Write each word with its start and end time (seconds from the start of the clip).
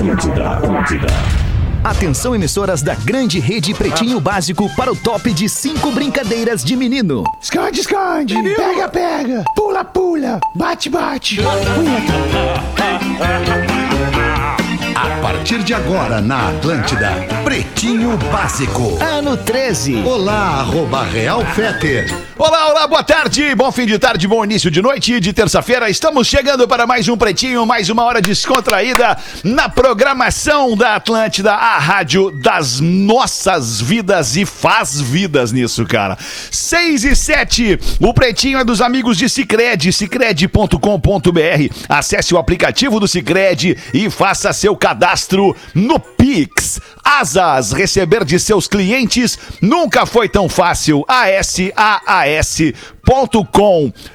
Atlântida, 0.00 0.50
Atlântida. 0.52 1.06
Atenção, 1.84 2.34
emissoras 2.34 2.80
da 2.80 2.94
grande 2.94 3.38
rede 3.38 3.74
Pretinho 3.74 4.18
Básico 4.18 4.74
para 4.74 4.90
o 4.90 4.96
top 4.96 5.30
de 5.30 5.46
cinco 5.46 5.92
brincadeiras 5.92 6.64
de 6.64 6.74
menino. 6.74 7.22
Esconde, 7.38 7.80
esconde. 7.80 8.34
Pega, 8.56 8.88
pega. 8.88 9.44
Pula, 9.54 9.84
pula. 9.84 10.40
Bate, 10.56 10.88
bate. 10.88 11.40
A 14.96 15.20
partir 15.20 15.62
de 15.62 15.74
agora 15.74 16.22
na 16.22 16.48
Atlântida, 16.48 17.10
Pretinho 17.50 18.16
Básico. 18.30 18.96
Ano 19.02 19.36
13. 19.36 20.04
Olá, 20.04 20.60
arroba 20.60 21.02
Real 21.02 21.44
Feter. 21.46 22.06
Olá, 22.38 22.70
olá, 22.70 22.86
boa 22.86 23.02
tarde, 23.02 23.54
bom 23.54 23.70
fim 23.70 23.84
de 23.84 23.98
tarde, 23.98 24.26
bom 24.26 24.42
início 24.42 24.70
de 24.70 24.80
noite 24.80 25.18
de 25.20 25.32
terça-feira. 25.32 25.90
Estamos 25.90 26.26
chegando 26.26 26.66
para 26.66 26.86
mais 26.86 27.06
um 27.08 27.16
Pretinho, 27.16 27.66
mais 27.66 27.90
uma 27.90 28.04
hora 28.04 28.22
descontraída 28.22 29.18
na 29.44 29.68
programação 29.68 30.74
da 30.76 30.94
Atlântida, 30.94 31.52
a 31.52 31.76
rádio 31.78 32.30
das 32.30 32.80
nossas 32.80 33.80
vidas 33.80 34.36
e 34.36 34.46
faz 34.46 35.00
vidas 35.00 35.52
nisso, 35.52 35.84
cara. 35.84 36.16
6 36.50 37.04
e 37.04 37.16
7, 37.16 37.78
o 38.00 38.14
Pretinho 38.14 38.58
é 38.58 38.64
dos 38.64 38.80
amigos 38.80 39.18
de 39.18 39.28
Cicred, 39.28 39.92
cicred.com.br. 39.92 41.74
Acesse 41.88 42.32
o 42.32 42.38
aplicativo 42.38 42.98
do 42.98 43.08
Cicred 43.08 43.76
e 43.92 44.08
faça 44.08 44.52
seu 44.52 44.74
cadastro 44.74 45.54
no 45.74 46.00
Pix. 46.00 46.80
Receber 47.72 48.22
de 48.24 48.38
seus 48.38 48.68
clientes 48.68 49.38
nunca 49.62 50.04
foi 50.04 50.28
tão 50.28 50.46
fácil. 50.46 51.02
ASAAS.com. 51.08 51.70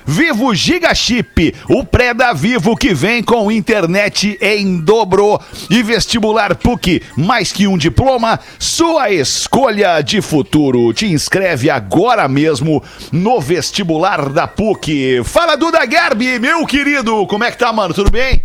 Vivo 0.06 0.54
Gigachip, 0.54 1.56
o 1.68 1.84
pré 1.84 2.14
da 2.14 2.34
Vivo 2.34 2.78
que 2.78 2.94
vem 2.94 3.24
com 3.24 3.52
internet 3.52 4.38
em 4.40 4.80
dobro. 4.80 5.40
E 5.70 5.82
vestibular 5.82 6.56
PUC, 6.56 7.02
mais 7.18 7.52
que 7.52 7.66
um 7.68 7.78
diploma, 7.78 8.40
sua 8.60 9.10
escolha 9.10 10.02
de 10.02 10.22
futuro. 10.22 10.94
Te 10.94 11.08
inscreve 11.08 11.70
agora 11.70 12.28
mesmo 12.28 12.84
no 13.12 13.42
vestibular 13.42 14.30
da 14.30 14.48
PUC. 14.48 15.24
Fala 15.24 15.56
Duda 15.56 15.80
Gerbi, 15.90 16.38
meu 16.38 16.64
querido, 16.66 17.26
como 17.26 17.44
é 17.44 17.52
que 17.52 17.58
tá, 17.58 17.74
mano? 17.74 17.94
Tudo 17.94 18.12
bem? 18.12 18.44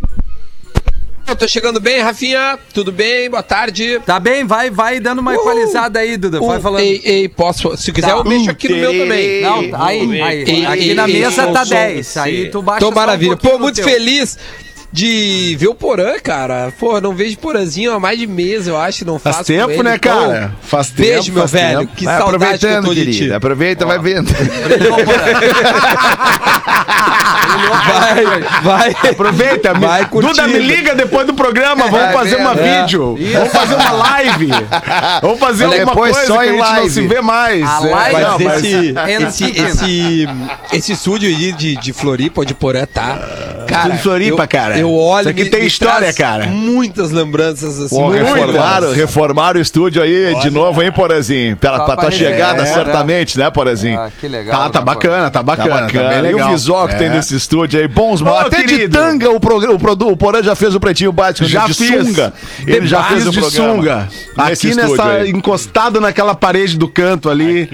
Eu 1.31 1.37
tô 1.37 1.47
chegando 1.47 1.79
bem, 1.81 2.01
Rafinha. 2.01 2.59
Tudo 2.75 2.91
bem? 2.91 3.31
Boa 3.31 3.43
tarde. 3.43 4.01
Tá 4.05 4.19
bem, 4.19 4.45
vai, 4.45 4.69
vai 4.69 4.99
dando 4.99 5.21
uma 5.21 5.33
equalizada 5.33 6.01
aí, 6.01 6.17
Duda. 6.17 6.41
Vai 6.41 6.59
Um, 6.59 6.61
falando. 6.61 6.81
Ei, 6.83 7.01
ei, 7.05 7.29
posso. 7.29 7.77
Se 7.77 7.93
quiser, 7.93 8.09
Tá. 8.09 8.17
eu 8.17 8.25
mexo 8.25 8.51
aqui 8.51 8.69
no 8.69 8.77
meu 8.77 8.91
também. 8.99 9.41
Não, 9.41 9.71
tá 9.71 9.87
aí, 9.87 10.21
aí. 10.23 10.43
Ei, 10.45 10.67
Aqui 10.67 10.89
ei, 10.89 10.95
na 10.95 11.09
ei, 11.09 11.21
mesa 11.21 11.47
tá 11.53 11.65
som, 11.65 11.71
10. 11.71 12.17
Aí 12.17 12.51
tu 12.51 12.61
baixa 12.61 12.81
Tô 12.81 12.89
um 12.91 12.95
maravilha. 12.95 13.31
pouquinho 13.37 13.53
Pô, 13.53 13.59
muito 13.61 13.77
teu. 13.77 13.85
feliz 13.85 14.37
de 14.93 15.57
ver 15.59 15.69
o 15.69 15.75
Porã, 15.75 16.19
cara. 16.23 16.73
Pô, 16.79 17.01
não 17.01 17.15
vejo 17.15 17.39
Porãzinho 17.39 17.93
há 17.93 18.01
mais 18.01 18.19
de 18.19 18.27
mês, 18.27 18.67
eu 18.67 18.77
acho. 18.77 19.05
Não 19.05 19.19
Faz 19.19 19.37
faço 19.37 19.47
tempo, 19.49 19.67
com 19.67 19.73
ele. 19.73 19.83
né, 19.85 19.95
Então, 19.97 20.27
cara? 20.29 20.53
Faz 20.63 20.89
tempo. 20.89 21.01
Beijo, 21.09 21.33
meu 21.33 21.43
faz 21.43 21.53
velho. 21.53 21.79
tempo. 21.81 21.93
Que 21.97 22.05
Vai 22.05 22.19
saudade 22.19 22.39
que 22.39 22.45
eu 22.67 22.71
aproveitando, 22.71 22.85
tô 22.87 22.95
de 22.95 23.01
querido. 23.05 23.27
ti. 23.29 23.33
Aproveita, 23.33 23.87
vai 23.87 23.99
vendo. 23.99 24.31
Vai, 27.85 28.25
vai. 28.63 29.11
Aproveita, 29.11 29.75
Vai. 29.75 30.05
Duda, 30.07 30.47
me 30.49 30.59
liga 30.59 30.95
depois 30.95 31.27
do 31.27 31.35
programa. 31.35 31.85
Vamos 31.89 31.99
Vai 32.01 32.13
fazer 32.13 32.37
uma 32.37 32.55
vendo, 32.55 32.67
é. 32.67 32.81
vídeo. 32.83 33.19
Vamos 33.33 33.53
fazer 33.53 33.75
uma 33.75 33.91
live. 33.93 34.49
Vamos 35.23 35.39
fazer 35.39 35.67
Olha, 35.67 35.81
alguma 35.83 35.95
coisa 35.97 36.27
só 36.27 36.35
que 36.35 36.39
a 36.41 36.47
em 36.47 36.49
gente 36.51 36.59
não 36.59 36.71
live. 36.73 36.91
se 36.91 37.01
vê 37.07 37.21
mais. 37.21 37.63
A 37.65 37.77
É, 37.89 37.91
live- 37.91 38.13
Mas 38.13 38.27
não, 38.27 38.39
mas- 38.39 38.65
esse, 38.65 38.95
esse, 39.45 39.61
esse, 39.61 40.29
esse 40.73 40.93
estúdio 40.93 41.29
aí 41.29 41.53
de, 41.53 41.77
de 41.77 41.93
Floripa, 41.93 42.45
de 42.45 42.55
Porã, 42.55 42.87
tá? 42.87 43.19
Cara, 43.83 43.95
Estúdio 43.95 44.03
Floripa, 44.03 44.43
eu, 44.45 44.49
cara. 44.49 44.79
Eu 44.79 44.95
olho. 44.95 45.21
Isso 45.21 45.29
aqui 45.31 45.45
me- 45.45 45.51
tem 45.51 45.61
me 45.61 45.67
história, 45.67 46.13
cara. 46.13 46.47
Muitas 46.47 47.11
lembranças 47.11 47.79
assim. 47.81 47.97
Pô, 47.97 48.09
reformaram, 48.11 48.93
reformaram 48.93 49.59
o 49.59 49.63
estúdio 49.63 50.03
aí 50.03 50.35
de 50.41 50.51
novo, 50.51 50.83
hein, 50.83 50.93
Porazinho? 50.93 51.57
Pela, 51.57 51.79
Tá 51.81 51.85
pra 51.87 51.97
tua 51.97 52.11
chegada, 52.11 52.63
rever, 52.63 52.75
certamente, 52.75 53.39
né, 53.39 53.51
Porazinho? 53.51 53.99
Ah, 53.99 54.11
que 54.21 54.29
legal. 54.29 54.63
Tá, 54.65 54.71
tá 54.71 54.81
bacana, 54.81 55.31
tá 55.31 55.43
bacana, 55.43 55.69
tá, 55.71 55.81
bacana, 55.83 56.11
tá 56.15 56.21
legal. 56.21 56.41
E 56.41 56.43
o 56.51 56.53
visual 56.53 56.87
que 56.89 56.95
É. 56.95 56.99
tem 56.99 57.11
nesse 57.11 57.35
estúdio 57.37 57.81
aí, 57.81 57.89
bons. 57.89 58.21
Ô, 58.21 58.29
Até 58.29 58.59
de 58.63 58.65
querido. 58.69 58.99
tanga 58.99 59.31
o, 59.31 59.41
programa, 59.41 59.75
o, 59.75 59.79
produ- 59.79 60.09
o 60.09 60.17
Porã 60.17 60.43
já 60.43 60.55
fez 60.55 60.75
o 60.75 60.81
pretinho 60.81 61.13
básico 61.13 61.47
Já 61.49 61.67
de 61.67 61.75
fiz. 61.75 61.89
sunga. 62.07 62.33
Ele 62.67 62.87
já 62.87 63.03
fez 63.05 63.27
o 63.27 63.31
de 63.31 63.43
sunga. 63.51 64.09
Aqui 64.37 64.75
nessa, 64.75 65.27
encostado 65.27 66.01
naquela 66.01 66.35
parede 66.35 66.77
do 66.79 66.89
canto 66.89 67.29
ali. 67.31 67.69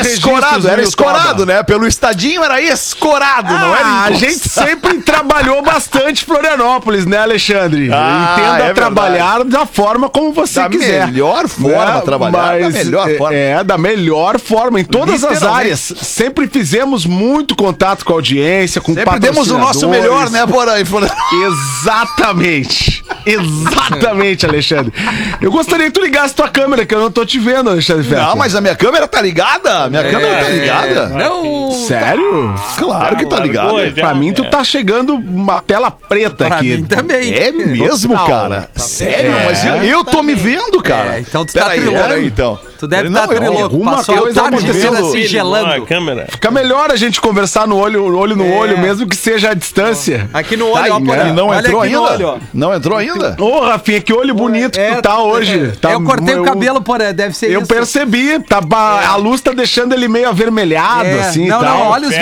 Escorado, 0.00 0.68
era 0.68 0.82
escorado, 0.82 1.46
né? 1.46 1.62
Pelo 1.62 1.86
estadinho 1.86 2.42
era 2.42 2.60
escorado, 2.60 3.52
não 3.52 3.74
era 3.74 3.86
Ah, 3.88 4.04
a 4.04 4.12
gente 4.12 4.48
sempre 4.48 5.00
trabalhou 5.28 5.62
bastante 5.62 6.24
Florianópolis, 6.24 7.04
né, 7.04 7.18
Alexandre? 7.18 7.90
Ah, 7.92 8.36
Entenda 8.38 8.64
é 8.64 8.72
trabalhar 8.72 9.44
da 9.44 9.66
forma 9.66 10.08
como 10.08 10.32
você 10.32 10.60
Da 10.60 10.68
quiser. 10.68 11.06
melhor 11.06 11.46
forma 11.46 12.00
trabalhar, 12.00 12.58
da 12.60 12.70
melhor 12.70 13.10
é, 13.10 13.16
forma. 13.16 13.36
É, 13.36 13.64
da 13.64 13.78
melhor 13.78 14.40
forma, 14.40 14.80
em 14.80 14.84
todas 14.84 15.22
as 15.22 15.42
áreas. 15.42 15.92
Sempre 16.00 16.48
fizemos 16.48 17.04
muito 17.04 17.54
contato 17.54 18.04
com 18.04 18.12
a 18.12 18.16
audiência, 18.16 18.80
com 18.80 18.94
Sempre 18.94 19.18
demos 19.20 19.50
o 19.50 19.58
nosso 19.58 19.88
melhor, 19.88 20.30
né, 20.30 20.46
Porã? 20.46 20.78
E 20.80 20.84
Flor- 20.84 21.08
Exatamente. 21.46 23.04
Exatamente, 23.26 24.46
Alexandre. 24.46 24.92
Eu 25.40 25.50
gostaria 25.50 25.86
que 25.86 25.92
tu 25.92 26.00
ligasse 26.00 26.34
tua 26.34 26.48
câmera, 26.48 26.86
que 26.86 26.94
eu 26.94 27.00
não 27.00 27.10
tô 27.10 27.24
te 27.26 27.38
vendo, 27.38 27.68
Alexandre 27.70 28.04
Fetter. 28.04 28.24
Não, 28.24 28.36
mas 28.36 28.54
a 28.54 28.60
minha 28.60 28.74
câmera 28.74 29.06
tá 29.06 29.20
ligada. 29.20 29.88
Minha 29.90 30.02
câmera 30.04 30.44
tá 30.44 30.48
ligada. 30.48 31.06
Não. 31.08 31.72
Sério? 31.86 32.54
Claro 32.78 33.16
que 33.16 33.26
tá 33.26 33.40
ligada. 33.40 33.68
Pra 33.94 34.14
mim, 34.14 34.32
tu 34.32 34.44
tá 34.48 34.64
chegando 34.64 35.07
uma 35.14 35.60
tela 35.60 35.90
preta 35.90 36.46
Pra 36.46 36.56
aqui. 36.56 36.76
mim 36.76 36.84
também. 36.84 37.32
É 37.34 37.50
mesmo, 37.52 38.10
Total. 38.16 38.26
cara? 38.26 38.70
Sério? 38.76 39.32
É. 39.32 39.44
Mas 39.46 39.64
eu, 39.64 39.74
eu 39.84 40.04
tô 40.04 40.22
me 40.22 40.34
vendo, 40.34 40.80
cara. 40.82 41.16
É, 41.16 41.20
então 41.20 41.44
tu 41.44 41.52
tá 41.52 41.62
Peraí, 41.62 41.80
trilouco. 41.80 42.02
peraí, 42.08 42.26
então. 42.26 42.58
Tu 42.78 42.86
deve 42.86 43.08
Não, 43.08 43.22
estar 43.22 43.34
eu- 43.34 43.38
trilouco. 43.40 43.62
alguma 43.64 44.04
coisa 44.04 44.40
tarde 44.40 44.56
aconteceu. 44.56 44.90
inteira 44.92 45.10
se 45.10 45.18
A 45.18 45.26
gelando. 45.26 45.86
câmera. 45.86 46.26
Fica 46.30 46.50
melhor 46.50 46.92
a 46.92 46.96
gente 46.96 47.20
conversar 47.20 47.66
no 47.66 47.76
olho, 47.76 48.16
olho 48.16 48.36
no 48.36 48.46
É. 48.46 48.50
olho, 48.56 48.78
mesmo 48.78 49.06
que 49.08 49.16
seja 49.16 49.50
à 49.50 49.54
distância. 49.54 50.30
Aqui 50.32 50.56
no 50.56 50.66
Tá 50.72 50.82
olho, 50.82 50.92
ó, 50.92 50.96
aí. 51.12 51.28
E 51.28 51.32
não 51.32 51.52
entrou 51.52 51.80
ainda? 51.80 52.38
Não 52.54 52.74
entrou 52.74 52.96
ainda? 52.98 53.36
Ô, 53.40 53.60
Rafinha, 53.60 54.00
que 54.00 54.12
olho 54.12 54.32
bonito 54.34 54.74
que 54.74 54.80
É, 54.80 54.94
tu 54.94 55.02
tá 55.02 55.20
hoje. 55.20 55.58
é, 55.58 55.72
Tá- 55.80 55.90
eu 55.90 56.02
cortei 56.04 56.34
eu- 56.36 56.42
o 56.42 56.44
cabelo, 56.44 56.80
Porã, 56.80 57.12
deve 57.12 57.36
ser 57.36 57.50
Eu 57.50 57.60
isso. 57.62 57.68
percebi, 57.68 58.38
tá 58.48 58.60
a 59.08 59.16
luz 59.16 59.40
tá 59.40 59.50
deixando 59.50 59.92
ele 59.92 60.06
meio 60.06 60.28
avermelhado, 60.28 61.04
É, 61.08 61.20
assim 61.20 61.48
não, 61.48 61.60
e 61.60 61.64
tal. 61.64 61.78
não, 61.78 61.86
olha 61.88 62.08
os. 62.08 62.14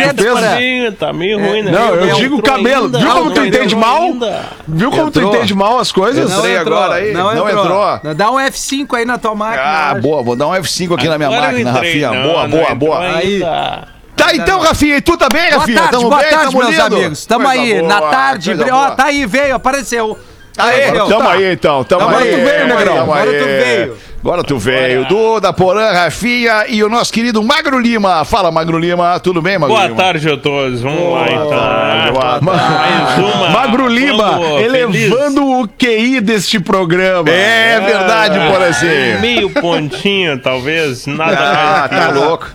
Sim, 0.56 0.92
tá 0.98 1.12
meio 1.12 1.38
ruim, 1.38 1.62
né? 1.62 1.70
Não, 1.70 1.94
eu 1.96 2.14
digo 2.16 2.36
o 2.36 2.38
entrou 2.38 2.52
cabelo. 2.80 2.84
ainda. 2.86 2.98
Viu 2.98 3.08
Não 3.08 3.14
como 3.16 3.30
tu 3.30 3.40
entrou 3.40 3.46
entende 3.46 3.76
mal? 3.76 4.02
ainda. 4.02 4.44
Viu 4.68 4.90
como 4.90 5.08
Entrou. 5.08 5.30
tu 5.30 5.36
entende 5.36 5.54
mal 5.54 5.78
as 5.78 5.92
coisas? 5.92 6.30
Não 6.30 6.38
Entrei 6.38 6.56
agora 6.58 6.94
aí, 6.94 7.12
não 7.12 7.48
entrou. 7.48 8.14
Dá 8.14 8.30
um 8.30 8.36
F5 8.36 8.94
aí 8.96 9.04
na 9.04 9.18
tua 9.18 9.34
máquina. 9.34 9.62
Ah, 9.64 9.88
eu 9.90 9.92
acho. 9.92 10.02
boa. 10.02 10.22
Vou 10.22 10.36
dar 10.36 10.46
um 10.48 10.52
F5 10.52 10.94
aqui 10.94 11.08
na 11.08 11.18
minha 11.18 11.28
Agora 11.30 11.52
máquina, 11.52 11.70
entrei. 11.70 12.00
Rafinha. 12.02 12.10
Não, 12.10 12.22
boa, 12.32 12.42
não 12.42 12.50
boa, 12.50 12.62
entrou 12.62 12.76
boa. 12.76 13.06
ainda. 13.08 13.88
Tá, 14.16 14.34
então, 14.34 14.60
Rafinha, 14.60 14.96
e 14.96 15.00
tu 15.02 15.14
tá 15.16 15.28
bem, 15.28 15.50
Boa 15.50 15.60
Rafinha? 15.60 15.76
tarde, 15.78 15.92
Tamo 15.92 16.08
boa 16.08 16.20
bem? 16.22 16.30
tarde, 16.30 16.44
Tamo 16.46 16.58
meus 16.58 16.70
lindo? 16.70 16.96
amigos. 16.96 17.26
Tamo 17.26 17.44
Coisa 17.44 17.60
aí, 17.60 17.74
boa, 17.80 17.88
na 17.88 18.00
tarde. 18.00 18.56
Ó, 18.72 18.90
tá 18.92 19.04
aí, 19.04 19.26
veio, 19.26 19.54
apareceu. 19.54 20.18
Aê, 20.56 20.84
Apareceu. 20.84 21.06
tamo 21.08 21.22
Tá. 21.24 21.32
aí 21.32 21.52
então, 21.52 21.84
tamo 21.84 22.00
Agora 22.08 22.24
aí. 22.24 22.30
tu 22.30 22.36
veio, 22.36 22.66
Negrão, 22.66 22.96
Tamo 22.96 23.12
agora 23.12 23.30
aí. 23.30 23.38
tu 23.38 23.44
veio. 23.44 23.96
Agora 24.26 24.42
tu 24.42 24.58
veio. 24.58 25.04
Duda, 25.06 25.52
Porã, 25.52 25.92
Rafinha 25.92 26.64
e 26.68 26.82
o 26.82 26.88
nosso 26.88 27.12
querido 27.12 27.40
Magro 27.44 27.78
Lima. 27.78 28.24
Fala, 28.24 28.50
Magro 28.50 28.76
Lima. 28.76 29.20
Tudo 29.20 29.40
bem, 29.40 29.56
Magro 29.56 29.72
Boa 29.76 29.86
Lima? 29.86 29.96
tarde 29.96 30.28
a 30.28 30.36
todos. 30.36 30.80
Vamos 30.82 31.12
lá, 31.12 31.26
então. 31.28 32.12
boa 32.12 32.40
Mais 32.42 33.18
uma. 33.36 33.50
Magro 33.50 33.86
Lima, 33.86 34.32
Vamos, 34.32 34.62
elevando 34.62 35.46
o 35.60 35.68
QI 35.68 36.20
deste 36.20 36.58
programa. 36.58 37.30
É 37.30 37.78
verdade, 37.80 38.34
feliz. 38.34 38.50
Porãzinho. 38.52 39.20
Meio 39.20 39.50
pontinho, 39.50 40.36
talvez. 40.40 41.06
Nada 41.06 41.38
Ah, 41.38 41.88
mais. 41.88 42.04
tá 42.06 42.10
louco. 42.10 42.48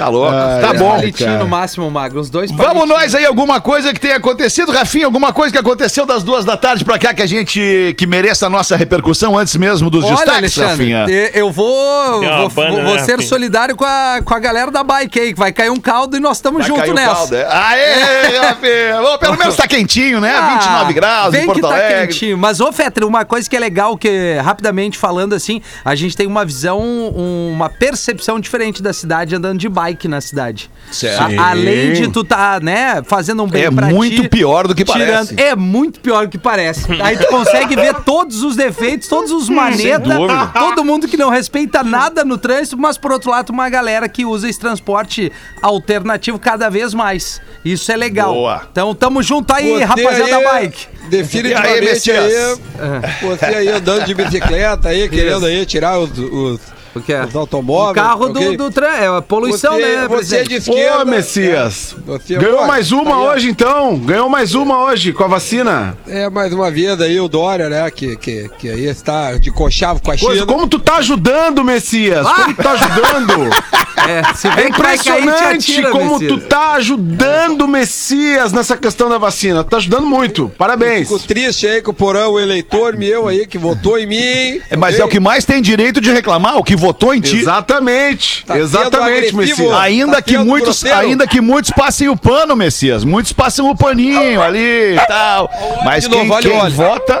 Tá 0.00 0.08
louco. 0.08 0.32
tá 0.32 0.58
Três 0.68 0.78
bom. 0.80 0.90
palitinhos 0.90 1.38
no 1.38 1.48
máximo, 1.48 1.90
Magro. 1.90 2.20
Os 2.20 2.30
dois 2.30 2.50
Vamos 2.50 2.88
nós 2.88 3.14
aí, 3.14 3.24
alguma 3.26 3.60
coisa 3.60 3.92
que 3.92 4.00
tenha 4.00 4.16
acontecido, 4.16 4.72
Rafinha? 4.72 5.04
Alguma 5.06 5.32
coisa 5.32 5.52
que 5.52 5.58
aconteceu 5.58 6.06
das 6.06 6.22
duas 6.22 6.44
da 6.44 6.56
tarde 6.56 6.84
pra 6.84 6.98
cá 6.98 7.12
que 7.12 7.22
a 7.22 7.26
gente 7.26 7.94
que 7.98 8.06
mereça 8.06 8.46
a 8.46 8.50
nossa 8.50 8.76
repercussão 8.76 9.36
antes 9.36 9.54
mesmo 9.56 9.90
dos 9.90 10.04
Olha, 10.04 10.14
destaques, 10.16 10.38
Alexandre, 10.58 10.92
Rafinha? 10.92 11.30
eu 11.34 11.50
vou, 11.50 12.20
vou, 12.20 12.48
banda, 12.50 12.70
vou 12.82 12.94
né, 12.94 12.98
ser 13.04 13.12
Rafinha? 13.12 13.28
solidário 13.28 13.76
com 13.76 13.84
a, 13.84 14.20
com 14.24 14.34
a 14.34 14.38
galera 14.38 14.70
da 14.70 14.82
bike 14.82 15.20
aí, 15.20 15.32
que 15.34 15.38
vai 15.38 15.52
cair 15.52 15.70
um 15.70 15.76
caldo 15.80 16.16
e 16.16 16.20
nós 16.20 16.38
estamos 16.38 16.66
Vai 16.66 16.68
juntos 16.68 16.94
nessa. 16.94 17.14
caldo, 17.14 17.36
é? 17.36 17.46
Aê, 17.50 18.38
Rafinha! 18.38 19.00
Bom, 19.02 19.18
pelo 19.18 19.36
menos 19.36 19.56
tá 19.56 19.66
quentinho, 19.66 20.20
né? 20.20 20.34
Ah, 20.34 20.54
29 20.58 20.92
graus 20.94 21.32
vem 21.32 21.42
em 21.42 21.46
Porto 21.46 21.56
que 21.56 21.62
tá 21.62 21.74
Alegre. 21.74 22.06
quentinho. 22.08 22.38
Mas, 22.38 22.60
ô, 22.60 22.72
Fetter, 22.72 23.04
uma 23.06 23.24
coisa 23.24 23.48
que 23.48 23.56
é 23.56 23.60
legal, 23.60 23.96
que 23.96 24.34
rapidamente 24.42 24.96
falando 24.98 25.34
assim, 25.34 25.60
a 25.84 25.94
gente 25.94 26.16
tem 26.16 26.26
uma 26.26 26.44
visão, 26.44 26.80
um- 26.80 27.50
uma 27.52 27.68
percepção 27.68 28.38
diferente 28.40 28.82
da 28.82 28.92
cidade 28.92 29.34
andando 29.34 29.58
de 29.58 29.68
bike 29.68 29.89
bike 29.90 30.08
na 30.08 30.20
cidade. 30.20 30.70
Certo. 30.90 31.20
A- 31.40 31.50
além 31.50 31.92
de 31.92 32.08
tu 32.08 32.24
tá, 32.24 32.58
né, 32.60 33.02
fazendo 33.06 33.42
um 33.42 33.46
bem 33.48 33.64
É 33.64 33.70
pra 33.70 33.88
muito 33.88 34.22
ti, 34.22 34.28
pior 34.28 34.66
do 34.66 34.74
que 34.74 34.84
parece. 34.84 35.34
É 35.40 35.54
muito 35.54 36.00
pior 36.00 36.26
do 36.26 36.30
que 36.30 36.38
parece. 36.38 36.86
Aí 37.02 37.16
tu 37.16 37.26
consegue 37.26 37.76
ver 37.76 37.94
todos 38.02 38.42
os 38.42 38.56
defeitos, 38.56 39.08
todos 39.08 39.30
os 39.30 39.48
manetas, 39.48 40.12
todo 40.54 40.84
mundo 40.84 41.06
que 41.08 41.16
não 41.16 41.30
respeita 41.30 41.82
nada 41.82 42.24
no 42.24 42.38
trânsito, 42.38 42.76
mas 42.78 42.96
por 42.96 43.12
outro 43.12 43.30
lado, 43.30 43.50
uma 43.50 43.68
galera 43.68 44.08
que 44.08 44.24
usa 44.24 44.48
esse 44.48 44.58
transporte 44.58 45.30
alternativo 45.62 46.38
cada 46.38 46.68
vez 46.68 46.94
mais. 46.94 47.40
Isso 47.64 47.90
é 47.92 47.96
legal. 47.96 48.32
Boa. 48.34 48.62
Então 48.70 48.94
tamo 48.94 49.22
junto 49.22 49.52
aí, 49.52 49.82
rapaziada 49.82 50.36
aí, 50.36 50.44
bike. 50.44 50.86
E 50.90 51.04
aí, 51.04 51.10
Definitivamente 51.10 51.80
Messias? 51.84 52.60
aí, 52.78 53.28
você 53.28 53.44
aí 53.44 53.68
andando 53.68 54.04
de 54.04 54.14
bicicleta 54.14 54.88
aí, 54.88 55.08
querendo 55.08 55.46
aí 55.46 55.66
tirar 55.66 55.98
os, 55.98 56.10
os, 56.18 56.60
O 56.94 57.00
que 57.00 57.12
é? 57.12 57.24
os 57.24 57.34
automóveis. 57.36 57.90
O 57.90 57.94
carro 58.08 58.28
do, 58.28 58.40
ok? 58.40 58.56
do 58.56 58.70
trânsito, 58.70 59.02
é 59.02 59.16
a 59.18 59.22
poluição, 59.22 59.74
Você- 59.74 59.80
né, 59.80 60.08
você 60.08 60.36
é 60.36 60.42
de 60.42 60.48
presidente? 60.48 60.54
esquerda. 60.56 61.02
Ô, 61.02 61.06
Messias. 61.06 61.96
É, 62.30 62.34
Ganhou 62.34 62.58
Pô, 62.58 62.66
mais 62.66 62.90
uma 62.92 63.04
tá 63.04 63.16
aí, 63.16 63.26
hoje, 63.26 63.48
então. 63.50 63.96
Ganhou 63.98 64.28
mais 64.28 64.54
uma 64.54 64.84
hoje 64.84 65.12
com 65.12 65.24
a 65.24 65.28
vacina. 65.28 65.96
É, 66.08 66.28
mais 66.28 66.52
uma 66.52 66.70
vez 66.70 67.00
aí 67.00 67.20
o 67.20 67.28
Dória, 67.28 67.68
né, 67.68 67.90
que, 67.90 68.16
que, 68.16 68.48
que 68.58 68.68
aí 68.68 68.86
está 68.86 69.34
de 69.36 69.50
conchavo 69.50 70.00
com 70.02 70.10
a 70.10 70.18
Coisa, 70.18 70.40
China. 70.40 70.46
como 70.52 70.66
tu 70.66 70.78
tá 70.78 70.96
ajudando, 70.96 71.62
Messias? 71.64 72.26
Como 72.26 72.54
tu 72.54 72.62
tá 72.62 72.72
ajudando? 72.72 73.50
É, 74.08 74.32
se 74.34 74.48
É 74.48 74.66
impressionante 74.66 75.72
atira, 75.72 75.90
como 75.90 76.12
Messias. 76.18 76.32
tu 76.32 76.48
tá 76.48 76.72
ajudando 76.72 77.62
o 77.62 77.68
Messias 77.68 78.50
nessa 78.50 78.74
questão 78.74 79.10
da 79.10 79.18
vacina. 79.18 79.62
Tu 79.62 79.68
tá 79.70 79.76
ajudando 79.76 80.06
muito. 80.06 80.50
Parabéns. 80.56 81.06
Fico 81.06 81.20
triste 81.20 81.66
aí 81.66 81.82
com 81.82 81.90
o 81.90 81.94
Porão, 81.94 82.32
o 82.32 82.40
eleitor 82.40 82.96
meu 82.96 83.28
aí, 83.28 83.46
que 83.46 83.58
votou 83.58 83.98
em 83.98 84.06
mim. 84.06 84.60
É, 84.70 84.76
Mas 84.76 84.98
é 84.98 85.04
o 85.04 85.08
que 85.08 85.20
mais 85.20 85.44
tem 85.44 85.60
direito 85.60 86.00
de 86.00 86.10
reclamar, 86.10 86.56
o 86.56 86.64
que 86.64 86.74
votou 86.80 87.14
em 87.14 87.20
ti. 87.20 87.36
Exatamente. 87.38 88.44
Tá 88.44 88.58
Exatamente, 88.58 89.28
agressivo. 89.28 89.36
Messias. 89.38 89.72
Ainda 89.74 90.12
Tá 90.16 90.22
que 90.22 90.38
muitos, 90.38 90.82
grosseiro. 90.82 90.98
ainda 90.98 91.26
que 91.26 91.40
muitos 91.40 91.70
passem 91.70 92.08
o 92.08 92.16
pano, 92.16 92.56
Messias. 92.56 93.04
Muitos 93.04 93.32
passam 93.32 93.70
o 93.70 93.76
paninho 93.76 94.42
ali 94.42 94.96
e 94.96 95.00
tal. 95.06 95.48
Mas 95.84 96.06
quem, 96.08 96.26
novo, 96.26 96.34
o 96.38 96.42
quem 96.42 96.70
vota 96.70 97.20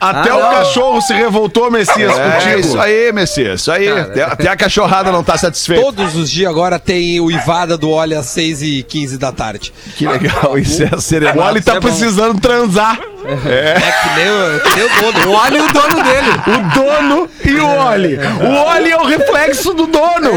Até 0.00 0.30
Ah, 0.30 0.36
o 0.36 0.40
não. 0.40 0.50
cachorro 0.50 1.00
se 1.02 1.12
revoltou, 1.12 1.70
Messias, 1.70 2.18
é 2.18 2.30
contigo. 2.30 2.58
isso 2.60 2.80
aí, 2.80 3.12
Messias. 3.12 3.60
Isso 3.60 3.70
aí. 3.70 3.86
Até, 3.86 4.22
até 4.22 4.48
a 4.48 4.56
cachorrada 4.56 5.12
não 5.12 5.22
tá 5.22 5.36
satisfeita. 5.36 5.82
Todos 5.84 6.16
os 6.16 6.30
dias 6.30 6.50
agora 6.50 6.78
tem 6.78 7.20
o 7.20 7.30
Ivada 7.30 7.76
do 7.76 7.90
óleo 7.90 8.18
às 8.18 8.24
6 8.26 8.62
e 8.62 8.82
15 8.82 9.18
da 9.18 9.30
tarde. 9.30 9.72
Que 9.96 10.06
legal. 10.08 10.56
Isso 10.58 10.82
é 10.82 10.88
O 10.96 11.00
serenata. 11.02 11.50
Oli 11.50 11.60
tá 11.60 11.74
é 11.74 11.80
precisando 11.80 12.40
transar. 12.40 12.98
É 13.24 13.92
que 14.02 14.16
nem, 14.16 14.30
o- 14.30 14.60
que 14.60 14.76
nem 14.76 14.84
o 15.08 15.12
dono. 15.12 15.32
Olha 15.32 15.64
o 15.64 15.68
dono 15.72 16.02
dele. 16.02 16.30
O 16.46 16.74
dono 16.74 17.28
e 17.44 17.52
o 17.60 17.66
Oli. 17.68 18.16
O 18.16 18.70
Oli 18.76 18.90
é 18.90 18.96
o 18.96 19.04
reflexo 19.04 19.72
do 19.74 19.86
dono. 19.86 20.30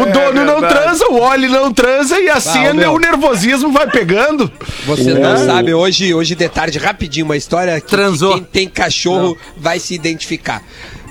O 0.00 0.06
dono 0.12 0.44
não 0.44 0.60
transa, 0.60 1.06
o 1.08 1.20
Oli 1.20 1.48
não 1.48 1.72
transa 1.72 2.18
e 2.18 2.28
assim 2.28 2.66
Ah, 2.66 2.74
meu. 2.74 2.92
o 2.94 2.98
nervosismo 2.98 3.70
vai 3.72 3.86
pegando. 3.88 4.50
Você 4.86 5.14
não 5.14 5.36
sabe, 5.44 5.74
hoje, 5.74 6.14
hoje 6.14 6.34
de 6.34 6.48
tarde, 6.48 6.78
rapidinho, 6.78 7.26
uma 7.26 7.36
história 7.36 7.80
que, 7.80 7.88
Transou. 7.88 8.34
que 8.34 8.40
quem 8.40 8.44
tem 8.64 8.68
cachorro 8.68 9.36
vai 9.56 9.78
se 9.78 9.94
identificar. 9.94 10.62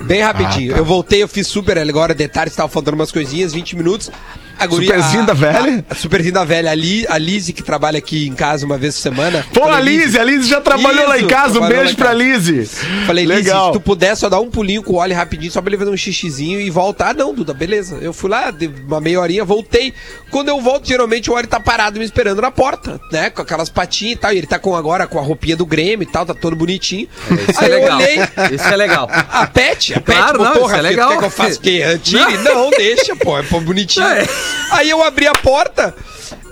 Bem 0.02 0.22
rapidinho. 0.22 0.74
Eu 0.76 0.84
voltei, 0.84 1.22
eu 1.22 1.28
fiz 1.28 1.46
super 1.46 1.76
agora 1.78 2.14
de 2.14 2.26
tarde, 2.26 2.50
estava 2.50 2.68
faltando 2.68 2.94
umas 2.96 3.12
coisinhas, 3.12 3.52
20 3.52 3.76
minutos. 3.76 4.10
A 4.60 4.68
Superzinho 4.70 5.26
da 5.26 5.32
velha? 5.34 5.84
A, 5.88 5.92
a 5.92 5.96
superzinho 5.96 6.34
da 6.34 6.44
velha. 6.44 6.70
A, 6.70 6.74
Li, 6.74 7.06
a 7.08 7.16
Lise, 7.18 7.52
que 7.52 7.62
trabalha 7.62 7.98
aqui 7.98 8.26
em 8.28 8.34
casa 8.34 8.66
uma 8.66 8.76
vez 8.78 8.94
por 8.96 9.00
semana. 9.02 9.44
Pô, 9.52 9.60
Falei, 9.62 9.76
a 9.76 9.80
Lise, 9.80 10.18
a 10.18 10.24
Lise 10.24 10.48
já 10.48 10.60
trabalhou 10.60 11.08
lá 11.08 11.16
em 11.16 11.20
Isso, 11.20 11.28
casa. 11.28 11.60
Um 11.60 11.66
beijo 11.68 11.96
pra. 11.96 12.12
Lise. 12.12 12.66
Falei, 13.06 13.24
Legal. 13.26 13.66
se 13.66 13.72
tu 13.72 13.80
puder 13.80 14.14
só 14.16 14.28
dar 14.28 14.40
um 14.40 14.50
pulinho 14.50 14.82
com 14.82 14.92
o 14.94 14.96
óleo 14.96 15.14
rapidinho, 15.16 15.50
só 15.50 15.60
pra 15.62 15.70
ele 15.70 15.78
fazer 15.78 15.90
um 15.90 15.96
xixizinho 15.96 16.60
e 16.60 16.68
voltar. 16.70 17.10
Ah, 17.10 17.14
não, 17.14 17.32
Duda, 17.34 17.54
beleza. 17.54 17.98
Eu 18.02 18.12
fui 18.12 18.28
lá, 18.28 18.52
uma 18.86 19.00
meia 19.00 19.20
horinha, 19.20 19.44
voltei. 19.44 19.92
Quando 20.30 20.48
eu 20.48 20.60
volto, 20.60 20.86
geralmente 20.86 21.30
o 21.30 21.34
óleo 21.34 21.46
tá 21.48 21.58
parado 21.58 21.98
me 21.98 22.04
esperando 22.04 22.42
na 22.42 22.50
porta, 22.50 23.00
né? 23.10 23.30
Com 23.30 23.42
aquelas 23.42 23.68
patinhas 23.68 24.14
e 24.14 24.16
tal. 24.16 24.32
E 24.32 24.38
ele 24.38 24.46
tá 24.46 24.58
com 24.58 24.76
agora 24.76 25.06
com 25.06 25.18
a 25.18 25.22
roupinha 25.22 25.56
do 25.56 25.64
Grêmio 25.64 26.02
e 26.02 26.06
tal, 26.06 26.26
tá 26.26 26.34
todo 26.34 26.54
bonitinho. 26.54 27.08
Isso 27.48 27.60
é 27.60 27.64
Aí 27.64 27.70
eu 27.72 27.78
legal. 27.80 27.96
olhei. 27.98 28.16
Isso 28.54 28.64
é 28.68 28.76
legal. 28.76 29.08
A 29.30 29.46
pet, 29.46 29.94
a 29.94 30.00
pet 30.00 30.16
Claro, 30.18 30.38
não, 30.38 30.52
botou, 30.52 30.66
isso 30.66 30.74
é 30.76 30.82
legal. 30.82 31.08
quer 31.10 31.18
que 31.18 31.24
eu 31.24 31.30
faça 31.30 31.56
o 31.58 31.60
quê? 31.60 31.98
Tire? 32.02 32.36
Não, 32.38 32.70
deixa, 32.70 33.16
pô, 33.16 33.38
é 33.38 33.42
pô, 33.42 33.60
bonitinho. 33.60 34.06
É. 34.06 34.26
Aí 34.70 34.88
eu 34.90 35.02
abri 35.02 35.26
a 35.26 35.32
porta, 35.32 35.94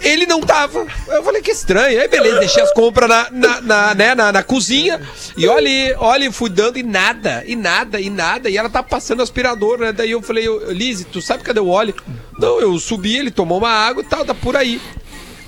ele 0.00 0.26
não 0.26 0.40
tava. 0.40 0.86
Eu 1.08 1.22
falei, 1.22 1.42
que 1.42 1.50
estranho. 1.50 2.00
Aí 2.00 2.08
beleza, 2.08 2.38
deixei 2.40 2.62
as 2.62 2.72
compras 2.72 3.08
na, 3.08 3.30
na, 3.30 3.60
na, 3.60 3.94
né, 3.94 4.14
na, 4.14 4.32
na 4.32 4.42
cozinha. 4.42 5.00
E 5.36 5.46
olha, 5.46 5.96
olha, 5.98 6.32
fui 6.32 6.50
dando 6.50 6.78
e 6.78 6.82
nada, 6.82 7.44
e 7.46 7.54
nada, 7.56 8.00
e 8.00 8.10
nada. 8.10 8.48
E 8.50 8.56
ela 8.56 8.68
tá 8.68 8.82
passando 8.82 9.22
aspirador, 9.22 9.78
né? 9.78 9.92
Daí 9.92 10.10
eu 10.10 10.22
falei, 10.22 10.48
"Ô, 10.48 10.70
Lise, 10.70 11.04
tu 11.04 11.20
sabe 11.20 11.42
cadê 11.42 11.60
o 11.60 11.68
óleo? 11.68 11.94
Não, 12.38 12.60
eu 12.60 12.78
subi, 12.78 13.16
ele 13.16 13.30
tomou 13.30 13.58
uma 13.58 13.70
água 13.70 14.02
e 14.02 14.06
tal, 14.06 14.24
tá 14.24 14.34
por 14.34 14.56
aí. 14.56 14.80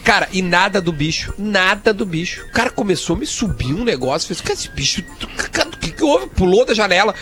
Cara, 0.05 0.29
e 0.33 0.41
nada 0.43 0.81
do 0.81 0.93
bicho, 0.93 1.35
nada 1.39 1.93
do 1.93 2.07
bicho. 2.07 2.45
O 2.47 2.53
cara 2.53 2.71
começou 2.71 3.17
a 3.17 3.19
me 3.19 3.27
subir 3.27 3.75
um 3.75 3.85
negócio, 3.85 4.29
fez, 4.29 4.41
cara, 4.41 4.55
esse 4.55 4.69
bicho, 4.71 5.05
o 5.23 5.79
que 5.79 5.93
que 5.93 6.03
houve? 6.05 6.27
Pulou 6.29 6.65
da 6.65 6.75
janela. 6.75 7.15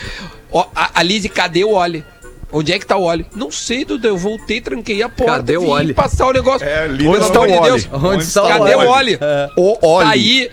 Ó, 0.51 0.67
a, 0.75 1.01
a 1.01 1.03
Lise, 1.03 1.29
cadê 1.29 1.65
o 1.65 1.73
óleo? 1.73 2.05
Onde 2.50 2.73
é 2.73 2.79
que 2.79 2.87
tá 2.87 2.97
o 2.97 3.03
óleo? 3.03 3.27
Não 3.35 3.50
sei, 3.50 3.85
Duda, 3.85 4.09
eu 4.09 4.17
voltei, 4.17 4.61
tranquei 4.61 5.03
a 5.03 5.09
porta, 5.09 5.33
Cadê 5.35 5.56
o 5.59 5.69
óleo? 5.69 5.95
passar 5.95 6.27
o 6.29 6.33
negócio. 6.33 6.67
Pelo 6.67 7.11
onde 7.11 7.25
está 7.25 7.39
amor 7.39 7.49
o 7.49 7.53
de 7.53 7.59
óleo? 7.59 7.73
Deus, 7.73 7.89
Onde 8.05 8.23
está 8.25 8.43
o 8.45 8.49
cadê 8.49 8.75
o 8.75 8.79
óleo? 8.79 8.91
óleo? 8.91 9.19
O 9.56 9.87
óleo. 9.87 10.09
Saí 10.09 10.50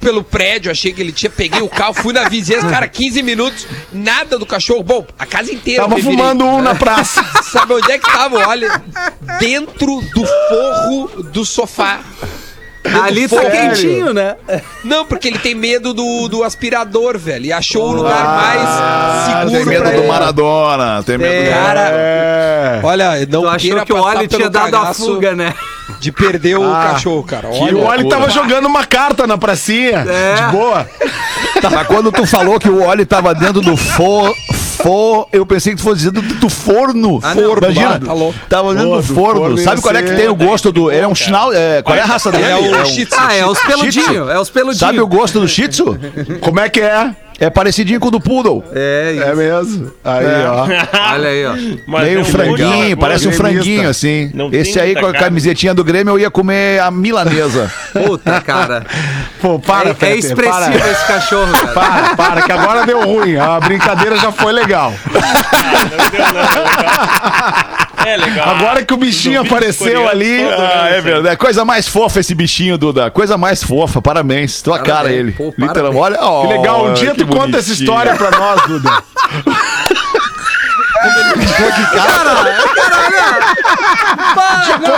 pelo 0.00 0.22
prédio, 0.22 0.70
achei 0.70 0.92
que 0.92 1.00
ele 1.00 1.10
tinha, 1.12 1.28
peguei 1.28 1.60
o 1.62 1.68
carro, 1.68 1.92
fui 1.94 2.12
na 2.12 2.28
vizinhança, 2.28 2.68
cara, 2.70 2.86
15 2.88 3.22
minutos, 3.22 3.66
nada 3.92 4.38
do 4.38 4.46
cachorro. 4.46 4.82
Bom, 4.82 5.04
a 5.18 5.26
casa 5.26 5.52
inteira. 5.52 5.82
Tava 5.82 5.98
fumando 5.98 6.44
um 6.44 6.62
na 6.62 6.74
praça. 6.74 7.22
Sabe 7.50 7.74
onde 7.74 7.90
é 7.92 7.98
que 7.98 8.06
tava? 8.10 8.36
Olha, 8.48 8.82
dentro 9.40 10.00
do 10.14 10.24
forro 10.26 11.22
do 11.24 11.44
sofá. 11.44 12.00
Ali 13.02 13.28
tá 13.28 13.36
Sério? 13.36 13.50
quentinho, 13.50 14.12
né? 14.14 14.36
Não, 14.84 15.04
porque 15.04 15.28
ele 15.28 15.38
tem 15.38 15.54
medo 15.54 15.92
do, 15.92 16.28
do 16.28 16.44
aspirador, 16.44 17.18
velho. 17.18 17.46
E 17.46 17.52
achou 17.52 17.88
o 17.90 17.92
lugar 17.92 18.24
mais 18.24 18.60
Ah, 18.62 19.38
tem 19.42 19.48
seguro 19.50 19.66
medo 19.70 19.82
pra 19.82 19.90
do 19.92 19.98
ele. 19.98 20.06
Maradona. 20.08 21.02
Tem 21.02 21.18
medo 21.18 21.44
do 21.44 21.50
Cara, 21.50 21.80
É. 21.90 22.80
olha, 22.82 23.26
não 23.28 23.42
Tu 23.42 23.48
achou 23.48 23.84
que 23.84 23.92
o 23.92 24.02
pelo 24.04 24.26
tinha 24.28 24.50
dado 24.50 24.76
a 24.76 24.94
fuga, 24.94 25.34
né? 25.34 25.54
de 26.00 26.10
perder 26.12 26.58
o 26.58 26.64
Ah, 26.64 26.90
cachorro, 26.92 27.22
cara. 27.22 27.48
E 27.54 27.72
o 27.74 27.84
Oli 27.86 28.08
tava 28.08 28.28
jogando 28.28 28.66
uma 28.66 28.84
carta 28.84 29.26
na 29.26 29.38
pracinha. 29.38 30.04
É. 30.08 30.34
De 30.34 30.42
boa. 30.52 30.86
Mas 31.62 31.86
quando 31.86 32.10
tu 32.12 32.26
falou 32.26 32.58
que 32.58 32.68
o 32.68 32.82
óleo 32.82 33.06
tava 33.06 33.34
dentro 33.34 33.60
do 33.60 33.76
for, 33.76 34.34
for 34.76 35.28
eu 35.32 35.44
pensei 35.46 35.72
que 35.72 35.78
tu 35.78 35.84
fosse 35.84 36.10
dentro 36.10 36.22
do, 36.22 36.34
do 36.34 36.48
forno. 36.48 37.20
Ah, 37.22 37.34
não. 37.34 37.42
forno. 37.44 37.64
Imagina, 37.66 38.00
Tá 38.00 38.12
louco. 38.12 38.38
tava 38.48 38.74
Pô, 38.74 38.96
do 38.96 39.02
forno. 39.02 39.40
forno 39.40 39.58
Sabe 39.58 39.80
qual 39.80 39.94
é 39.96 40.02
que 40.02 40.14
tem 40.14 40.28
o 40.28 40.34
gosto 40.34 40.70
do... 40.72 40.90
É 40.90 41.06
um 41.06 41.14
sinal... 41.14 41.52
É, 41.52 41.82
qual 41.82 41.96
é 41.96 42.00
a 42.00 42.06
raça 42.06 42.30
dele? 42.30 42.44
É 42.44 42.56
o 42.56 42.84
Shih 42.86 43.06
Tzu. 43.06 43.16
Ah, 43.18 43.34
é 43.34 43.46
os 43.46 43.58
peludinhos. 43.60 44.30
É 44.30 44.38
os 44.38 44.50
peludinhos. 44.50 44.78
Sabe 44.78 45.00
o 45.00 45.06
gosto 45.06 45.40
do 45.40 45.48
Shih 45.48 45.68
Tzu? 45.68 45.98
Como 46.40 46.60
é 46.60 46.68
que 46.68 46.80
é? 46.80 47.14
É 47.38 47.50
parecidinho 47.50 48.00
com 48.00 48.08
o 48.08 48.10
do 48.10 48.18
Poodle. 48.20 48.64
É, 48.72 49.12
isso. 49.14 49.22
É 49.24 49.34
mesmo. 49.34 49.92
Aí, 50.02 50.24
ó. 50.46 50.66
Olha 51.12 51.28
aí, 51.28 51.46
ó. 51.46 51.52
Mas 51.86 52.04
Meio 52.04 52.18
é 52.18 52.22
um 52.22 52.24
franguinho, 52.24 52.70
gosto- 52.88 52.96
parece 52.98 53.28
um 53.28 53.32
franguinho 53.32 53.88
assim. 53.90 54.30
Não 54.32 54.48
Esse 54.50 54.80
aí 54.80 54.94
com 54.94 55.00
a 55.00 55.12
carne. 55.12 55.18
camisetinha 55.18 55.74
do 55.74 55.84
Grêmio 55.84 56.14
eu 56.14 56.18
ia 56.18 56.30
comer 56.30 56.80
a 56.80 56.90
milanesa. 56.90 57.70
Puta, 57.92 58.40
cara. 58.40 58.86
Pô, 59.40 59.58
para, 59.58 59.88
é, 59.88 59.90
é 59.90 59.94
Peter, 59.94 60.18
expressivo 60.18 60.78
para. 60.78 60.90
esse 60.90 61.06
cachorro, 61.06 61.52
cara. 61.52 61.66
Para, 61.68 62.16
para, 62.16 62.42
que 62.42 62.52
agora 62.52 62.86
deu 62.86 63.04
ruim. 63.04 63.36
A 63.36 63.60
brincadeira 63.60 64.16
já 64.16 64.32
foi 64.32 64.52
legal. 64.52 64.94
Não 65.12 66.10
deu, 66.10 66.18
não, 66.32 66.40
é 66.40 66.70
legal. 66.70 67.76
É 68.06 68.16
legal. 68.16 68.48
Agora 68.50 68.84
que 68.84 68.94
o 68.94 68.96
bichinho 68.96 69.40
apareceu 69.40 70.08
ali. 70.08 70.40
Ah, 70.42 70.88
é 70.90 71.00
verdade. 71.00 71.36
Coisa 71.36 71.64
mais 71.64 71.88
fofa 71.88 72.20
esse 72.20 72.34
bichinho, 72.36 72.78
Duda. 72.78 73.10
Coisa 73.10 73.36
mais 73.36 73.64
fofa. 73.64 74.00
Parabéns. 74.00 74.62
Tua 74.62 74.74
Parabéns. 74.78 74.96
cara 74.96 75.12
ele. 75.12 75.32
Pô, 75.32 75.52
Literal, 75.58 75.96
olha. 75.96 76.16
Que 76.18 76.46
legal. 76.56 76.86
Um 76.86 76.94
dia 76.94 77.14
tu 77.14 77.26
conta 77.26 77.58
essa 77.58 77.72
história 77.72 78.14
pra 78.14 78.30
nós, 78.30 78.62
Duda. 78.62 78.90
Um 81.06 81.38
dia 81.38 83.15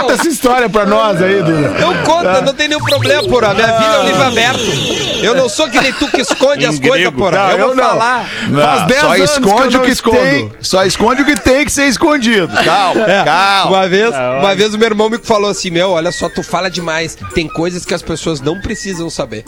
conta 0.09 0.13
essa 0.13 0.27
história 0.27 0.69
pra 0.69 0.85
nós 0.85 1.21
aí, 1.21 1.41
Duda. 1.41 1.69
Não 1.79 2.03
conta, 2.03 2.41
não 2.41 2.53
tem 2.53 2.67
nenhum 2.67 2.81
problema, 2.81 3.23
porra. 3.27 3.53
Minha 3.53 3.67
vida 3.67 3.95
é 3.95 3.99
um 3.99 4.05
livro 4.05 4.23
aberto. 4.23 5.19
Eu 5.21 5.35
não 5.35 5.49
sou 5.49 5.69
que 5.69 5.79
nem 5.79 5.93
tu 5.93 6.07
que 6.07 6.21
esconde 6.21 6.65
as 6.65 6.79
coisas, 6.79 7.11
porra. 7.11 7.31
Não, 7.31 7.51
eu 7.51 7.67
vou 7.67 7.75
não. 7.75 7.83
falar. 7.83 8.29
Faz 8.53 8.87
10 8.87 9.01
só 9.01 9.13
anos 9.13 9.29
esconde 9.31 9.49
que 9.49 9.63
eu 9.63 9.67
o 9.67 9.71
não 9.71 9.81
que 9.81 9.91
escondo. 9.91 10.17
tem. 10.17 10.53
Só 10.61 10.85
esconde 10.85 11.21
o 11.21 11.25
que 11.25 11.35
tem 11.35 11.65
que 11.65 11.71
ser 11.71 11.85
escondido. 11.85 12.49
Calma, 12.63 13.05
calma. 13.25 13.77
Uma 13.77 13.87
vez, 13.87 14.13
hora. 14.13 14.39
uma 14.39 14.55
vez 14.55 14.73
o 14.73 14.77
meu 14.77 14.87
irmão 14.87 15.09
me 15.09 15.17
falou 15.17 15.49
assim: 15.49 15.69
Meu, 15.69 15.91
olha 15.91 16.11
só, 16.11 16.29
tu 16.29 16.41
fala 16.41 16.69
demais. 16.69 17.17
Tem 17.33 17.47
coisas 17.47 17.85
que 17.85 17.93
as 17.93 18.01
pessoas 18.01 18.41
não 18.41 18.59
precisam 18.59 19.09
saber. 19.09 19.43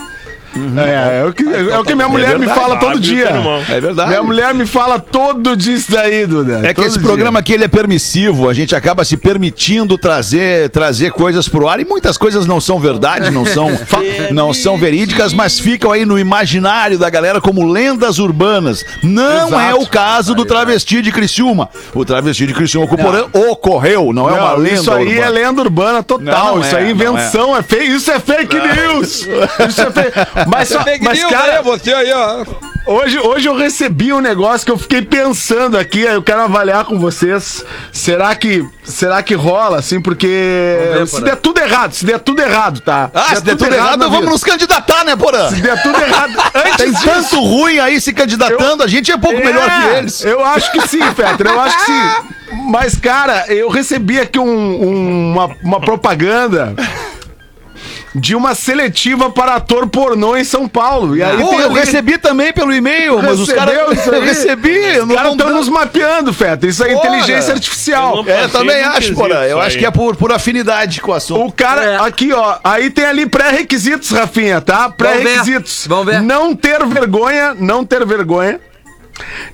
É, 0.54 1.20
é, 1.20 1.26
o 1.26 1.34
que, 1.34 1.44
é 1.44 1.80
o 1.80 1.84
que 1.84 1.96
minha 1.96 2.10
mulher 2.10 2.38
me 2.38 2.46
verdade. 2.46 2.60
fala 2.60 2.76
todo 2.78 3.00
dia. 3.00 3.30
É 3.70 3.80
verdade. 3.80 4.10
Minha 4.10 4.24
mulher 4.24 4.54
me 4.54 4.66
fala 4.66 5.00
todo 5.00 5.56
disso 5.56 5.92
daí, 5.92 6.26
Duda. 6.26 6.62
É 6.64 6.74
que 6.74 6.82
esse 6.82 6.98
dia. 6.98 7.08
programa 7.08 7.40
aqui 7.40 7.54
ele 7.54 7.64
é 7.64 7.68
permissivo, 7.68 8.50
a 8.50 8.54
gente 8.54 8.76
acaba 8.76 9.06
se 9.06 9.16
permitindo 9.16 9.98
trazer, 9.98 10.70
trazer 10.70 11.12
coisas 11.12 11.48
pro 11.48 11.68
ar 11.70 11.80
e 11.80 11.86
muitas 11.86 12.18
coisas 12.18 12.46
não 12.46 12.60
são 12.60 12.80
verdade, 12.80 13.30
não 13.32 13.46
são, 13.46 13.70
não 14.32 14.54
são 14.54 14.78
verídicas, 14.78 15.34
mas 15.34 15.60
ficam 15.60 15.92
aí 15.92 16.06
no 16.06 16.20
imaginário 16.20 16.98
da 17.00 17.10
galera 17.10 17.40
como 17.40 17.66
lendas 17.66 18.20
urbanas. 18.20 18.84
Não 19.02 19.48
Exato. 19.48 19.62
é 19.62 19.76
o 19.76 19.88
caso 19.88 20.36
do 20.36 20.44
travesti 20.44 21.02
de 21.02 21.12
Criciúma. 21.12 21.70
O 21.94 22.04
travesti 22.04 22.46
de 22.46 22.54
Criciúma 22.54 22.88
ocorreu, 23.34 24.12
não, 24.14 24.30
é 24.30 24.34
uma 24.34 24.52
Não, 24.52 24.58
lenda 24.58 24.76
isso 24.76 24.92
aí 24.92 25.08
urbana. 25.08 25.26
é 25.26 25.30
lenda 25.30 25.62
urbana 25.62 26.04
total. 26.04 26.46
Não, 26.46 26.56
não 26.56 26.62
isso 26.62 26.76
é, 26.76 26.80
aí 26.80 26.92
é 26.92 26.94
não 26.94 27.14
invenção, 27.14 27.56
é, 27.56 27.62
fake. 27.62 27.86
Isso 27.86 28.12
é 28.12 28.20
fake 28.20 28.56
news. 28.56 29.28
Isso 29.68 29.82
é 29.82 29.92
fake. 29.92 30.12
Mas, 30.48 30.70
só, 30.70 30.84
mas 31.02 31.20
news, 31.20 31.32
cara, 31.32 31.54
né? 31.54 31.62
Você 31.64 31.94
aí, 31.94 32.12
ó. 32.14 32.46
hoje, 32.88 33.20
hoje 33.20 33.48
eu 33.48 33.56
recebi 33.56 34.12
um 34.14 34.20
negócio 34.22 34.66
que 34.66 34.72
eu 34.72 34.78
fiquei 34.78 35.02
pensando 35.02 35.78
aqui. 35.78 36.02
Eu 36.02 36.22
quero 36.24 36.42
avaliar 36.42 36.86
com 36.86 36.98
vocês. 37.00 37.64
Será 37.92 38.36
que, 38.36 38.66
será 38.84 39.22
que 39.24 39.34
rola, 39.34 39.80
assim? 39.80 40.02
Porque 40.02 40.28
ver, 40.98 41.08
se 41.08 41.22
der 41.22 41.36
tudo 41.38 41.60
errado, 41.60 41.94
se 41.94 42.06
der 42.06 42.20
tudo 42.20 42.42
errado, 42.42 42.80
tá? 42.82 43.10
Ah, 43.14 43.36
se 43.36 43.42
der 43.44 43.56
tudo 43.56 43.74
errado, 43.74 44.00
na 44.00 44.08
vamos 44.08 44.30
nos 44.30 44.44
candidatar, 44.44 45.04
né, 45.06 45.16
Porã? 45.16 45.50
Se 45.50 45.62
der 45.62 45.82
tudo 45.82 46.02
errado. 46.02 46.34
Tem 46.78 46.88
Antes 46.90 46.92
disso, 47.00 47.04
tanto 47.06 47.42
ruim 47.42 47.80
aí 47.80 48.00
se 48.02 48.14
candidatando, 48.14 48.84
a 48.84 48.88
gente 48.88 49.12
é 49.12 49.18
pouco 49.18 49.38
melhor 49.38 49.66
que 49.66 49.88
É, 49.96 49.98
eles. 50.00 50.24
Eu 50.24 50.44
acho 50.44 50.72
que 50.72 50.88
sim, 50.88 51.02
Fetter, 51.14 51.48
eu 51.48 51.60
acho 51.60 51.78
que 51.78 51.86
sim. 51.86 52.02
Mas, 52.70 52.96
cara, 52.96 53.46
eu 53.48 53.70
recebi 53.70 54.20
aqui 54.20 54.38
um- 54.38 54.44
um- 54.46 55.32
uma, 55.32 55.56
uma 55.64 55.80
propaganda 55.80 56.76
de 58.14 58.36
uma 58.36 58.54
seletiva 58.54 59.30
para 59.30 59.56
ator 59.56 59.88
pornô 59.88 60.36
em 60.36 60.44
São 60.44 60.68
Paulo. 60.68 61.16
E 61.16 61.24
aí 61.24 61.38
Pô, 61.38 61.50
tem 61.50 61.60
eu 61.60 61.66
ali- 61.72 61.80
recebi 61.80 62.18
também 62.18 62.52
pelo 62.52 62.74
e-mail, 62.74 63.22
mas 63.22 63.40
os 63.40 63.52
caras. 63.52 63.72
Eu 64.12 64.22
recebi, 64.22 65.00
Os 65.00 65.08
não 65.08 65.16
caras 65.16 65.32
estão 65.32 65.50
não- 65.50 65.58
nos 65.58 65.70
mapeando, 65.70 66.34
Fetter. 66.34 66.70
Isso 66.70 66.84
é 66.84 66.94
Porra. 66.94 67.08
inteligência 67.08 67.54
artificial. 67.54 68.18
Eu 68.26 68.34
É, 68.34 68.44
eu 68.46 68.50
também 68.50 68.84
acho, 68.84 69.14
Porã. 69.14 69.44
Eu 69.44 69.60
acho 69.62 69.78
que 69.78 69.86
é 69.86 69.92
por, 69.92 70.16
por 70.16 70.32
afinidade 70.32 71.00
com 71.02 71.12
o 71.12 71.14
assunto. 71.14 71.46
O 71.46 71.52
cara, 71.52 71.84
É. 71.84 71.98
aqui 72.02 72.34
ó, 72.34 72.58
aí 72.64 72.90
tem 72.90 73.06
ali 73.06 73.26
pré-requisitos, 73.26 74.10
Rafinha, 74.12 74.60
tá? 74.62 74.90
Pré-requisitos. 74.90 75.86
Vamos 75.88 76.06
ver. 76.08 76.22
Não 76.22 76.56
ter 76.56 76.86
vergonha, 76.86 77.56
não 77.58 77.86
ter 77.86 78.06
vergonha. 78.06 78.60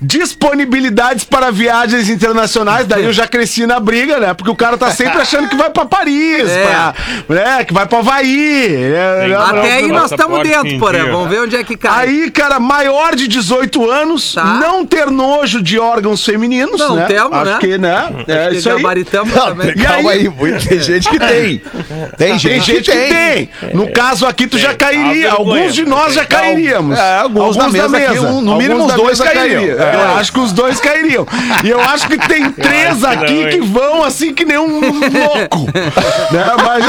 Disponibilidades 0.00 1.24
para 1.24 1.50
viagens 1.50 2.08
internacionais, 2.08 2.86
daí 2.86 3.04
eu 3.04 3.12
já 3.12 3.26
cresci 3.26 3.66
na 3.66 3.78
briga, 3.80 4.18
né? 4.18 4.32
Porque 4.34 4.50
o 4.50 4.56
cara 4.56 4.76
tá 4.78 4.90
sempre 4.90 5.20
achando 5.20 5.48
que 5.48 5.56
vai 5.56 5.70
pra 5.70 5.84
Paris, 5.84 6.48
É. 6.48 6.62
pra, 6.66 6.94
né? 7.28 7.64
que 7.64 7.72
vai 7.74 7.86
pra 7.86 7.98
Havaí. 7.98 8.68
né? 8.68 9.20
Tem 9.20 9.28
Não, 9.30 9.44
que- 9.46 9.52
não, 9.52 9.58
Até 9.58 9.72
aí 9.74 9.88
nós 9.88 10.10
estamos 10.10 10.42
dentro, 10.42 10.78
porém. 10.78 11.04
Vamos 11.10 11.28
ver 11.28 11.40
onde 11.40 11.56
é 11.56 11.64
que 11.64 11.76
cai. 11.76 12.06
Aí, 12.08 12.30
cara, 12.30 12.58
maior 12.60 13.14
de 13.16 13.26
18 13.28 13.90
anos, 13.90 14.34
Tá. 14.34 14.44
não 14.44 14.84
ter 14.86 15.10
nojo 15.10 15.60
de 15.62 15.78
órgãos 15.78 16.24
femininos, 16.24 16.78
Não 16.80 16.96
né? 16.96 17.06
temos, 17.06 17.32
Acho 17.32 17.44
né? 17.52 17.58
que, 17.60 17.78
né? 17.78 18.08
É 18.28 18.50
isso 18.52 18.70
aí. 18.70 18.82
Não, 18.82 19.24
também. 19.46 19.72
tem- 19.74 19.84
calma 19.84 20.10
aí, 20.12 20.30
tem 20.68 20.80
gente 20.80 21.08
que 21.08 21.18
tem. 21.18 21.62
Tem 22.16 22.38
gente, 22.38 22.48
Tem 22.48 22.60
gente 22.60 22.90
que 22.90 22.96
tem. 22.96 23.50
No 23.74 23.90
caso 23.92 24.26
aqui, 24.26 24.46
tu 24.46 24.58
já 24.58 24.68
Tem. 24.68 24.76
cairia. 24.76 25.28
Vergonha. 25.30 25.32
Alguns 25.32 25.74
de 25.74 25.84
nós 25.84 26.14
já 26.14 26.24
Tem. 26.24 26.38
cairíamos. 26.38 26.98
É, 26.98 27.18
alguns 27.18 27.56
da 27.56 27.68
mesa 27.68 27.96
aqui, 27.96 28.18
um- 28.18 28.40
no 28.40 28.52
Alguns 28.52 28.58
mínimo 28.62 28.80
os 28.82 28.88
da 28.88 28.96
dois 28.96 29.18
mesa 29.18 29.24
cairiam. 29.54 29.78
É. 29.78 29.94
Eu 29.94 30.16
acho 30.16 30.32
que 30.32 30.40
os 30.40 30.52
dois 30.52 30.80
cairiam. 30.80 31.26
E 31.64 31.68
eu 31.68 31.80
acho 31.80 32.06
que 32.06 32.18
tem 32.18 32.50
três 32.50 32.96
que 32.96 33.00
não, 33.02 33.10
aqui 33.10 33.46
que 33.48 33.60
vão 33.60 34.04
assim 34.04 34.32
que 34.32 34.44
nem 34.44 34.58
um 34.58 34.80
louco. 34.80 35.68
Né? 36.30 36.44
Mas, 36.64 36.84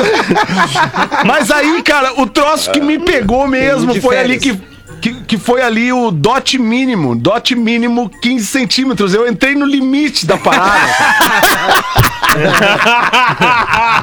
mas 1.25 1.51
aí, 1.51 1.82
cara, 1.82 2.20
o 2.20 2.28
troço 2.28 2.72
que 2.72 2.82
me 2.82 3.00
pegou 3.00 3.48
mesmo 3.48 3.94
foi 4.01 4.16
férias. 4.16 4.25
ali 4.25 4.39
que. 4.39 4.62
Que, 5.01 5.13
que 5.13 5.38
foi 5.38 5.62
ali 5.62 5.91
o 5.94 6.12
dot 6.12 6.58
mínimo, 6.58 7.15
dot 7.15 7.56
mínimo 7.56 8.10
15 8.22 8.46
centímetros. 8.46 9.13
Eu 9.13 9.27
entrei 9.27 9.56
no 9.56 9.65
limite 9.65 10.25
da 10.25 10.38
parada. 10.38 10.88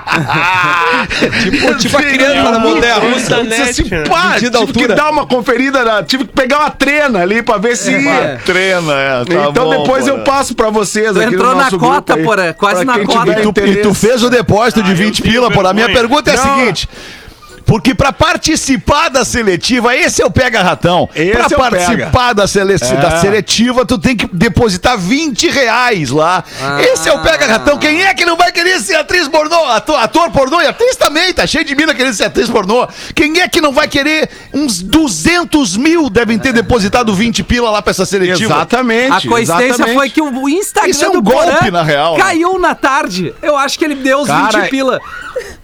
Tipo, 1.43 1.75
tipo 1.76 1.97
a 1.97 2.03
criança 2.03 2.50
na 2.50 2.59
montanha 2.59 2.95
russa. 2.97 3.37
Eu 3.37 3.47
disse 3.47 3.62
assim, 3.62 3.85
né? 3.88 4.05
pá, 4.09 4.35
tive 4.38 4.57
altura. 4.57 4.88
que 4.88 4.95
dar 4.95 5.11
uma 5.11 5.26
conferida, 5.26 5.85
na- 5.85 6.03
tive 6.03 6.25
que 6.25 6.33
pegar 6.33 6.61
uma 6.61 6.71
trena 6.71 7.21
ali 7.21 7.43
pra 7.43 7.59
ver 7.59 7.76
se 7.76 7.91
ia. 7.93 8.41
Treina, 8.45 8.93
é. 8.93 9.25
tá 9.25 9.35
então 9.50 9.65
bom, 9.65 9.71
depois 9.71 10.07
eu 10.07 10.15
Porã. 10.19 10.25
passo 10.25 10.55
pra 10.55 10.71
vocês 10.71 11.12
Tu 11.12 11.21
aqui 11.21 11.35
entrou 11.35 11.50
no 11.50 11.57
na 11.57 11.65
nosso 11.65 11.79
cota, 11.79 12.15
grupo 12.15 12.31
aí, 12.31 12.37
Porã, 12.37 12.53
quase 12.55 12.85
pra 12.85 12.99
na 12.99 13.05
cota. 13.05 13.31
E 13.31 13.43
tu, 13.43 13.53
e 13.61 13.76
tu 13.83 13.95
fez 13.95 14.23
o 14.23 14.31
depósito 14.31 14.83
de 14.83 14.91
Ah, 14.91 14.93
eu 14.93 14.97
20 14.97 15.23
tenho 15.23 15.35
pila, 15.35 15.50
por 15.50 15.67
A 15.67 15.73
minha 15.73 15.87
vergonha. 15.87 16.09
pergunta 16.09 16.31
é 16.31 16.38
a 16.38 16.47
Não. 16.47 16.73
Porque 17.67 17.95
pra 17.97 18.13
participar 18.13 19.09
da 19.09 19.25
seletiva, 19.25 19.95
esse 19.97 20.23
é 20.23 20.25
o 20.25 20.31
pega-ratão. 20.31 21.09
Esse 21.15 21.33
Pra 21.33 21.43
é 21.43 21.47
o 21.47 21.51
participar 21.59 22.33
da, 22.33 22.47
sele- 22.47 22.79
da 22.79 23.21
seletiva, 23.21 23.85
tu 23.85 23.99
tem 23.99 24.17
que 24.17 24.29
depositar 24.33 24.97
20 24.97 25.49
reais 25.51 26.11
lá. 26.11 26.45
Esse 26.81 27.09
é 27.09 27.13
o 27.13 27.21
pega-ratão. 27.23 27.77
Quem 27.77 28.05
é 28.05 28.15
que 28.15 28.25
não 28.25 28.37
vai 28.37 28.53
querer 28.53 28.79
ser 28.81 28.95
atriz 28.95 29.27
pornô? 29.27 29.65
Ator, 29.67 29.99
ator 30.01 30.31
pornô 30.31 30.61
e 30.61 30.67
atriz 30.67 30.95
também, 30.95 31.33
tá 31.35 31.45
cheio 31.45 31.65
de 31.65 31.75
mina 31.75 31.93
querendo 31.93 32.15
ser 32.15 32.25
atriz 32.25 32.49
pornô. 32.49 32.87
Quem 33.15 33.41
é 33.41 33.49
que 33.49 33.61
não 33.61 33.73
vai 33.73 33.89
querer? 33.89 34.31
Uns 34.55 34.81
200 34.81 35.77
mil 35.77 36.09
devem 36.09 36.39
ter 36.39 36.53
depositado 36.53 37.13
20 37.15 37.43
pila 37.43 37.69
lá 37.71 37.83
pra 37.83 37.91
essa 37.91 38.07
seletiva. 38.07 38.55
Exatamente. 38.55 39.27
A 39.27 39.29
coincidência 39.31 39.67
exatamente. 39.67 39.95
foi 39.97 40.11
que 40.11 40.23
o 40.23 40.49
Instagram 40.49 40.91
Isso 40.91 41.05
é 41.05 41.09
um 41.09 41.13
do 41.15 41.23
golpe, 41.23 41.47
Porã 41.53 41.71
na 41.73 41.83
real, 41.83 42.17
né? 42.17 42.23
caiu 42.23 42.59
na 42.61 42.75
tarde. 42.77 43.35
Eu 43.43 43.57
acho 43.57 43.77
que 43.77 43.85
ele 43.85 43.97
deu 43.97 44.21
os 44.21 44.29
Cara, 44.29 44.61
20 44.61 44.71
pila. 44.71 45.01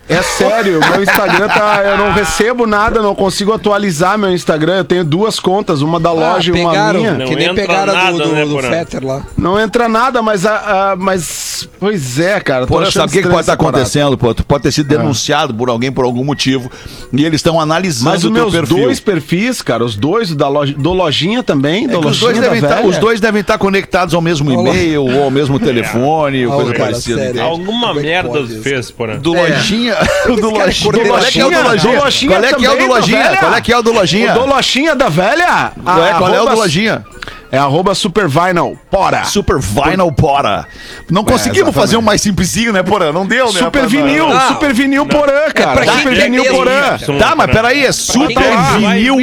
É 0.09 0.21
sério, 0.21 0.79
meu 0.81 1.03
Instagram 1.03 1.49
tá. 1.49 1.81
Eu 1.85 1.97
não 1.97 2.13
recebo 2.13 2.67
nada, 2.67 3.01
não 3.01 3.15
consigo 3.15 3.53
atualizar 3.53 4.19
meu 4.19 4.31
Instagram. 4.33 4.79
Eu 4.79 4.85
tenho 4.85 5.05
duas 5.05 5.41
contas, 5.41 5.81
uma 5.81 5.99
da 5.99 6.13
loja 6.13 6.51
e 6.55 6.61
uma 6.61 6.77
Ah, 6.77 6.93
minha. 6.93 7.13
Não 7.13 7.27
que 7.27 7.35
nem 7.37 7.47
entra 7.49 7.55
pegaram 7.67 7.95
nada, 7.95 8.13
do, 8.19 8.19
do, 8.25 8.33
né, 8.33 8.45
do? 8.45 8.59
Fetter 8.63 9.07
lá. 9.07 9.23
Não 9.39 9.59
entra 9.59 9.89
nada, 9.89 10.21
mas. 10.21 10.45
a- 10.45 10.91
a- 10.93 10.97
mas 10.97 11.67
pois 11.81 12.19
é, 12.19 12.41
cara. 12.41 12.67
achando 12.89 12.91
sabe 12.93 13.09
o 13.09 13.13
que, 13.13 13.23
que 13.23 13.29
pode 13.29 13.41
estar 13.41 13.57
parada. 13.57 13.79
acontecendo, 13.79 14.19
pô? 14.19 14.35
Tu 14.35 14.45
pode 14.45 14.63
ter 14.65 14.73
sido 14.73 14.89
denunciado 14.89 15.55
por 15.55 15.71
alguém 15.71 15.91
por 15.91 16.05
algum 16.05 16.25
motivo 16.25 16.71
e 17.13 17.25
eles 17.25 17.39
estão 17.39 17.59
analisando 17.61 18.11
Mas 18.11 18.25
os 18.25 18.31
o 18.31 18.35
teu 18.35 18.43
meus 18.43 18.53
perfil. 18.55 18.77
dois 18.85 19.01
perfis, 19.01 19.63
cara, 19.63 19.83
os 19.85 19.97
dois 19.97 20.35
da 20.35 20.49
loja, 20.49 20.75
do 20.75 20.93
lojinha 20.93 21.43
também, 21.43 21.85
É 21.85 21.89
do 21.89 22.01
que 22.01 22.07
os, 22.09 22.19
dois 22.19 22.39
devem 22.39 22.61
tá, 22.61 22.81
os 22.83 22.99
dois 22.99 23.21
devem 23.21 23.41
estar 23.41 23.57
conectados 23.57 24.13
ao 24.15 24.21
mesmo 24.21 24.51
e-mail 24.53 25.05
ou 25.05 25.23
ao 25.25 25.31
mesmo 25.31 25.59
telefone, 25.61 26.45
ou 26.47 26.53
Olha, 26.53 26.63
coisa 26.65 26.73
cara, 26.73 26.85
parecida. 26.91 27.19
sério. 27.19 27.43
Alguma 27.43 27.91
é 27.93 27.95
merda 28.03 28.47
fez, 28.47 28.91
porra. 28.91 29.17
Do 29.17 29.33
lojinha. 29.33 29.62
O 30.29 30.37
do 30.37 30.53
cara 30.53 30.63
é 30.63 30.67
lojinha. 30.67 30.83
coordenador. 30.83 31.19
Qual 31.19 31.25
é 31.25 31.31
que 31.31 31.41
é 31.41 31.45
o 31.47 31.51
do 31.51 31.57
Do 31.57 31.63
lojinha? 31.69 31.99
lojinha 32.01 32.31
Qual 32.33 32.45
é 32.45 32.53
que 32.53 32.65
é 32.67 32.71
o 32.71 32.77
do 32.79 32.87
lojinha? 32.87 33.23
velha. 33.23 33.39
Qual 33.39 33.55
é 33.55 33.61
que 33.61 33.73
é 33.73 33.79
o 33.79 33.83
do 33.83 33.93
lojinha? 33.93 34.31
O 34.37 34.39
do 34.41 34.47
lojinha 34.47 34.95
da 34.97 35.09
velha? 35.09 35.73
Qual 35.83 36.05
é, 36.05 36.13
qual 36.15 36.29
é 36.29 36.33
o 36.41 36.43
do 36.43 36.49
Arroba- 36.49 36.55
lojinha? 36.55 37.05
É 37.51 37.59
arroba 37.59 37.95
supervinyl, 37.95 38.79
pora. 38.91 39.25
Super 39.25 39.59
Vinyl 39.59 40.11
Pora. 40.11 40.67
Não 41.11 41.23
conseguimos 41.23 41.59
exatamente. 41.69 41.75
fazer 41.81 41.97
um 41.99 42.01
mais 42.01 42.23
simplesinho, 42.23 42.73
né, 42.73 42.83
Porã? 42.83 43.13
Não 43.13 43.27
deu, 43.27 43.53
né? 43.53 43.61
Super 43.61 43.81
pra- 43.81 43.87
vinil, 43.89 44.27
Não. 44.27 44.49
super 44.49 44.73
vinil 44.73 45.05
porã, 45.05 45.51
cara. 45.55 45.73
pra 45.73 45.85
quem 45.85 45.99
super 45.99 46.15
vinil 46.17 46.43
mesmo. 46.45 46.57
porã. 46.57 46.97
Isso. 46.99 47.13
Tá, 47.19 47.35
mas 47.37 47.51
peraí, 47.51 47.85
é 47.85 47.93
Super 47.93 48.33
tá. 48.35 48.79
Vinil. 48.79 49.17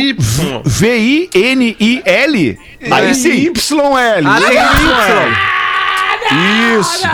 V-I-N-I-L? 0.64 2.60
Aí 2.92 3.16
sim. 3.16 3.30
YL. 3.32 4.28
Ah, 4.28 4.40
Isso. 6.80 7.08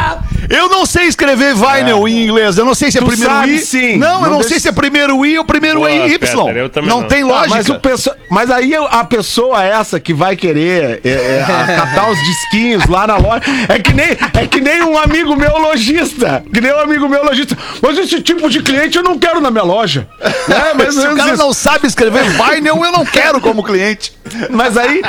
Eu 0.49 0.69
não 0.69 0.85
sei 0.85 1.05
escrever 1.05 1.55
vinyl 1.55 2.07
em 2.07 2.23
inglês. 2.23 2.57
Eu 2.57 2.65
não 2.65 2.75
sei 2.75 2.91
se 2.91 2.97
é 2.97 3.01
Tu 3.01 3.07
primeiro 3.07 3.33
sabe 3.33 3.53
I. 3.55 3.59
sim. 3.59 3.97
Não, 3.97 4.15
eu 4.15 4.21
Não 4.21 4.29
não 4.29 4.35
deixa- 4.37 4.49
sei 4.49 4.59
se 4.59 4.67
é 4.67 4.71
primeiro 4.71 5.25
I 5.25 5.37
ou 5.37 5.45
primeiro 5.45 5.79
Pô, 5.81 5.87
Y. 5.89 6.19
Peter, 6.19 6.35
não, 6.83 7.01
não. 7.01 7.07
tem 7.07 7.23
Ah, 7.23 7.25
lógica. 7.27 7.49
mas, 7.55 7.69
o 7.69 7.79
pesso- 7.79 8.11
mas 8.29 8.51
aí 8.51 8.73
a 8.75 9.03
pessoa 9.03 9.63
essa 9.63 9.99
que 9.99 10.13
vai 10.13 10.35
querer 10.35 11.01
é, 11.03 11.09
é, 11.09 11.45
catar 11.75 12.09
os 12.09 12.17
disquinhos 12.19 12.85
lá 12.87 13.07
na 13.07 13.17
loja 13.17 13.41
é 13.69 13.79
que 13.79 13.93
nem, 13.93 14.09
é 14.33 14.47
que 14.47 14.61
nem 14.61 14.81
um 14.83 14.97
amigo 14.97 15.35
meu 15.35 15.57
lojista. 15.57 16.43
Que 16.53 16.61
nem 16.61 16.73
um 16.73 16.79
amigo 16.79 17.07
meu 17.09 17.23
lojista. 17.23 17.57
Mas 17.81 17.97
esse 17.97 18.21
tipo 18.21 18.49
de 18.49 18.61
cliente 18.61 18.97
eu 18.97 19.03
não 19.03 19.17
quero 19.17 19.41
na 19.41 19.49
minha 19.51 19.63
loja. 19.63 20.07
É, 20.47 20.73
mas, 20.73 20.93
se 20.93 20.99
o 21.07 21.15
cara 21.15 21.31
mas- 21.31 21.39
não 21.39 21.51
sabe 21.53 21.87
escrever 21.87 22.23
vinyl, 22.29 22.83
eu 22.85 22.91
não 22.91 23.05
quero 23.05 23.41
como 23.41 23.63
cliente. 23.63 24.14
Mas 24.49 24.77
aí, 24.77 25.01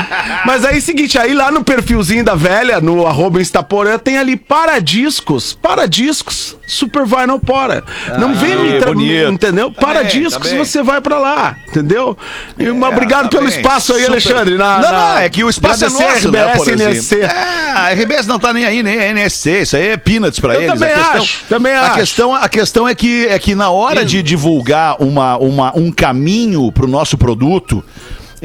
mas 0.45 0.64
aí 0.64 0.80
seguinte, 0.80 1.18
aí 1.18 1.35
lá 1.35 1.50
no 1.50 1.62
perfilzinho 1.64 2.25
da 2.25 2.35
velha, 2.35 2.80
no 2.80 3.06
arroba 3.06 3.40
Instaporã, 3.40 3.99
tem 3.99 4.18
ali 4.18 4.37
paradiscos, 4.37 5.54
paradiscos, 5.54 6.56
super 6.66 7.04
vinyl 7.04 7.38
pora. 7.38 7.83
Não 8.18 8.35
vem 8.35 8.56
me 8.56 8.78
tra- 8.78 8.92
bonito. 8.92 9.30
entendeu? 9.33 9.71
Tá 9.71 9.87
bem, 9.87 9.95
Paradiscos 9.95 10.50
tá 10.50 10.56
você 10.56 10.83
vai 10.83 11.00
pra 11.00 11.18
lá, 11.18 11.56
entendeu? 11.68 12.16
E, 12.59 12.71
mas 12.71 12.92
obrigado 12.92 13.25
tá 13.25 13.30
pelo 13.30 13.47
bem. 13.49 13.56
espaço 13.56 13.92
aí, 13.92 14.00
Super. 14.00 14.12
Alexandre. 14.12 14.56
Na, 14.56 14.78
não, 14.78 14.83
na- 14.92 14.92
não, 15.14 15.18
é 15.18 15.28
que 15.28 15.42
o 15.45 15.49
espaço 15.49 15.85
é 15.85 15.88
nosso, 15.88 16.30
né, 16.30 16.45
RBS 16.45 16.56
por 16.56 16.68
exemplo. 16.68 16.92
NSC. 16.92 17.21
É, 17.21 17.71
a 17.76 17.90
RBS 17.92 18.26
não 18.26 18.38
tá 18.38 18.52
nem 18.52 18.64
aí, 18.64 18.83
nem 18.83 18.99
a 18.99 19.06
NSC, 19.12 19.62
isso 19.62 19.76
aí 19.76 19.88
é 19.88 19.97
peanuts 19.97 20.40
pra 20.40 20.54
Eu 20.54 20.62
eles. 20.62 20.73
também 20.80 20.92
a 20.92 20.97
questão, 20.99 21.21
acho, 21.23 21.45
também 21.49 21.73
a 21.73 21.83
acho. 21.83 21.95
Questão, 21.95 22.35
a 22.35 22.49
questão 22.49 22.88
é 22.88 22.95
que, 22.95 23.26
é 23.26 23.38
que 23.38 23.54
na 23.54 23.71
hora 23.71 24.04
de 24.04 24.23
divulgar 24.23 24.97
uma, 25.00 25.37
uma, 25.37 25.76
um 25.76 25.90
caminho 25.92 26.71
pro 26.73 26.87
nosso 26.88 27.16
produto, 27.18 27.83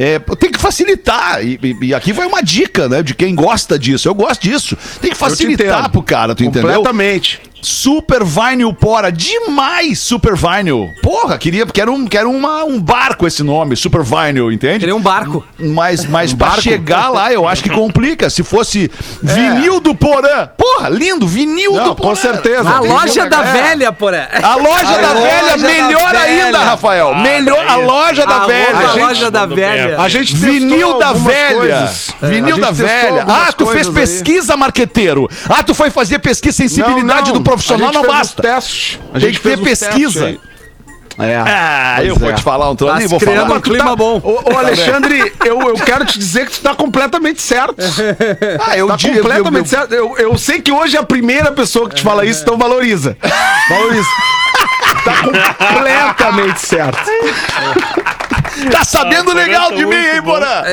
é, 0.01 0.20
tem 0.36 0.51
que 0.51 0.60
facilitar. 0.60 1.46
E, 1.46 1.60
e- 1.81 1.93
aqui 1.93 2.12
vai 2.12 2.25
uma 2.25 2.41
dica, 2.41 2.89
né? 2.89 3.03
De 3.03 3.13
quem 3.13 3.36
gosta 3.36 3.77
disso. 3.77 4.08
Eu 4.08 4.15
gosto 4.15 4.41
disso. 4.41 4.75
Tem 5.00 5.12
que 5.12 5.17
facilitar 5.17 5.89
pro 5.91 6.01
cara, 6.01 6.34
tu 6.34 6.43
entendeu? 6.43 6.70
Completamente. 6.77 7.39
Super 7.62 8.24
Vinyl 8.24 8.74
Pora. 8.74 9.12
Demais, 9.12 10.00
Super 10.00 10.36
Vinyl. 10.36 10.89
Porra, 11.01 11.38
queria, 11.38 11.65
quero, 11.65 11.94
um, 11.94 12.06
quero 12.08 12.30
uma, 12.32 12.63
um 12.63 12.80
barco 12.80 13.27
esse 13.27 13.44
nome, 13.44 13.75
Super 13.75 14.01
Vinyl, 14.03 14.51
entende? 14.51 14.80
Queria 14.80 14.96
um 14.96 15.01
barco. 15.01 15.46
Mas, 15.60 16.06
mas 16.06 16.34
pra 16.34 16.60
chegar 16.62 17.10
lá, 17.10 17.32
eu 17.32 17.48
acho 17.48 17.63
que 17.63 17.70
complica. 17.70 18.30
Se 18.30 18.44
fosse 18.44 18.89
vinil 19.22 19.80
do 19.80 19.94
Porã. 19.94 20.48
Porra, 20.58 20.89
lindo, 20.89 21.27
vinil 21.27 21.74
Não, 21.74 21.89
do 21.89 21.96
Porã. 21.96 22.10
com 22.10 22.15
certeza. 22.15 22.70
A 22.70 22.80
loja 22.80 23.30
da 23.30 23.44
é. 23.46 23.51
velha, 23.51 23.91
porra. 23.91 24.30
A 24.41 24.56
loja 24.56 24.98
da 24.98 25.13
loja 25.13 25.22
velha, 25.22 25.58
da 25.58 25.68
melhor 25.68 26.12
velha. 26.12 26.46
ainda, 26.46 26.60
Rafael. 26.60 27.12
Ah, 27.13 27.20
melhor, 27.22 27.65
a 27.68 27.75
loja 27.75 28.25
da 28.25 28.44
A 28.44 28.48
velha. 28.48 28.77
A 28.77 28.88
gente- 28.88 29.00
loja 29.00 29.32
da 29.32 29.46
velha. 29.46 30.01
A 30.01 30.10
gente 30.10 30.36
Vinil 30.36 30.98
da 30.98 31.13
velha. 31.13 31.56
coisas. 31.56 32.12
É, 32.22 32.27
Vinil 32.27 32.58
da 32.58 32.72
velha. 32.72 33.25
Ah, 33.27 33.51
tu 33.56 33.65
fez 33.68 33.88
aí. 33.88 33.94
pesquisa, 33.94 34.58
marqueteiro. 34.58 35.30
Ah, 35.50 35.62
tu 35.63 35.74
foi 35.74 35.89
fazer 35.89 36.20
pesquisa 36.20 36.58
sensibilidade 36.58 37.27
Não, 37.30 37.36
não. 37.36 37.41
do 37.41 37.41
profissional, 37.55 37.91
não 37.93 38.03
basta. 38.03 38.41
testes. 38.41 39.00
A 39.10 39.13
Tem 39.13 39.22
gente 39.22 39.39
que 39.39 39.50
ter 39.50 39.58
pesquisa. 39.60 40.38
É. 41.20 41.36
Ah, 41.36 41.98
eu 42.03 42.15
vou 42.15 42.31
é. 42.31 42.34
te 42.34 42.41
falar 42.41 42.70
um 42.70 42.75
troço, 42.75 43.01
Tá 43.01 43.08
vou 43.08 43.20
criando 43.20 43.48
falar. 43.48 43.58
um 43.58 43.62
clima 43.62 43.96
bom. 43.96 44.20
Ô, 44.24 44.53
ô, 44.53 44.58
Alexandre, 44.58 45.31
eu, 45.46 45.60
eu 45.62 45.74
quero 45.75 46.05
te 46.05 46.17
dizer 46.17 46.46
que 46.48 46.53
tu 46.53 46.62
tá 46.62 46.74
completamente 46.74 47.41
certo. 47.41 47.75
Ah, 48.65 48.77
eu 48.77 48.88
Tá 48.88 48.96
digo- 48.96 49.17
completamente 49.17 49.70
certo. 49.70 49.93
Eu, 49.93 50.17
eu 50.17 50.38
sei 50.38 50.62
que 50.62 50.72
hoje 50.72 50.96
é 50.96 51.00
a 51.00 51.03
primeira 51.03 51.51
pessoa 51.51 51.89
que 51.89 51.96
te 51.96 52.01
fala 52.01 52.25
isso, 52.25 52.41
então 52.43 52.58
valoriza. 52.58 53.17
Valoriza. 53.70 54.08
Tá 55.05 55.15
completamente 55.24 56.60
certo. 56.62 57.00
Tá 58.72 58.84
sabendo 58.84 59.31
Ah, 59.31 59.36
legal 59.36 59.72
de 59.72 59.86
mim, 59.86 59.96
hein. 59.96 60.22
Porã? 60.24 60.63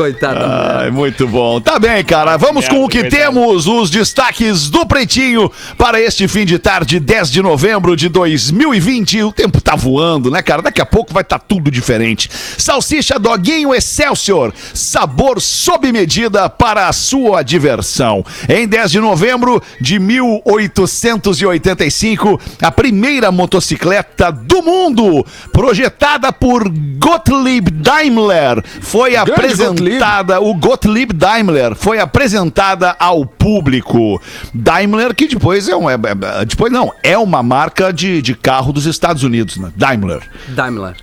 Coitado. 0.00 0.40
Ai, 0.42 0.90
muito 0.90 1.28
bom. 1.28 1.60
Tá 1.60 1.78
bem, 1.78 2.02
cara. 2.02 2.38
Vamos 2.38 2.66
com 2.66 2.84
o 2.84 2.88
que 2.88 3.00
Coitado. 3.00 3.22
temos, 3.22 3.66
os 3.66 3.90
destaques 3.90 4.70
do 4.70 4.86
Pretinho 4.86 5.52
para 5.76 6.00
este 6.00 6.26
fim 6.26 6.46
de 6.46 6.58
tarde, 6.58 6.98
10 6.98 7.30
de 7.30 7.42
novembro 7.42 7.94
de 7.94 8.08
2020. 8.08 9.22
O 9.24 9.30
tempo 9.30 9.60
tá 9.60 9.76
voando, 9.76 10.30
né, 10.30 10.40
cara? 10.40 10.62
Daqui 10.62 10.80
a 10.80 10.86
pouco 10.86 11.12
vai 11.12 11.20
estar 11.20 11.38
tá 11.38 11.44
tudo 11.46 11.70
diferente. 11.70 12.30
Salsicha 12.56 13.18
Doguinho 13.18 13.74
Excelsior, 13.74 14.54
sabor 14.72 15.38
sob 15.38 15.92
medida 15.92 16.48
para 16.48 16.88
a 16.88 16.94
sua 16.94 17.42
diversão. 17.42 18.24
Em 18.48 18.66
10 18.66 18.92
de 18.92 19.00
novembro 19.00 19.62
de 19.78 19.98
1885, 19.98 22.40
a 22.62 22.72
primeira 22.72 23.30
motocicleta 23.30 24.32
do 24.32 24.62
mundo, 24.62 25.26
projetada 25.52 26.32
por 26.32 26.66
Gottlieb 26.96 27.70
Daimler, 27.70 28.64
foi 28.80 29.10
Grande 29.10 29.32
apresentada 29.32 29.89
apresentada, 29.96 30.40
o 30.40 30.54
Gottlieb 30.54 31.12
Daimler 31.12 31.74
foi 31.74 31.98
apresentada 31.98 32.94
ao 32.98 33.24
público. 33.26 34.20
Daimler, 34.54 35.14
que 35.14 35.26
depois 35.26 35.68
é 35.68 35.76
um. 35.76 35.88
é- 35.90 35.94
é- 35.94 36.44
depois 36.44 36.72
não, 36.72 36.92
é 37.02 37.18
uma 37.18 37.42
marca 37.42 37.92
de, 37.92 38.22
de 38.22 38.34
carro 38.34 38.72
dos 38.72 38.86
Estados 38.86 39.22
Unidos, 39.22 39.56
né? 39.56 39.70
Daimler. 39.76 40.22
Daimler. 40.48 40.94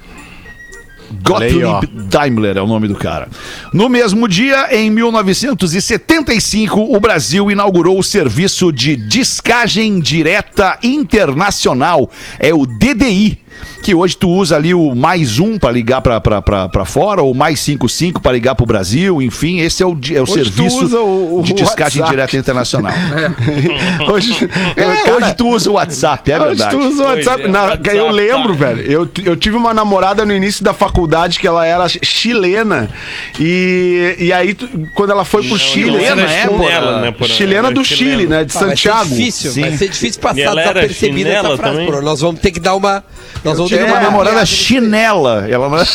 Gottlieb. 1.24 1.88
Daimler 2.10 2.58
é 2.58 2.62
o 2.62 2.68
nome 2.68 2.88
do 2.88 2.96
cara. 2.96 3.30
No 3.74 3.88
mesmo 3.88 4.28
dia, 4.28 4.68
em 4.76 4.90
1975, 4.90 6.82
o 6.82 7.00
Brasil 7.00 7.50
inaugurou 7.50 7.98
o 7.98 8.04
serviço 8.04 8.72
de 8.74 8.96
discagem 8.96 10.00
direta 10.00 10.78
internacional. 10.84 12.10
É 12.40 12.54
o 12.54 12.66
DDI. 12.66 13.40
Que 13.82 13.94
hoje 13.96 14.18
tu 14.18 14.28
usa 14.30 14.56
ali 14.56 14.74
o 14.74 14.94
mais 14.96 15.40
um 15.40 15.58
para 15.58 15.72
ligar 15.72 16.02
pra 16.02 16.86
fora, 16.86 17.22
ou 17.22 17.34
mais 17.34 17.60
55 17.62 18.22
para 18.22 18.34
ligar 18.34 18.54
pro 18.56 18.66
Brasil, 18.66 19.22
enfim, 19.22 19.60
esse 19.60 19.82
é 19.82 19.86
o, 19.86 19.98
é 20.12 20.20
o 20.20 20.24
Hoje 20.24 20.26
tu 20.26 20.34
serviço 20.34 20.84
usa 20.86 21.00
o- 21.00 21.40
o 21.40 21.44
de 21.44 21.54
WhatsApp. 21.64 22.10
direta 22.10 22.36
internacional. 22.38 22.92
Hoje, 24.12 24.50
É, 24.76 24.84
cara, 24.84 25.16
hoje 25.16 25.34
tu 25.36 25.48
usa 25.50 25.70
o 25.70 25.74
WhatsApp, 25.74 26.32
é 26.32 26.38
Hoje 26.38 26.48
verdade. 26.48 26.72
tu 26.72 26.80
usa 26.80 27.04
o 27.04 27.06
WhatsApp. 27.08 27.36
Pois 27.38 27.46
é, 27.46 27.52
Na- 27.52 27.62
WhatsApp, 27.64 27.96
eu 27.98 28.10
lembro, 28.12 28.56
tá. 28.58 28.66
velho. 28.66 28.82
Eu, 28.92 29.10
eu 29.26 29.36
tive 29.36 29.56
uma 29.56 29.74
namorada 29.74 30.26
no 30.26 30.34
início 30.36 30.64
da 30.64 30.74
faculdade 30.74 31.40
que 31.40 31.48
ela 31.48 31.66
era 31.66 31.88
chilena. 31.88 32.90
E, 33.40 34.16
e 34.20 34.34
aí, 34.34 34.54
tu- 34.54 34.68
quando 34.96 35.12
ela 35.12 35.24
foi 35.24 35.44
pro 35.48 35.58
Chile. 35.58 35.92
chilena, 35.92 36.22
ela 36.24 36.32
é, 36.32 36.42
ficou- 36.42 36.58
chinela, 36.60 37.02
né, 37.02 37.12
porra? 37.12 37.30
Chilena 37.30 37.72
do 37.72 37.86
chilena. 37.86 38.12
Chile, 38.18 38.28
né? 38.28 38.44
De 38.44 38.52
Ah, 38.58 38.60
vai 38.60 38.70
ser 38.70 38.76
Santiago. 38.76 39.10
difícil, 39.10 39.52
Sim. 39.52 39.62
vai 39.62 39.78
ser 39.78 39.90
difícil 39.90 40.22
passar 40.22 40.40
ela 40.42 40.62
desapercebida 40.62 41.30
essa 41.30 41.58
frase. 41.58 42.02
Nós 42.02 42.22
vamos 42.22 42.42
ter 42.42 42.52
que 42.52 42.60
dar 42.60 42.76
uma. 42.76 43.04
Nós 43.50 43.58
vamos 43.58 43.72
ter 43.72 43.78
que 43.80 43.84
uma 43.84 43.94
uma 43.96 44.02
namorada 44.02 44.32
piada. 44.36 44.46
chinela. 44.46 45.48
Ela 45.50 45.70
não 45.70 45.78
é 45.78 45.86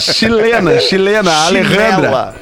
Chilena, 0.00 0.80
chilena, 0.80 1.30
a 1.30 1.46
Alejandra. 1.46 2.34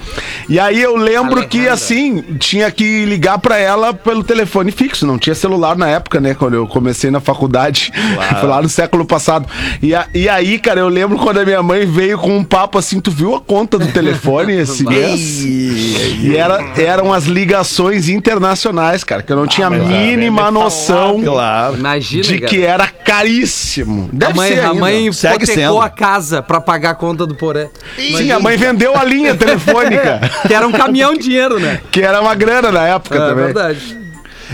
E 0.48 0.58
aí 0.58 0.80
eu 0.82 0.96
lembro 0.96 1.46
que 1.46 1.58
Alejandra. 1.68 1.74
assim, 1.74 2.22
tinha 2.38 2.70
que 2.70 3.04
ligar 3.06 3.38
pra 3.38 3.56
ela 3.58 3.94
pelo 3.94 4.22
telefone 4.24 4.70
fixo, 4.70 5.06
não 5.06 5.18
tinha 5.18 5.34
celular 5.34 5.76
na 5.76 5.88
época, 5.88 6.20
né, 6.20 6.34
quando 6.34 6.54
eu 6.54 6.66
comecei 6.66 7.10
na 7.10 7.20
faculdade, 7.20 7.92
foi 8.40 8.48
lá 8.48 8.60
no 8.60 8.68
século 8.68 9.04
passado. 9.04 9.46
E, 9.80 9.94
a- 9.94 10.06
e 10.12 10.28
aí, 10.28 10.58
cara, 10.58 10.80
eu 10.80 10.88
lembro 10.88 11.16
quando 11.18 11.38
a 11.38 11.44
minha 11.44 11.62
mãe 11.62 11.86
veio 11.86 12.18
com 12.18 12.36
um 12.36 12.44
papo 12.44 12.76
assim, 12.78 13.00
tu 13.00 13.10
viu 13.10 13.34
a 13.34 13.40
conta 13.40 13.78
do 13.78 13.86
telefone 13.88 14.54
esse 14.54 14.84
mês? 14.84 15.42
E 15.44 16.34
era, 16.36 16.60
eram 16.76 17.12
as 17.12 17.24
ligações 17.24 18.08
internacionais, 18.08 19.04
cara, 19.04 19.22
que 19.22 19.32
eu 19.32 19.36
não 19.36 19.46
tinha 19.46 19.66
a 19.68 19.72
a 19.72 19.74
mínima 19.74 20.50
noção 20.50 21.22
Claro. 21.24 21.76
Imagina, 21.78 22.22
de 22.22 22.38
cara. 22.40 22.46
que 22.50 22.62
era 22.62 22.86
caríssimo. 22.88 24.10
A 24.12 24.16
Deve 24.16 24.34
mãe, 24.34 24.48
ser 24.54 24.60
a 24.60 24.74
mãe 24.74 25.12
Segue 25.12 25.34
hipotecou 25.44 25.54
sendo. 25.64 25.80
a 25.80 25.88
casa 25.88 26.42
pra 26.42 26.60
pagar 26.60 26.90
a 26.90 26.94
conta 26.94 27.26
do 27.26 27.34
Porã. 27.34 27.66
Sim, 27.96 28.30
a 28.30 28.38
mãe 28.38 28.56
vendeu 28.58 28.94
a 28.96 29.02
linha 29.04 29.34
telefônica, 29.38 30.20
Que 30.46 30.52
era 30.52 30.66
um 30.66 30.72
caminhão 30.72 31.14
de 31.14 31.20
dinheiro, 31.20 31.58
né? 31.58 31.80
que 31.90 32.02
era 32.02 32.20
uma 32.20 32.34
grana 32.34 32.70
na 32.70 32.86
época 32.88 33.16
É 33.16 33.18
também. 33.18 33.44
verdade. 33.46 34.01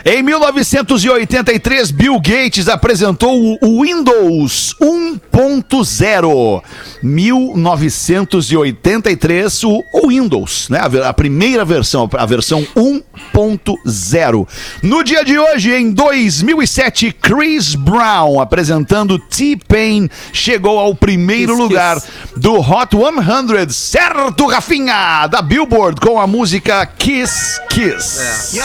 Em 0.05 0.23
1983, 0.23 1.91
Bill 1.91 2.21
Gates 2.21 2.69
apresentou 2.69 3.59
o 3.63 3.83
Windows 3.83 4.75
1.0. 4.81 6.63
1983, 7.03 9.65
o 9.65 9.83
Windows, 10.09 10.69
né? 10.69 10.81
A, 11.05 11.13
primeira 11.13 11.65
versão, 11.65 12.09
a 12.13 12.27
versão 12.27 12.65
1.0. 12.77 14.47
No 14.83 15.03
dia 15.03 15.25
de 15.25 15.39
hoje, 15.39 15.73
em 15.73 15.91
2007, 15.91 17.13
Chris 17.13 17.75
Brown, 17.75 18.41
apresentando 18.41 19.19
T-Pain, 19.19 20.11
chegou 20.33 20.79
ao 20.79 20.95
primeiro 20.95 21.53
Kiss, 21.53 21.63
lugar 21.63 22.01
kiss. 22.01 22.09
do 22.37 22.61
Hot 22.61 22.97
100, 22.97 23.69
certo, 23.71 24.47
Rafinha? 24.47 25.27
Da 25.27 25.43
Billboard, 25.43 26.01
com 26.01 26.21
a 26.21 26.27
música 26.27 26.85
Kiss 26.87 27.61
Kiss. 27.69 28.57
Yo, 28.57 28.65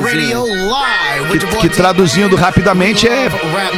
boy 0.00 1.60
que 1.60 1.68
traduzindo 1.68 2.36
rapidamente 2.36 3.06
é 3.08 3.28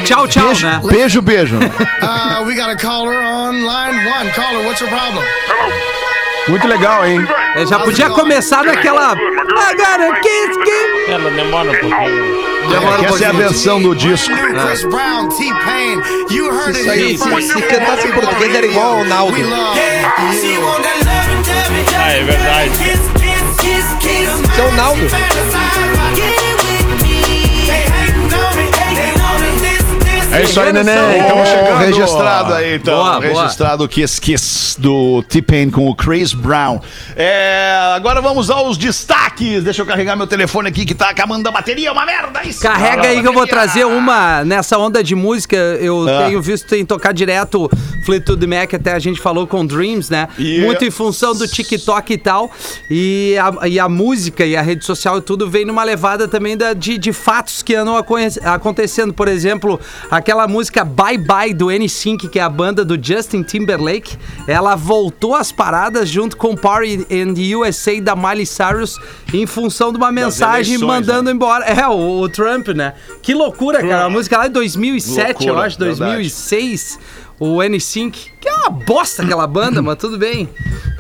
Tchau, 0.05 0.27
tchau, 0.29 0.47
beijo, 0.47 0.67
né? 0.67 0.81
beijo, 0.85 1.23
beijo. 1.23 1.59
Uh, 2.03 2.45
we 2.45 2.55
got 2.55 2.69
a 2.71 2.77
caller 2.77 3.21
on 3.23 3.65
line 3.65 4.07
one. 4.07 4.29
Caller, 4.31 4.65
what's 4.67 4.81
your 4.81 4.91
problem? 4.91 5.25
Muito 6.49 6.67
legal, 6.67 7.07
hein? 7.07 7.25
É, 7.55 7.65
já 7.65 7.79
podia 7.79 8.11
começar 8.11 8.65
naquela. 8.65 9.13
Agora, 9.13 10.21
kiss, 10.21 10.59
kiss. 10.65 11.11
Ela 11.11 11.31
demora 11.31 11.71
um 11.71 11.75
pouquinho. 11.75 12.53
Demora 12.69 13.01
um 13.01 13.05
Essa 13.05 13.25
é 13.25 13.29
a 13.29 13.33
versão 13.33 13.81
do 13.81 13.95
disco. 13.95 14.33
It 14.33 14.53
Isso 16.71 16.91
aí, 16.91 17.17
se- 17.17 17.43
se 17.43 17.63
cantasse 17.63 18.09
em 18.09 18.13
português 18.13 18.55
era 18.55 18.67
igual 18.67 18.99
ao 18.99 19.05
you. 19.05 19.49
Ah, 21.97 22.13
é 22.13 22.25
verdade. 22.25 23.22
Isso 24.53 24.61
é 24.61 24.65
o 24.65 24.73
Naldo. 24.73 26.42
É 30.33 30.43
isso 30.45 30.59
aí, 30.61 30.73
neném. 30.73 30.95
Então, 30.95 31.43
Estamos 31.43 31.49
chegando. 31.49 31.79
registrado 31.79 32.55
aí, 32.55 32.77
então. 32.77 32.95
Boa, 32.97 33.21
boa. 33.21 33.43
registrado 33.43 33.85
o 33.85 33.89
Kiss 33.89 34.19
Kiss 34.21 34.81
do 34.81 35.23
T-Pain 35.29 35.71
com 35.71 35.87
o 35.89 35.95
Chris 35.95 36.33
Brown. 36.33 36.81
É, 37.15 37.93
agora 37.95 38.21
vamos 38.23 38.49
aos 38.51 38.79
destaques. 38.79 39.63
Deixa 39.63 39.83
eu 39.83 39.87
carregar 39.87 40.17
meu 40.17 40.27
telefone 40.27 40.69
aqui 40.71 40.87
que 40.87 40.95
tá 40.95 41.11
acabando 41.11 41.47
a 41.47 41.51
bateria. 41.53 41.93
Uma 41.93 42.07
merda 42.07 42.43
isso. 42.47 42.63
Carrega 42.63 43.09
aí 43.09 43.21
que 43.21 43.29
eu 43.29 43.33
vou 43.35 43.47
trazer 43.47 43.85
uma 43.85 44.43
nessa 44.45 44.79
onda 44.79 45.03
de 45.05 45.15
música. 45.15 45.55
Eu 45.57 46.09
Ah. 46.09 46.25
tenho 46.27 46.41
visto 46.41 46.75
em 46.75 46.85
tocar 46.87 47.13
direto 47.13 47.69
Fleetwood 48.07 48.47
Mac, 48.47 48.73
até 48.75 48.93
a 48.95 48.99
gente 48.99 49.21
falou 49.21 49.47
com 49.47 49.67
Dreams, 49.67 50.11
né? 50.11 50.29
Muito 50.63 50.83
em 50.85 50.91
função 50.91 51.35
do 51.35 51.47
TikTok 51.47 52.11
e 52.13 52.19
tal. 52.19 52.51
E 52.91 53.37
a, 53.39 53.69
e 53.69 53.79
a 53.79 53.89
música 53.89 54.47
e 54.47 54.57
a 54.57 54.63
rede 54.63 54.85
social 54.85 55.19
e 55.19 55.21
tudo 55.21 55.49
vem 55.51 55.65
numa 55.67 55.85
levada 55.85 56.27
também 56.27 56.57
da, 56.57 56.73
de, 56.73 56.97
de 56.97 57.13
fatos 57.13 57.63
que 57.63 57.75
andam 57.75 57.97
acontecendo. 58.45 59.13
Por 59.13 59.29
exemplo, 59.29 59.79
aquela 60.23 60.47
música 60.47 60.85
Bye 60.85 61.19
Bye 61.19 61.53
do 61.53 61.67
N5, 61.67 62.31
que 62.31 62.39
é 62.39 62.43
a 62.43 62.49
banda 62.49 62.85
do 62.85 62.97
Justin 63.03 63.43
Timberlake. 63.43 64.17
Ela 64.47 64.77
voltou 64.77 65.35
às 65.35 65.51
paradas 65.51 66.09
junto 66.09 66.37
com 66.37 66.57
Party 66.57 67.05
in 67.11 67.35
the 67.35 67.57
USA 67.57 68.01
da 68.01 68.15
Miley 68.15 68.47
Cyrus 68.47 68.99
em 69.35 69.47
função 69.47 69.91
de 69.91 69.99
uma 69.99 70.13
mensagem 70.13 70.75
eleições, 70.75 70.89
mandando 70.89 71.29
embora. 71.29 71.65
É, 71.65 71.87
o, 71.89 72.21
o 72.21 72.29
Trump, 72.29 72.69
né? 72.69 72.95
Que 73.21 73.35
loucura, 73.35 73.81
cara. 73.81 74.05
A 74.05 74.11
música 74.11 74.39
lá 74.39 74.47
de 74.47 74.53
2007, 74.53 75.45
eu 75.45 75.55
Loucura, 75.55 75.67
acho, 75.67 75.79
2006. 75.79 76.99
O 77.41 77.57
N5, 77.57 78.13
que 78.41 78.49
é 78.49 78.55
uma 78.55 78.71
bosta 78.71 79.25
aquela 79.25 79.49
banda, 79.49 79.83
mas 79.83 79.99
tudo 79.99 80.17
bem. 80.17 80.49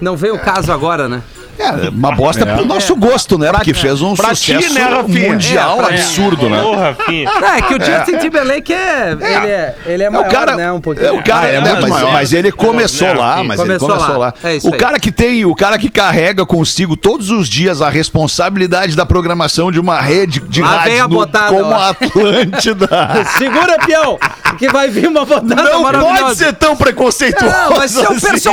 Não 0.01 0.17
veio 0.17 0.35
o 0.35 0.41
caso 0.41 0.73
agora, 0.73 1.09
né? 1.09 1.23
É, 1.59 1.89
uma 1.91 2.13
bosta 2.15 2.45
pro 2.47 2.65
nosso 2.65 2.97
gosto, 2.97 3.39
né? 3.39 3.53
Porque 3.53 3.75
fez 3.75 4.01
um 4.01 4.15
Pra 4.15 4.31
ti, 4.35 4.55
sucesso 4.55 4.75
né, 4.75 4.83
Rafinha? 4.83 5.29
mundial 5.33 5.75
É, 5.81 5.83
pra- 5.85 5.95
absurdo, 5.95 6.49
né? 6.49 6.61
Rafinha. 6.77 7.29
É, 7.31 7.63
que 7.63 7.75
o 7.75 7.79
Justin 7.85 8.19
Timberlake 8.19 8.73
é, 8.73 9.11
ele 9.13 9.47
é. 9.51 9.75
Ele 9.87 10.03
é 10.03 10.07
É 10.07 10.11
maior, 10.11 10.27
o 10.27 10.31
cara, 10.31 10.57
né? 10.57 10.73
Um 10.73 10.81
pouquinho. 10.81 11.07
é 11.07 11.13
o 11.13 11.23
cara, 11.23 11.47
Ah, 11.47 11.51
é 11.51 11.61
né, 11.61 11.79
mas, 11.81 11.89
maior. 11.91 12.13
mas 12.13 12.33
ele 12.33 12.51
começou 12.51 13.13
lá, 13.15 13.45
mas 13.45 13.61
Começou 13.61 13.89
ele 13.91 13.99
começou 13.99 14.19
lá. 14.19 14.27
lá. 14.27 14.35
É 14.43 14.59
o 14.63 14.73
aí. 14.73 14.79
cara 14.79 14.99
que 14.99 15.13
tem, 15.13 15.45
o 15.45 15.55
cara 15.55 15.79
que 15.79 15.89
carrega 15.91 16.45
consigo 16.47 16.97
todos 16.97 17.31
os 17.31 17.49
dias 17.49 17.81
a 17.83 17.89
responsabilidade 17.91 18.97
da 18.97 19.05
programação 19.07 19.71
de 19.71 19.79
uma 19.79 20.01
rede 20.01 20.41
de 20.41 20.63
vem 20.63 20.71
rádio 20.71 21.05
a 21.05 21.09
no- 21.09 21.29
como 21.49 21.75
a 21.75 21.89
Atlântida. 21.91 22.89
Segura, 23.39 23.79
peão! 23.87 24.19
Que 24.59 24.69
vai 24.69 24.89
vir 24.89 25.09
uma 25.09 25.25
botada 25.25 25.55
Não 25.63 25.83
pode 25.83 26.37
ser 26.37 26.53
tão 26.55 26.77
preconceituoso. 26.77 27.53
Não, 27.55 27.71
mas 27.77 27.95
esse 27.97 27.99
é 27.99 28.09
o, 28.09 28.13
assim. 28.13 28.37
esse 28.37 28.49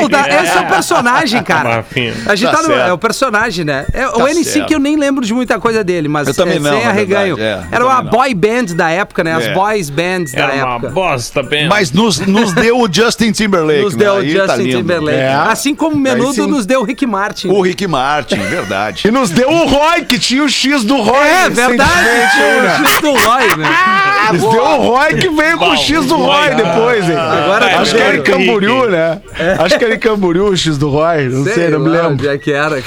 é 0.58 0.62
o 0.62 0.68
personagem, 0.68 1.44
cara. 1.44 1.86
A 2.28 2.36
gente 2.36 2.50
Tá 2.52 2.58
tá 2.58 2.64
no. 2.64 2.89
É 2.90 2.94
o 2.94 2.98
personagem, 2.98 3.64
né? 3.66 3.86
É, 3.94 4.08
o 4.08 4.12
Tá 4.14 4.26
N5 4.30 4.44
certo. 4.44 4.72
eu 4.72 4.80
nem 4.80 4.96
lembro 4.98 5.26
de 5.26 5.34
muita 5.34 5.60
coisa 5.60 5.84
dele, 5.84 6.08
mas 6.08 6.28
Eu 6.28 6.34
também 6.34 6.58
é, 6.58 6.60
não, 6.60 6.72
sem 6.72 6.86
arreganho. 6.86 7.36
verdade, 7.36 7.68
é, 7.72 7.76
Era 7.76 7.86
uma 7.86 8.02
não. 8.04 8.12
boy 8.12 8.34
band 8.34 8.66
da 8.76 8.90
época, 8.90 9.24
né? 9.24 9.34
As 9.36 9.46
É. 9.46 9.54
boys 9.54 9.90
bands 9.90 10.32
da 10.34 10.40
Era 10.42 10.66
uma 10.66 10.76
época. 10.76 10.90
bosta, 10.92 11.44
bem. 11.44 11.68
Mas 11.68 11.92
nos, 11.92 12.20
nos 12.20 12.54
deu 12.54 12.80
o 12.80 12.88
Justin 12.92 13.32
Timberlake. 13.32 13.84
Nos 13.84 13.96
né? 13.96 14.04
deu 14.06 14.14
o 14.16 14.24
Justin 14.28 14.46
tá. 14.48 14.78
Timberlake. 14.78 15.18
É. 15.20 15.34
Assim 15.34 15.74
como 15.76 15.96
o 15.96 16.00
Menudo 16.00 16.48
nos 16.48 16.66
deu 16.66 16.82
o 16.82 16.84
Rick 16.84 17.06
Martin. 17.06 17.48
O 17.50 17.62
Rick 17.62 17.88
Martin, 17.88 18.38
verdade. 18.40 19.08
E 19.08 19.12
nos 19.12 19.30
deu 19.30 19.50
o 19.50 19.66
Roy, 19.68 20.04
que 20.06 20.18
tinha 20.20 20.44
o 20.44 20.50
X 20.50 20.84
do 20.84 21.02
Roy. 21.02 21.28
É 21.28 21.50
verdade, 21.50 22.10
tinha 22.36 22.84
o 22.84 22.88
X 22.88 23.02
do 23.02 23.12
Roy, 23.12 23.58
né? 23.58 23.70
Nos 24.32 24.42
deu 24.42 24.64
o 24.64 24.78
Roy 24.78 25.16
que 25.16 25.28
veio 25.30 25.58
com 25.58 25.70
o 25.70 25.76
X 25.78 26.06
do 26.06 26.16
Roy 26.18 26.50
depois, 26.54 27.10
hein? 27.10 27.16
Agora 27.18 27.80
Acho 27.80 27.96
que 27.96 28.02
era 28.02 28.16
em. 28.18 28.22
Camboriú, 28.22 28.88
né? 28.88 29.20
Acho 29.60 29.80
que 29.80 29.86
era 29.86 29.96
em 29.96 30.00
Camboriú 30.00 30.50
o 30.50 30.56
X 30.58 30.78
do 30.78 30.90
Roy. 30.90 31.30
Não 31.30 31.44
sei, 31.46 31.70
não 31.70 31.80
me 31.80 31.90
lembro. 31.90 32.10
onde 32.12 32.28
é 32.28 32.38
que 32.38 32.52
era. 32.52 32.79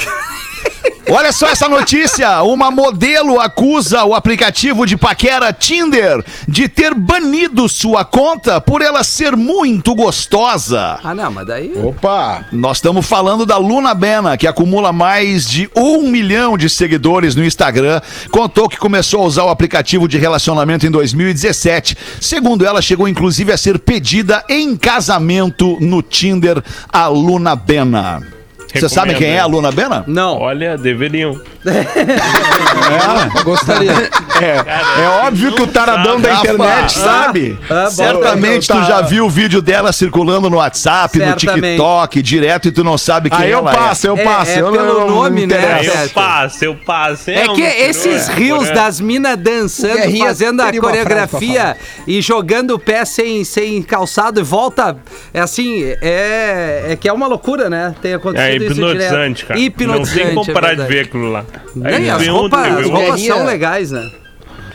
Olha 1.10 1.32
só 1.32 1.48
essa 1.48 1.68
notícia: 1.68 2.42
uma 2.42 2.70
modelo 2.70 3.40
acusa 3.40 4.04
o 4.04 4.14
aplicativo 4.14 4.86
de 4.86 4.96
paquera 4.96 5.52
Tinder 5.52 6.24
de 6.48 6.68
ter 6.68 6.94
banido 6.94 7.68
sua 7.68 8.04
conta 8.04 8.60
por 8.60 8.80
ela 8.80 9.02
ser 9.02 9.36
muito 9.36 9.94
gostosa. 9.94 11.00
Ah, 11.02 11.14
não, 11.14 11.30
mas 11.30 11.46
daí... 11.46 11.72
Opa! 11.76 12.46
Nós 12.52 12.78
estamos 12.78 13.04
falando 13.06 13.44
da 13.44 13.58
Luna 13.58 13.94
Bena, 13.94 14.36
que 14.36 14.46
acumula 14.46 14.92
mais 14.92 15.46
de 15.46 15.68
um 15.76 16.08
milhão 16.08 16.56
de 16.56 16.70
seguidores 16.70 17.34
no 17.34 17.44
Instagram. 17.44 18.00
Contou 18.30 18.68
que 18.68 18.78
começou 18.78 19.22
a 19.22 19.26
usar 19.26 19.44
o 19.44 19.50
aplicativo 19.50 20.06
de 20.06 20.18
relacionamento 20.18 20.86
em 20.86 20.90
2017. 20.90 21.96
Segundo 22.20 22.64
ela, 22.64 22.80
chegou 22.80 23.08
inclusive 23.08 23.52
a 23.52 23.56
ser 23.56 23.78
pedida 23.78 24.44
em 24.48 24.76
casamento 24.76 25.76
no 25.80 26.00
Tinder, 26.00 26.62
a 26.90 27.06
Luna 27.08 27.56
Bena. 27.56 28.41
Você 28.74 28.88
sabe 28.88 29.14
quem 29.14 29.30
é 29.30 29.38
a? 29.40 29.46
Luna 29.46 29.70
Bena? 29.70 30.04
Não. 30.06 30.38
Olha, 30.38 30.76
deveriam. 30.78 31.40
Gostaria. 33.44 33.92
É, 34.40 35.02
é 35.02 35.08
óbvio 35.26 35.52
que 35.54 35.62
o 35.62 35.66
taradão 35.66 36.20
da 36.20 36.30
Rafa. 36.34 36.46
internet 36.52 36.84
Ah. 36.98 37.02
sabe. 37.04 37.58
Ah. 37.70 37.90
Certamente 37.90 38.66
tu 38.66 38.74
Tá. 38.74 38.82
já 38.84 39.00
viu 39.02 39.26
o 39.26 39.30
vídeo 39.30 39.60
dela 39.62 39.92
circulando 39.92 40.48
no 40.50 40.56
WhatsApp, 40.56 41.18
no 41.18 41.24
Certamente. 41.24 41.60
TikTok, 41.76 42.22
direto, 42.22 42.68
e 42.68 42.72
tu 42.72 42.82
não 42.82 42.98
sabe 42.98 43.30
quem 43.30 43.38
Aí 43.38 43.50
eu 43.50 43.58
ela 43.58 43.72
passo, 43.72 44.06
eu 44.06 44.16
É, 44.16 44.24
passo. 44.24 44.50
é 44.50 44.60
eu 44.60 44.64
não- 44.66 44.72
pelo 44.72 44.88
eu 44.88 45.00
não 45.00 45.08
nome, 45.10 45.46
né? 45.46 45.80
eu 45.84 46.08
passo, 46.10 46.64
eu 46.64 46.74
passo. 46.74 47.30
É 47.30 47.48
que 47.48 47.62
esses 47.62 48.28
rios 48.28 48.58
porém. 48.58 48.74
das 48.74 49.00
minas 49.00 49.36
dançando, 49.36 50.16
fazendo 50.18 50.60
a 50.62 50.72
coreografia 50.72 51.76
e 52.06 52.20
jogando 52.20 52.72
o 52.72 52.78
pé 52.78 53.04
sem, 53.04 53.44
sem 53.44 53.82
calçado 53.82 54.40
e 54.40 54.42
volta, 54.42 54.96
é 55.32 55.40
assim, 55.40 55.84
é, 56.02 56.86
é 56.90 56.96
que 57.00 57.08
é 57.08 57.12
uma 57.12 57.26
loucura, 57.26 57.68
né? 57.70 57.94
Tem 58.02 58.14
acontecido 58.14 58.61
É 58.61 58.61
isso 58.64 58.72
hipnotizante, 58.72 59.34
direto. 59.34 59.46
cara. 59.46 59.60
Hipnotizante, 59.60 60.18
Não 60.18 60.24
tem 60.26 60.34
como 60.34 60.50
é 60.50 60.54
parar 60.54 60.68
de 60.70 60.76
verdade. 60.76 60.94
ver 60.94 61.00
aquilo 61.06 61.30
lá. 61.30 61.44
Nem 61.74 62.10
as 62.10 62.26
roupas, 62.28 63.20
são 63.22 63.44
legais, 63.44 63.90
né? 63.90 64.10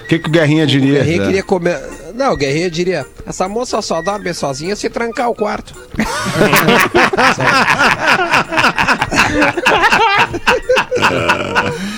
O 0.04 0.08
que, 0.08 0.20
que 0.20 0.30
o 0.30 0.32
Guerrinha 0.32 0.66
diria? 0.66 1.04
Guerrinha 1.04 1.26
queria 1.26 1.44
comer. 1.44 1.78
Não, 2.16 2.32
o 2.34 2.38
Guerrinha 2.38 2.72
diria: 2.72 3.06
essa 3.26 3.48
moça 3.50 3.82
só 3.82 4.02
dorme 4.02 4.34
sozinha 4.34 4.76
se 4.76 4.90
trancar 4.90 5.30
o 5.30 5.36
quarto. 5.36 5.74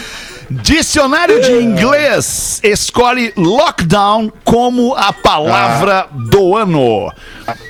Dicionário 0.50 1.40
de 1.42 1.52
inglês 1.62 2.60
escolhe 2.64 3.32
lockdown 3.38 4.32
como 4.44 4.96
a 4.96 5.14
palavra 5.14 6.08
do 6.12 6.56
ano. 6.58 7.12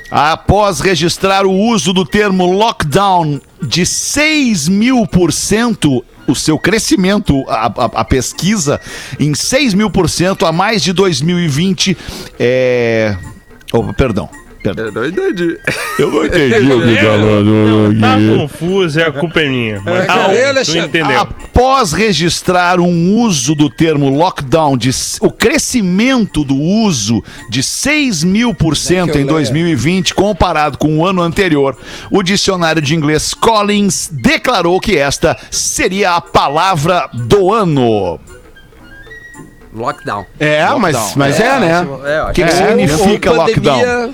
Após 0.09 0.79
registrar 0.79 1.45
o 1.45 1.51
uso 1.51 1.91
do 1.93 2.05
termo 2.05 2.45
lockdown 2.51 3.39
de 3.61 3.85
6 3.85 4.69
mil 4.69 5.05
por 5.05 5.33
cento, 5.33 6.03
o 6.25 6.33
seu 6.33 6.57
crescimento, 6.57 7.43
a, 7.49 7.65
a- 7.67 7.91
a 8.01 8.05
pesquisa, 8.05 8.79
em 9.19 9.35
6 9.35 9.73
mil 9.73 9.91
por 9.91 10.09
cento 10.09 10.45
a 10.45 10.51
mais 10.51 10.81
de 10.81 10.93
2020, 10.93 11.97
é. 12.39 13.15
Oh, 13.73 13.83
perdão. 13.93 14.29
Perdão. 14.61 14.85
Eu 14.85 14.91
não 14.91 15.05
entendi. 15.05 15.59
Eu 15.97 16.11
não 16.11 16.25
entendi 16.25 16.71
o 16.71 17.91
que 17.91 17.95
Não, 17.95 17.99
tá 17.99 18.17
confuso, 18.37 18.99
é 18.99 19.03
a 19.03 19.11
culpa 19.11 19.41
é 19.41 19.49
minha. 19.49 19.81
Mas 19.83 20.05
tá, 20.05 20.15
cadê, 20.15 20.41
tu 20.41 20.47
Alexandre? 20.49 20.85
entendeu? 20.85 21.19
Após 21.19 21.93
registrar 21.93 22.79
um 22.79 23.15
uso 23.15 23.55
do 23.55 23.69
termo 23.69 24.09
lockdown, 24.09 24.77
de, 24.77 24.91
o 25.21 25.31
crescimento 25.31 26.43
do 26.43 26.55
uso 26.55 27.23
de 27.49 27.63
6 27.63 28.23
mil 28.23 28.53
por 28.53 28.75
cento 28.75 29.17
em 29.17 29.25
2020 29.25 30.13
comparado 30.13 30.77
com 30.77 30.99
o 30.99 31.05
ano 31.05 31.21
anterior, 31.21 31.77
o 32.11 32.21
dicionário 32.21 32.81
de 32.81 32.95
inglês 32.95 33.33
Collins 33.33 34.09
declarou 34.11 34.79
que 34.79 34.97
esta 34.97 35.37
seria 35.51 36.15
a 36.15 36.21
palavra 36.21 37.09
do 37.13 37.53
ano. 37.53 38.19
Lockdown. 39.73 40.25
É, 40.39 40.65
mas, 40.79 41.15
mas 41.15 41.39
é, 41.39 41.59
né? 41.59 41.87
É, 42.05 42.19
eu 42.19 42.23
O 42.23 42.27
que, 42.27 42.33
que 42.33 42.43
acho 42.43 42.57
significa 42.57 43.31
lockdown? 43.31 44.13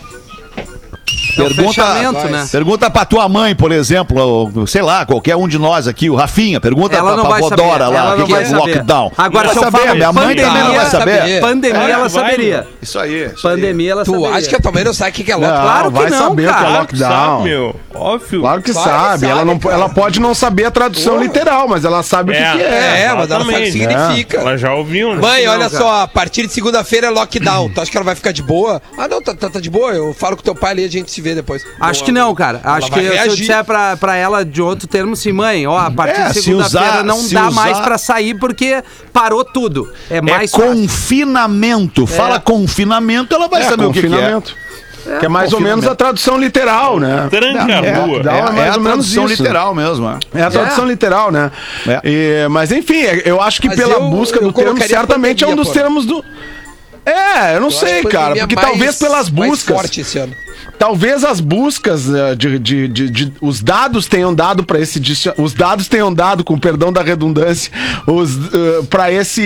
É 1.42 1.50
fechamento, 1.50 2.28
né? 2.28 2.48
Pergunta 2.52 2.90
pra 2.90 3.06
tua 3.06 3.28
mãe, 3.30 3.56
por 3.56 3.72
exemplo, 3.72 4.20
ou, 4.22 4.68
sei 4.68 4.82
lá, 4.82 5.06
qualquer 5.06 5.36
um 5.36 5.48
de 5.48 5.58
nós 5.58 5.88
aqui, 5.88 6.10
o 6.10 6.16
Rafinha, 6.16 6.60
pergunta 6.60 6.96
Ela 6.96 7.14
pra, 7.14 7.18
não 7.18 7.26
pra 7.26 7.34
vai 7.40 7.44
saber. 7.44 7.56
Dora 7.56 7.88
lá, 7.90 8.16
o 8.16 8.26
que, 8.26 8.34
é 8.34 8.46
saber. 8.46 8.58
lockdown. 8.58 9.12
Agora, 9.18 9.48
Não 9.48 9.54
se 9.54 9.60
vai 9.60 9.68
eu 9.68 9.72
saber, 9.72 9.86
falo 9.86 9.96
minha 9.98 10.14
mãe 10.14 10.36
também 10.36 10.46
não 10.46 10.54
pandemia, 10.54 10.80
vai 10.82 10.90
saber. 10.90 11.42
Pandemia, 11.42 11.82
É, 11.82 11.92
ela 11.92 12.10
saberia. 12.10 12.68
Isso 12.82 13.00
aí. 13.00 13.30
Pandemia, 13.42 13.92
ela 13.92 14.04
Tu 14.06 14.12
saberia. 14.12 14.36
acha 14.36 14.48
que 14.50 14.56
a 14.56 14.60
tua 14.60 14.72
mãe 14.72 14.84
não 14.84 14.94
sabe 14.94 15.12
o 15.12 15.14
que 15.14 15.32
é 15.32 15.36
lockdown? 15.36 15.62
Claro 15.62 15.92
que 15.92 15.98
vai 16.00 16.10
não, 16.10 16.18
saber 16.18 16.32
o 16.32 16.36
que 16.36 16.44
é 16.44 16.54
cara. 16.54 16.66
Claro 16.66 16.88
que 16.88 16.96
lockdown. 16.96 17.38
sabe, 17.38 17.44
meu. 17.50 17.76
Óbvio. 17.94 18.42
Claro 18.42 18.62
que 18.62 18.74
sabe. 18.74 19.26
ela, 19.26 19.46
não, 19.46 19.58
cara. 19.60 19.76
ela 19.76 19.90
pode 19.90 20.20
não 20.20 20.34
saber 20.36 20.66
a 20.66 20.72
tradução 20.72 21.20
literal, 21.22 21.68
mas 21.68 21.86
ela 21.86 22.04
sabe 22.04 22.32
o 22.32 22.34
que, 22.34 22.40
que 22.40 22.64
é. 22.64 23.02
É, 23.06 23.14
mas 23.14 23.30
ela 23.32 23.46
sabe 23.46 23.54
o 23.56 23.58
que 23.64 23.72
significa. 23.72 24.38
Ela 24.40 24.58
já 24.58 24.74
ouviu, 24.74 25.16
né? 25.16 25.22
Mãe, 25.22 25.48
olha 25.48 25.70
cara. 25.70 25.84
só, 25.84 26.02
a 26.02 26.08
partir 26.08 26.46
de 26.48 26.54
segunda-feira 26.54 27.08
é 27.08 27.10
lockdown. 27.10 27.70
Tu 27.70 27.82
acha 27.82 27.92
que 27.92 27.98
ela 27.98 28.06
vai 28.06 28.16
ficar 28.16 28.32
de 28.32 28.42
boa? 28.44 28.82
Ah, 28.98 29.08
não, 29.08 29.22
tá, 29.22 29.34
tá, 29.34 29.50
tá 29.50 29.60
de 29.60 29.70
boa. 29.70 29.92
Eu 29.94 30.14
falo 30.14 30.36
com 30.36 30.44
teu 30.44 30.56
pai 30.56 30.72
ali 30.72 30.82
e 30.84 30.86
a 30.86 30.90
gente 30.92 31.12
se 31.12 31.22
vê 31.26 31.36
depois. 31.36 31.66
Acho 31.80 32.04
que 32.04 32.12
não, 32.12 32.34
cara. 32.36 32.62
Ela 32.64 32.78
Acho 32.78 32.92
que 32.92 33.00
se 33.00 33.28
eu 33.28 33.36
disser 33.36 33.64
pra, 33.66 33.98
pra 33.98 34.16
ela 34.16 34.46
de 34.46 34.62
outro 34.62 34.88
termo, 34.88 35.14
assim, 35.14 35.32
mãe, 35.32 35.66
ó, 35.68 35.78
a 35.78 35.92
partir 35.92 36.22
É, 36.22 36.28
de 36.28 36.34
se 36.36 36.44
segunda-feira 36.44 36.88
usar- 36.88 37.04
não 37.04 37.18
se 37.18 37.34
dá 37.34 37.48
usar- 37.48 37.52
mais 37.62 37.80
pra 37.80 37.98
sair 37.98 38.34
porque 38.36 38.84
parou 39.12 39.44
tudo. 39.44 39.92
É 40.10 40.18
É 40.18 40.22
mais 40.22 40.52
fácil. 40.52 40.68
confinamento. 40.68 42.06
Fala 42.08 42.40
confinamento, 42.40 43.34
ela 43.36 43.48
vai 43.48 43.62
É, 43.62 43.66
saber 43.70 43.86
o 43.86 43.92
que, 43.92 44.00
que 44.02 44.06
é. 44.08 44.10
confinamento. 44.10 44.56
Que 45.20 45.26
é 45.28 45.30
mais 45.30 45.54
ou 45.54 45.60
menos 45.60 45.86
a 45.88 45.94
tradução 45.94 46.36
literal, 46.36 47.00
né? 47.00 47.28
Tranca 47.30 47.72
É, 47.72 47.94
a 47.94 48.00
rua. 48.00 48.24
dá 48.24 48.34
é, 48.34 48.40
é 48.40 48.42
mais 48.42 48.72
a 48.74 48.78
ou 48.78 48.82
menos 48.82 48.84
tradução 49.12 49.26
isso. 49.26 49.44
literal 49.44 49.76
mesmo. 49.76 50.08
é. 50.34 50.40
É 50.40 50.44
a 50.44 50.50
tradução 50.50 50.86
literal, 50.88 51.32
né? 51.32 51.52
É. 51.88 52.02
E- 52.04 52.48
mas 52.50 52.72
enfim, 52.72 53.04
é- 53.04 53.22
eu 53.24 53.40
acho 53.40 53.62
que 53.62 53.68
Mas 53.68 53.78
pela 53.78 53.94
eu- 53.96 54.10
busca 54.10 54.40
eu 54.40 54.48
do 54.48 54.52
termo, 54.54 54.82
certamente 54.82 55.44
é 55.44 55.48
um 55.48 55.52
pandemia, 55.52 55.64
dos 55.64 55.68
pô. 55.68 55.80
termos 55.80 56.06
do. 56.08 56.26
É, 57.06 57.56
eu 57.56 57.60
não 57.60 57.68
Eu 57.68 57.72
sei, 57.72 58.02
cara, 58.04 58.30
pandemia 58.30 58.42
porque 58.48 58.54
é 58.54 58.56
mais- 58.56 58.68
talvez 58.70 58.96
pelas 58.98 59.30
mais 59.30 59.52
buscas. 59.52 59.76
forte 59.76 60.02
esse 60.02 60.18
ano. 60.18 60.34
Talvez 60.78 61.24
as 61.24 61.40
buscas 61.40 62.14
eh, 62.14 62.36
de, 62.36 62.60
de- 62.60 62.88
de- 62.88 63.10
de- 63.10 63.34
os 63.42 63.62
dados 63.62 64.08
tenham 64.08 64.34
dado 64.34 64.64
para 64.64 64.80
esse 64.80 65.02
os 65.38 65.54
dados 65.54 65.88
tenham 65.88 66.14
dado 66.14 66.44
com 66.44 66.58
perdão 66.58 66.92
da 66.92 67.02
redundância 67.02 67.72
os 68.08 68.32
para 68.90 69.12
esse 69.12 69.42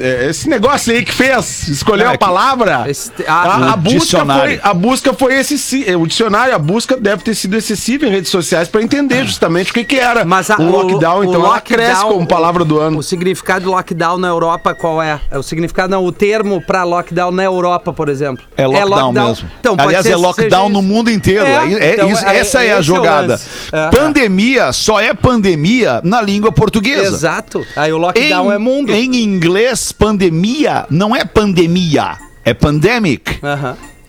eh, 0.00 0.26
esse 0.28 0.48
negócio 0.48 0.92
aí 0.92 1.04
que 1.04 1.12
fez 1.12 1.68
escolheu 1.68 2.08
É, 2.10 2.14
a 2.14 2.18
palavra 2.18 2.84
Esse- 2.88 3.10
a, 3.26 3.32
ah, 3.34 3.70
a 3.70 3.74
o 3.74 3.76
busca 3.76 3.98
dicionário. 4.00 4.60
foi 4.60 4.70
a 4.70 4.74
busca 4.74 5.14
foi 5.14 5.34
excessiva 5.38 5.96
o 5.98 6.06
dicionário 6.06 6.54
a 6.54 6.58
busca 6.58 6.96
deve 6.96 7.22
ter 7.22 7.34
sido 7.34 7.56
excessiva 7.56 8.06
em 8.06 8.10
redes 8.10 8.30
sociais 8.30 8.68
para 8.68 8.82
entender 8.82 9.24
justamente 9.24 9.70
o 9.70 9.74
que 9.74 9.84
que 9.84 9.96
era 9.98 10.24
Mas 10.24 10.50
a- 10.50 10.56
o 10.58 10.70
lockdown 10.70 11.18
o 11.20 11.24
então 11.24 11.44
ela 11.44 11.60
cresce 11.60 11.92
lockdown- 11.92 12.12
como 12.14 12.26
palavra 12.26 12.64
do 12.64 12.78
ano 12.78 12.98
O 12.98 13.02
significado 13.02 13.64
de 13.64 13.70
lockdown 13.70 14.18
na 14.18 14.28
Europa 14.28 14.74
qual 14.74 15.02
é? 15.02 15.20
É 15.30 15.38
O 15.38 15.42
significado, 15.42 15.90
não, 15.90 16.04
o 16.04 16.12
termo 16.12 16.60
pra 16.60 16.84
lockdown 16.84 17.30
na 17.30 17.42
Europa, 17.44 17.92
por 17.92 18.08
exemplo. 18.08 18.44
É 18.56 18.66
lockdown, 18.66 19.12
mesmo. 19.12 19.48
Então, 19.60 19.76
pode 19.76 19.88
Aliás, 19.88 20.04
ser- 20.06 20.12
é 20.12 20.16
lockdown 20.30 20.68
no 20.68 20.82
mundo 20.82 21.10
inteiro. 21.10 21.44
É, 21.46 21.72
é 21.72 21.94
então, 21.94 22.10
isso- 22.10 22.24
é- 22.26 22.36
essa 22.36 22.64
é, 22.64 22.72
a 22.72 22.78
o 22.78 22.82
jogada. 22.82 23.40
É. 23.72 23.88
Pandemia 23.90 24.72
só 24.72 25.00
é 25.00 25.12
pandemia 25.14 26.00
na 26.04 26.20
língua 26.20 26.52
portuguesa. 26.52 27.16
Exato. 27.16 27.66
Aí 27.76 27.92
o 27.92 27.98
lockdown 27.98 28.50
em, 28.50 28.54
é 28.54 28.58
mundo. 28.58 28.92
Em 28.92 29.16
inglês, 29.22 29.92
pandemia 29.92 30.86
não 30.90 31.14
é 31.14 31.24
pandemia, 31.24 32.16
é 32.44 32.54
pandemic. 32.54 33.38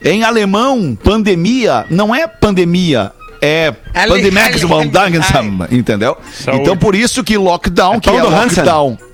Em 0.03 0.23
alemão, 0.23 0.97
pandemia 1.03 1.85
não 1.89 2.13
é 2.13 2.25
pandemia, 2.25 3.11
é 3.41 3.71
pandemia, 4.07 5.67
entendeu? 5.71 6.17
Saúde. 6.33 6.61
Então 6.61 6.75
por 6.77 6.95
isso 6.95 7.23
que 7.23 7.37
lockdown, 7.37 7.99
que 7.99 8.09
pão 8.09 8.17
é 8.19 8.21
do 8.21 8.27
Hansen. 8.27 8.63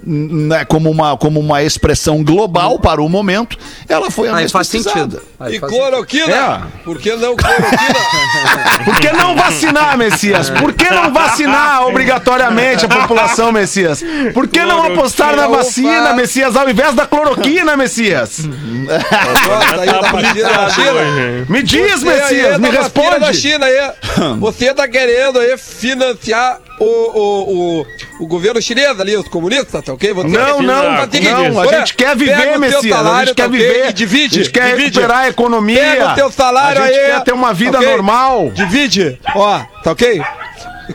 Né, 0.08 0.64
como 0.64 0.90
uma 0.90 1.18
como 1.18 1.40
uma 1.40 1.62
expressão 1.62 2.24
global 2.24 2.80
para 2.80 3.02
o 3.02 3.10
momento, 3.10 3.58
ela 3.90 4.10
foi 4.10 4.30
Aí 4.30 4.48
faz 4.48 4.68
sentido. 4.68 5.22
Aí 5.40 5.56
E 5.56 5.60
faz 5.60 5.72
cloroquina? 5.72 6.34
É. 6.34 6.62
Por 6.84 6.98
que 6.98 7.14
não 7.16 7.36
cloroquina? 7.36 7.98
Por 8.86 9.00
que 9.00 9.12
não 9.12 9.36
vacinar, 9.36 9.98
Messias? 9.98 10.50
Por 10.50 10.74
que 10.74 10.90
não 10.90 11.12
vacinar 11.12 11.86
obrigatoriamente 11.88 12.86
a 12.86 12.88
população, 12.88 13.52
Messias? 13.52 14.04
Por 14.34 14.48
que 14.48 14.64
não 14.64 14.84
apostar 14.84 15.36
na 15.36 15.48
vacina, 15.48 16.14
Messias, 16.14 16.56
ao 16.56 16.70
invés 16.70 16.94
da 16.96 17.06
cloroquina, 17.06 17.76
Messias? 17.76 18.40
Hoje. 20.80 21.46
Me 21.50 21.64
diz, 21.64 22.02
Você 22.02 22.10
aí 22.10 22.20
Messias, 22.22 22.60
me 22.60 22.72
da 22.72 22.82
responde. 22.82 23.34
China 23.34 23.66
aí. 23.66 23.92
Você 24.40 24.74
tá 24.74 24.88
querendo 24.88 25.40
aí 25.40 25.58
financiar 25.58 26.60
o, 26.80 26.86
o, 26.86 27.80
o, 27.82 27.86
o 28.24 28.28
governo 28.28 28.62
chinês 28.62 29.00
ali, 29.00 29.16
os 29.16 29.28
comunistas, 29.28 29.84
tá 29.84 29.94
ok? 29.94 30.14
Você 30.14 30.28
Não, 30.28 30.62
não, 30.62 30.84
Faz 30.98 31.08
o 31.08 31.12
seguinte, 31.12 31.32
não, 31.34 31.60
a 31.60 31.66
olha, 31.66 31.80
gente 31.80 31.94
quer 31.96 32.16
viver, 32.16 32.58
Messias, 32.60 32.86
a 32.86 32.90
salário, 32.98 33.28
gente 33.28 33.36
quer 33.36 33.44
tá 33.44 33.48
viver, 33.50 33.90
E 33.90 33.94
divide, 33.94 34.40
a 34.40 34.44
gente 34.44 34.52
quer 34.52 34.70
divide. 34.76 34.84
recuperar 35.00 35.18
a 35.24 35.30
economia, 35.30 35.80
Pega 35.80 36.12
o 36.12 36.16
teu 36.16 36.32
salário 36.32 36.82
a 36.82 36.88
gente 36.88 37.00
aí. 37.00 37.06
quer 37.06 37.24
ter 37.24 37.34
uma 37.34 37.54
vida 37.54 37.78
ok? 37.80 37.90
normal. 37.90 38.52
Divide, 38.52 39.20
ó, 39.36 39.60
tá 39.84 39.92
ok? 39.92 40.22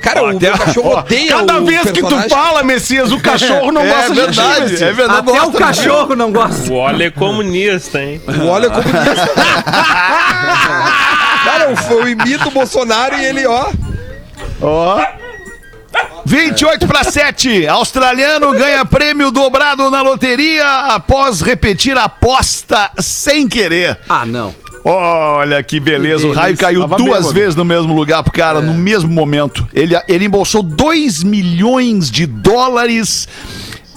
Cara, 0.00 0.22
o 0.22 0.28
meu 0.28 0.52
cachorro 0.56 0.88
Ó, 0.94 0.98
odeia 1.00 1.36
cada 1.36 1.60
o 1.60 1.66
vez 1.66 1.82
que 1.82 1.88
tu 2.00 2.08
personagem. 2.08 2.30
fala, 2.30 2.62
Messias, 2.62 3.12
o 3.12 3.20
cachorro 3.20 3.70
não 3.70 3.82
É 3.84 3.88
gosta 3.88 4.14
de 4.14 4.20
ti, 4.20 4.24
verdade, 4.24 4.60
Messias. 4.62 4.82
é 4.82 4.92
verdade. 4.92 5.30
Até 5.30 5.42
o 5.42 5.52
cachorro 5.52 6.16
não 6.16 6.32
gosta. 6.32 6.72
O 6.72 6.76
óleo 6.76 7.02
é 7.02 7.10
comunista, 7.10 8.02
hein? 8.02 8.22
O 8.26 8.46
óleo 8.46 8.66
é 8.66 8.70
comunista. 8.70 9.28
Cara, 11.44 11.74
eu, 11.90 11.98
eu 11.98 12.08
imito 12.08 12.48
o 12.48 12.50
Bolsonaro 12.50 13.16
e 13.18 13.24
ele, 13.24 13.46
ó. 13.46 13.66
Ó, 14.62 15.00
28 16.24 16.86
para 16.86 17.04
7. 17.04 17.66
Australiano 17.66 18.52
ganha 18.52 18.84
prêmio 18.84 19.30
dobrado 19.30 19.90
na 19.90 20.02
loteria 20.02 20.66
após 20.94 21.40
repetir 21.40 21.96
a 21.96 22.04
aposta 22.04 22.90
sem 22.98 23.48
querer. 23.48 23.98
Ah, 24.08 24.24
não. 24.24 24.54
Olha 24.84 25.62
que 25.62 25.78
beleza, 25.78 26.26
o 26.26 26.32
raio 26.32 26.56
caiu 26.56 26.80
Tava 26.80 26.96
duas 26.96 27.18
bêbado. 27.18 27.32
vezes 27.34 27.54
no 27.54 27.64
mesmo 27.64 27.94
lugar 27.94 28.22
pro 28.24 28.32
cara, 28.32 28.60
no 28.60 28.74
mesmo 28.74 29.08
momento. 29.10 29.66
Ele, 29.72 29.94
ele 30.08 30.24
embolsou 30.24 30.60
2 30.62 31.22
milhões 31.22 32.10
de 32.10 32.26
dólares. 32.26 33.28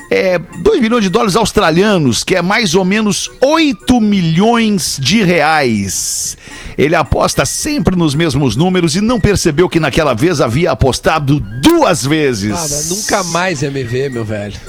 É, 0.09 0.37
2 0.37 0.81
milhões 0.81 1.03
de 1.03 1.09
dólares 1.09 1.35
australianos, 1.35 2.23
que 2.23 2.35
é 2.35 2.41
mais 2.41 2.75
ou 2.75 2.85
menos 2.85 3.29
8 3.41 3.99
milhões 3.99 4.97
de 5.01 5.23
reais. 5.23 6.37
Ele 6.77 6.95
aposta 6.95 7.45
sempre 7.45 7.95
nos 7.95 8.13
mesmos 8.13 8.55
números 8.55 8.95
e 8.95 9.01
não 9.01 9.19
percebeu 9.19 9.69
que 9.69 9.79
naquela 9.79 10.13
vez 10.13 10.41
havia 10.41 10.71
apostado 10.71 11.39
duas 11.61 12.05
vezes. 12.05 12.53
Ah, 12.53 12.93
nunca 12.93 13.23
mais 13.23 13.61
ver, 13.83 14.11
meu 14.11 14.25
velho. 14.25 14.59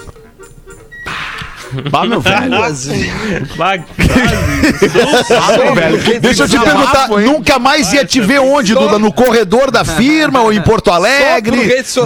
Bah, 1.91 2.05
meu 2.07 2.21
velho. 2.23 2.51
Vai, 3.57 3.85
Ah, 5.41 5.59
meu 5.59 5.75
velho. 5.75 6.21
Deixa 6.21 6.45
eu 6.45 6.49
te 6.49 6.59
perguntar, 6.59 7.11
hein? 7.11 7.27
nunca 7.27 7.59
mais 7.59 7.93
ia 7.93 8.05
te 8.05 8.21
ver 8.21 8.41
onde, 8.41 8.75
Duda? 8.75 8.99
No 8.99 9.13
corredor 9.13 9.71
da 9.71 9.85
firma 9.85 10.43
ou 10.43 10.53
em 10.53 10.61
Porto 10.63 10.91
Alegre? 10.91 11.57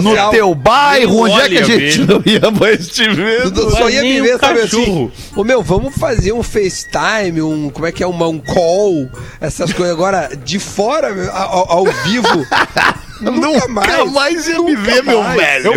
No 0.01 0.31
teu 0.31 0.53
bairro? 0.55 1.21
Onde 1.21 1.41
é 1.41 1.49
que 1.49 1.57
a 1.57 1.63
gente 1.63 2.01
não 2.05 2.21
ia 2.25 2.51
mais 2.51 2.87
te 2.87 3.07
ver? 3.09 3.43
Dudu, 3.43 3.69
Vai 3.69 3.81
só 3.81 3.89
ia 3.89 4.01
me 4.01 4.21
o 4.21 4.23
ver, 4.23 4.39
sabe 4.39 4.61
assim? 4.61 5.11
Ô 5.35 5.43
meu, 5.43 5.61
vamos 5.61 5.95
fazer 5.95 6.31
um 6.33 6.43
FaceTime, 6.43 7.41
um. 7.41 7.69
Como 7.69 7.85
é 7.85 7.91
que 7.91 8.03
é? 8.03 8.07
Um 8.07 8.39
call, 8.39 9.09
essas 9.39 9.73
coisas. 9.73 9.93
Agora, 9.95 10.29
de 10.43 10.59
fora, 10.59 11.11
meu, 11.13 11.31
ao, 11.31 11.71
ao 11.71 11.85
vivo. 12.03 12.45
Nunca 13.21 14.05
mais. 14.05 14.47
ia 14.47 14.59
me 14.61 14.75
ver, 14.75 15.03
meu 15.03 15.23
velho. 15.23 15.73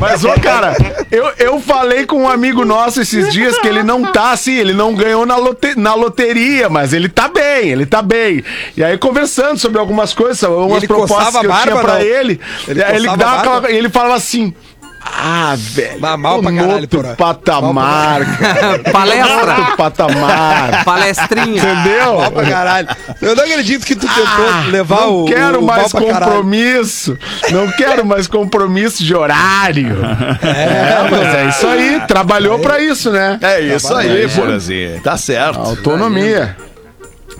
Mas, 0.00 0.24
ô, 0.24 0.32
cara, 0.40 0.76
eu, 1.10 1.26
eu 1.38 1.60
falei 1.60 2.06
com 2.06 2.22
um 2.22 2.28
amigo 2.28 2.64
nosso 2.64 3.00
esses 3.00 3.32
dias 3.32 3.58
que 3.58 3.66
ele 3.68 3.82
não 3.82 4.02
tá 4.12 4.32
assim, 4.32 4.54
ele 4.54 4.72
não 4.74 4.94
ganhou 4.94 5.24
na, 5.26 5.36
lote- 5.36 5.74
na 5.78 5.94
loteria, 5.94 6.68
mas 6.68 6.92
ele 6.92 7.08
tá 7.08 7.28
bem, 7.28 7.68
ele 7.70 7.86
tá 7.86 8.02
bem. 8.02 8.44
E 8.76 8.84
aí, 8.84 8.96
conversando 8.98 9.58
sobre 9.58 9.78
algumas 9.78 10.12
coisas, 10.14 10.42
algumas 10.44 10.84
propostas 10.84 11.40
que 11.40 11.46
eu 11.46 11.52
a 11.52 11.62
tinha 11.62 11.74
barba, 11.74 11.80
pra 11.80 11.94
não? 11.94 12.00
ele, 12.00 12.40
Ele 12.68 12.82
ele, 12.82 13.06
dava 13.06 13.16
barba? 13.16 13.56
aquela- 13.58 13.70
ele 13.72 13.88
falava 13.88 14.14
assim. 14.14 14.54
Ah, 15.02 15.54
velho. 15.56 15.98
Mas 16.00 16.18
mal 16.18 16.42
pra 16.42 16.52
caralho, 16.52 16.80
outro 16.82 17.02
patamar, 17.16 18.38
cara. 18.38 18.78
Palestra. 18.92 19.56
Outro 19.58 19.76
patamar. 19.76 20.84
Palestrinha. 20.84 21.62
Entendeu? 21.62 22.18
Mal 22.18 22.30
pra 22.30 22.44
caralho. 22.46 22.88
Eu 23.20 23.34
não 23.34 23.44
acredito 23.44 23.84
que 23.86 23.96
tu 23.96 24.06
tentou 24.06 24.70
levar 24.70 25.00
não 25.02 25.22
o. 25.22 25.26
quero 25.26 25.60
o 25.60 25.66
mais 25.66 25.92
compromisso. 25.92 27.18
Não 27.50 27.70
quero 27.72 28.04
mais 28.04 28.26
compromisso 28.26 29.02
de 29.02 29.14
horário. 29.14 29.96
É, 30.42 31.08
mas 31.10 31.34
é 31.34 31.48
isso 31.48 31.66
aí. 31.66 32.02
Trabalhou 32.06 32.58
pra 32.58 32.80
isso, 32.80 33.10
né? 33.10 33.38
É 33.42 33.60
isso 33.60 33.94
aí, 33.94 34.28
Porazinho. 34.28 35.00
Tá 35.02 35.16
certo. 35.16 35.58
Autonomia. 35.58 36.56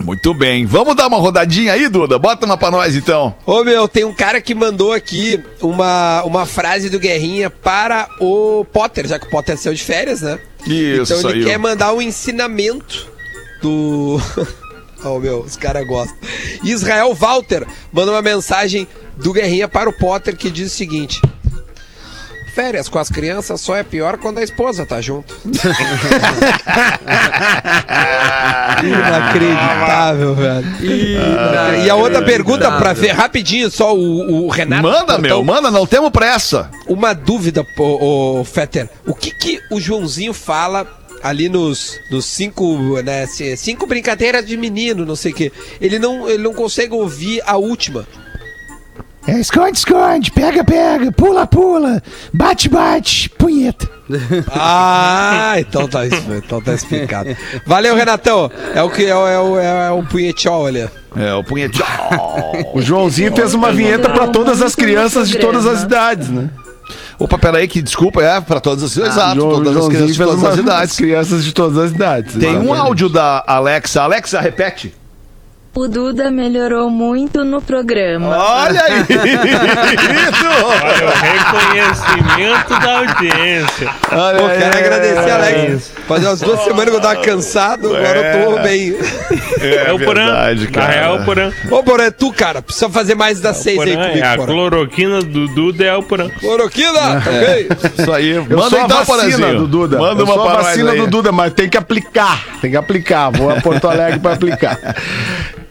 Muito 0.03 0.33
bem. 0.33 0.65
Vamos 0.65 0.95
dar 0.95 1.07
uma 1.07 1.17
rodadinha 1.17 1.73
aí, 1.73 1.87
Duda? 1.87 2.17
Bota 2.17 2.45
uma 2.45 2.57
pra 2.57 2.71
nós, 2.71 2.95
então. 2.95 3.35
Ô 3.45 3.63
meu, 3.63 3.87
tem 3.87 4.03
um 4.03 4.13
cara 4.13 4.41
que 4.41 4.53
mandou 4.53 4.91
aqui 4.91 5.41
uma, 5.61 6.23
uma 6.23 6.45
frase 6.45 6.89
do 6.89 6.99
Guerrinha 6.99 7.49
para 7.49 8.07
o 8.19 8.65
Potter, 8.65 9.07
já 9.07 9.19
que 9.19 9.27
o 9.27 9.29
Potter 9.29 9.57
saiu 9.57 9.73
de 9.73 9.83
férias, 9.83 10.21
né? 10.21 10.39
Isso, 10.65 11.13
então 11.13 11.29
ele 11.29 11.39
aí. 11.39 11.45
quer 11.45 11.57
mandar 11.57 11.93
um 11.93 12.01
ensinamento 12.01 13.07
do. 13.61 14.19
oh 15.03 15.19
meu, 15.19 15.39
os 15.39 15.55
caras 15.55 15.85
gostam. 15.87 16.17
Israel 16.63 17.13
Walter 17.13 17.65
mandou 17.91 18.13
uma 18.13 18.21
mensagem 18.21 18.87
do 19.17 19.33
Guerrinha 19.33 19.67
para 19.67 19.89
o 19.89 19.93
Potter 19.93 20.35
que 20.35 20.49
diz 20.49 20.71
o 20.71 20.75
seguinte. 20.75 21.21
Férias 22.53 22.89
com 22.89 22.99
as 22.99 23.09
crianças 23.09 23.61
só 23.61 23.75
é 23.75 23.83
pior 23.83 24.17
quando 24.17 24.39
a 24.39 24.43
esposa 24.43 24.85
tá 24.85 24.99
junto. 24.99 25.35
Inacreditável, 29.01 30.35
velho. 30.35 30.65
E 31.85 31.89
a 31.89 31.95
outra 31.95 32.21
pergunta 32.21 32.71
pra 32.73 32.93
ver 32.93 33.11
rapidinho, 33.11 33.69
só 33.69 33.95
o, 33.95 34.45
o 34.45 34.49
Renato. 34.49 34.83
Manda, 34.83 34.99
Portão, 35.05 35.19
meu, 35.21 35.43
manda, 35.43 35.71
não 35.71 35.85
temos 35.85 36.09
pressa. 36.11 36.69
Uma 36.87 37.13
dúvida, 37.13 37.65
ô, 37.77 38.39
ô, 38.39 38.43
Fetter. 38.43 38.89
O 39.05 39.13
que 39.13 39.31
que 39.31 39.59
o 39.71 39.79
Joãozinho 39.79 40.33
fala 40.33 40.85
ali 41.23 41.47
nos, 41.49 41.99
nos 42.09 42.25
cinco, 42.25 42.99
né, 43.03 43.27
ci- 43.27 43.55
cinco 43.55 43.85
brincadeiras 43.85 44.45
de 44.45 44.57
menino, 44.57 45.05
não 45.05 45.15
sei 45.15 45.31
o 45.31 45.35
quê. 45.35 45.51
Ele 45.79 45.99
não, 45.99 46.27
ele 46.27 46.41
não 46.43 46.53
consegue 46.53 46.93
ouvir 46.93 47.41
a 47.45 47.57
última. 47.57 48.07
É, 49.27 49.39
esconde, 49.39 49.77
esconde, 49.77 50.31
pega, 50.31 50.63
pega, 50.63 51.11
pula, 51.11 51.45
pula, 51.45 52.01
bate, 52.33 52.67
bate, 52.67 53.29
punheta. 53.29 53.87
Ah, 54.53 55.53
então 55.57 55.87
tá, 55.87 56.05
isso- 56.05 56.25
então 56.33 56.59
tá 56.61 56.73
explicado. 56.73 57.35
Valeu, 57.65 57.95
Renatão. 57.95 58.51
É 58.75 58.81
o 58.83 58.89
que 58.89 59.05
é, 59.05 59.15
o- 59.15 59.27
é, 59.27 59.39
o- 59.39 59.59
é 59.59 59.91
o 59.91 60.03
punhetol 60.03 60.65
ali. 60.65 60.89
É, 61.15 61.33
o 61.33 61.43
punhetão. 61.43 61.85
O 62.73 62.81
Joãozinho 62.81 63.33
fez 63.35 63.53
uma 63.53 63.71
vinheta 63.71 64.09
pra 64.09 64.27
todas 64.27 64.61
as 64.61 64.75
crianças 64.75 65.29
de 65.29 65.37
todas 65.37 65.65
as 65.65 65.83
idades, 65.83 66.29
né? 66.29 66.49
Opa, 67.19 67.37
peraí, 67.37 67.67
que 67.67 67.81
desculpa, 67.81 68.21
é 68.23 68.41
pra 68.41 68.59
todas 68.59 68.83
as. 68.83 68.97
Exato, 68.97 69.35
João- 69.35 69.51
todas 69.63 69.77
as 69.77 69.87
crianças 69.87 70.15
de 70.15 70.23
todas 70.23 70.43
as 70.43 70.57
idades. 70.57 70.95
Crianças 70.97 71.43
de 71.45 71.53
todas 71.53 71.77
as 71.77 71.91
idades. 71.91 72.35
Tem 72.35 72.57
um 72.57 72.73
áudio 72.73 73.07
da 73.09 73.43
Alexa. 73.45 74.01
Alexa, 74.01 74.41
repete. 74.41 74.93
O 75.73 75.87
Duda 75.87 76.29
melhorou 76.29 76.89
muito 76.89 77.45
no 77.45 77.61
programa. 77.61 78.27
Olha 78.37 78.83
aí! 78.83 79.05
Olha 80.67 81.05
o 81.07 81.11
reconhecimento 81.87 82.69
da 82.79 82.97
audiência. 82.99 83.89
Olha 84.11 84.37
Pô, 84.37 84.49
quero 84.49 84.77
agradecer, 84.77 85.31
Alex. 85.31 85.91
Fazia 86.05 86.27
umas 86.29 86.41
duas 86.41 86.59
semanas 86.65 86.89
que 86.89 86.95
eu 86.97 87.01
tava 87.01 87.15
cansado, 87.21 87.95
agora 87.95 88.19
eu 88.19 88.45
tô 88.55 88.59
bem. 88.61 88.95
É, 89.61 89.93
o 89.93 89.99
Porã. 89.99 90.25
verdade, 90.25 90.65
Na 90.65 90.71
cara. 90.71 90.91
real, 90.91 91.15
o 91.15 91.25
Porã. 91.25 91.51
Ô, 91.71 91.83
Porã, 91.83 92.03
é 92.03 92.11
tu, 92.11 92.33
cara. 92.33 92.61
Precisa 92.61 92.89
fazer 92.89 93.15
mais 93.15 93.39
das 93.39 93.55
seis 93.57 93.79
aí 93.79 93.93
Porã, 93.93 94.07
comigo, 94.09 94.25
é 94.25 94.27
a 94.27 94.35
Porã. 94.35 94.53
cloroquina 94.53 95.21
do 95.21 95.47
Duda 95.47 95.85
é 95.85 95.95
o 95.95 96.03
Porã. 96.03 96.29
Cloroquina, 96.29 96.91
tá 96.99 97.21
ok? 97.27 97.69
Isso 97.97 98.11
aí. 98.11 98.31
Eu 98.31 98.43
Manda 98.43 98.77
a 98.77 98.81
então, 98.81 99.05
vacina 99.05 99.53
do 99.53 99.67
Duda. 99.67 99.97
Manda 99.97 100.21
eu 100.21 100.25
uma 100.25 100.37
vacina 100.53 100.93
do 100.95 101.07
Duda, 101.07 101.31
mas 101.31 101.53
tem 101.53 101.69
que 101.69 101.77
aplicar. 101.77 102.43
Tem 102.61 102.71
que 102.71 102.77
aplicar. 102.77 103.29
Vou 103.31 103.49
a 103.49 103.61
Porto 103.61 103.87
Alegre 103.87 104.19
pra 104.19 104.33
aplicar. 104.33 104.77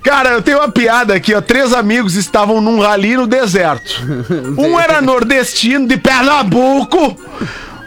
Cara, 0.02 0.30
eu 0.30 0.42
tenho 0.42 0.58
uma 0.58 0.70
piada 0.70 1.14
aqui, 1.14 1.34
ó. 1.34 1.40
Três 1.40 1.72
amigos 1.72 2.14
estavam 2.14 2.60
num 2.60 2.80
rali 2.80 3.16
no 3.16 3.26
deserto. 3.26 4.00
Um 4.56 4.78
era 4.78 5.00
nordestino 5.00 5.86
de 5.86 5.96
Pernambuco, 5.96 7.16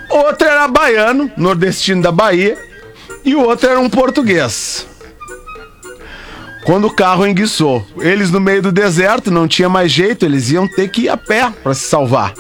outro 0.09 0.47
era 0.47 0.67
baiano, 0.67 1.31
nordestino 1.35 2.01
da 2.01 2.11
Bahia, 2.11 2.57
e 3.25 3.35
o 3.35 3.41
outro 3.41 3.69
era 3.69 3.79
um 3.79 3.89
português. 3.89 4.87
Quando 6.65 6.87
o 6.87 6.95
carro 6.95 7.27
enguiçou, 7.27 7.85
eles 7.99 8.31
no 8.31 8.39
meio 8.39 8.61
do 8.61 8.71
deserto, 8.71 9.29
não 9.29 9.47
tinha 9.47 9.67
mais 9.67 9.91
jeito, 9.91 10.25
eles 10.25 10.49
iam 10.49 10.67
ter 10.67 10.87
que 10.89 11.03
ir 11.03 11.09
a 11.09 11.17
pé 11.17 11.51
pra 11.61 11.73
se 11.73 11.81
salvar. 11.81 12.33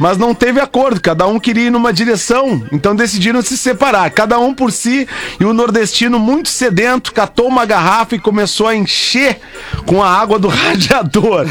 Mas 0.00 0.16
não 0.16 0.34
teve 0.34 0.58
acordo, 0.58 0.98
cada 0.98 1.26
um 1.26 1.38
queria 1.38 1.64
ir 1.66 1.70
numa 1.70 1.92
direção, 1.92 2.66
então 2.72 2.96
decidiram 2.96 3.42
se 3.42 3.54
separar, 3.54 4.10
cada 4.10 4.38
um 4.38 4.54
por 4.54 4.72
si, 4.72 5.06
e 5.38 5.44
o 5.44 5.52
nordestino, 5.52 6.18
muito 6.18 6.48
sedento, 6.48 7.12
catou 7.12 7.46
uma 7.46 7.66
garrafa 7.66 8.14
e 8.14 8.18
começou 8.18 8.66
a 8.66 8.74
encher 8.74 9.38
com 9.84 10.02
a 10.02 10.08
água 10.08 10.38
do 10.38 10.48
radiador. 10.48 11.44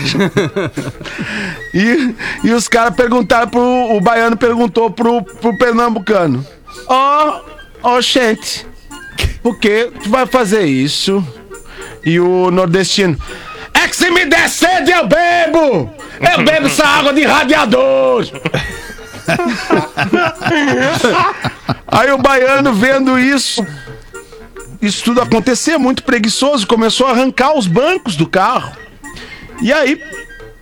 e, 1.76 2.16
e 2.44 2.52
os 2.52 2.68
caras 2.68 2.96
perguntaram 2.96 3.48
pro. 3.48 3.62
O 3.62 4.02
baiano 4.02 4.36
perguntou 4.36 4.90
pro, 4.90 5.22
pro 5.22 5.56
pernambucano: 5.56 6.44
Ó, 6.88 7.42
ó, 7.84 8.02
gente, 8.02 8.66
por 9.44 9.60
que 9.60 9.92
tu 10.02 10.10
vai 10.10 10.26
fazer 10.26 10.66
isso? 10.66 11.24
E 12.04 12.20
o 12.20 12.50
nordestino: 12.50 13.16
É 13.76 13.88
que 13.88 13.96
se 13.96 14.10
me 14.10 14.26
der 14.26 14.50
sede, 14.50 14.90
eu 14.90 15.08
bebo! 15.08 16.09
Eu 16.20 16.44
bebo 16.44 16.68
essa 16.68 16.86
água 16.86 17.14
de 17.14 17.24
radiador! 17.24 18.26
Aí 21.88 22.12
o 22.12 22.18
baiano 22.18 22.74
vendo 22.74 23.20
isso, 23.20 23.66
isso 24.82 25.04
tudo 25.04 25.22
acontecer, 25.22 25.78
muito 25.78 26.04
preguiçoso, 26.04 26.66
começou 26.68 27.08
a 27.08 27.12
arrancar 27.12 27.58
os 27.58 27.68
bancos 27.68 28.16
do 28.16 28.28
carro. 28.28 28.72
E 29.62 29.72
aí 29.74 30.02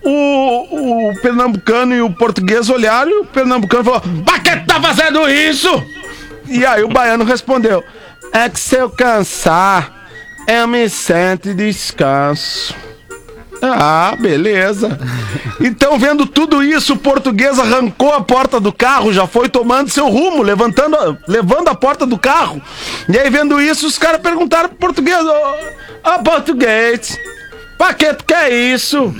o, 0.04 1.10
o 1.10 1.22
pernambucano 1.22 1.94
e 1.94 2.02
o 2.02 2.10
português 2.10 2.70
olharam 2.70 3.12
e 3.12 3.20
o 3.22 3.26
pernambucano 3.26 3.84
falou: 3.84 4.02
Pra 4.26 4.40
que 4.40 4.56
tá 4.66 4.82
fazendo 4.82 5.28
isso? 5.30 5.84
E 6.48 6.66
aí 6.66 6.84
o 6.84 6.90
baiano 6.90 7.24
respondeu: 7.24 7.84
É 8.34 8.50
que 8.50 8.60
se 8.60 8.76
eu 8.76 8.90
cansar, 8.90 10.08
eu 10.48 10.68
me 10.68 10.90
sento 10.90 11.50
e 11.50 11.54
descanso. 11.54 12.76
Ah, 13.62 14.16
beleza. 14.20 15.00
Então, 15.60 15.98
vendo 15.98 16.26
tudo 16.26 16.64
isso, 16.64 16.94
o 16.94 16.98
português 16.98 17.58
arrancou 17.58 18.14
a 18.14 18.22
porta 18.22 18.60
do 18.60 18.72
carro, 18.72 19.12
já 19.12 19.26
foi 19.26 19.50
tomando 19.50 19.90
seu 19.90 20.08
rumo, 20.08 20.44
levantando, 20.44 21.18
levando 21.28 21.70
a 21.70 21.76
porta 21.76 22.06
do 22.06 22.18
carro. 22.18 22.62
E 23.10 23.18
aí, 23.18 23.30
vendo 23.30 23.62
isso, 23.62 23.88
os 23.88 23.98
caras 23.98 24.22
perguntaram 24.22 24.70
pro 24.70 24.78
português: 24.78 25.20
Ô, 25.26 26.12
ô, 26.12 26.24
português, 26.24 27.18
pra 27.78 27.94
que 27.94 28.14
tu 28.14 28.24
quer 28.26 28.52
isso? 28.52 29.14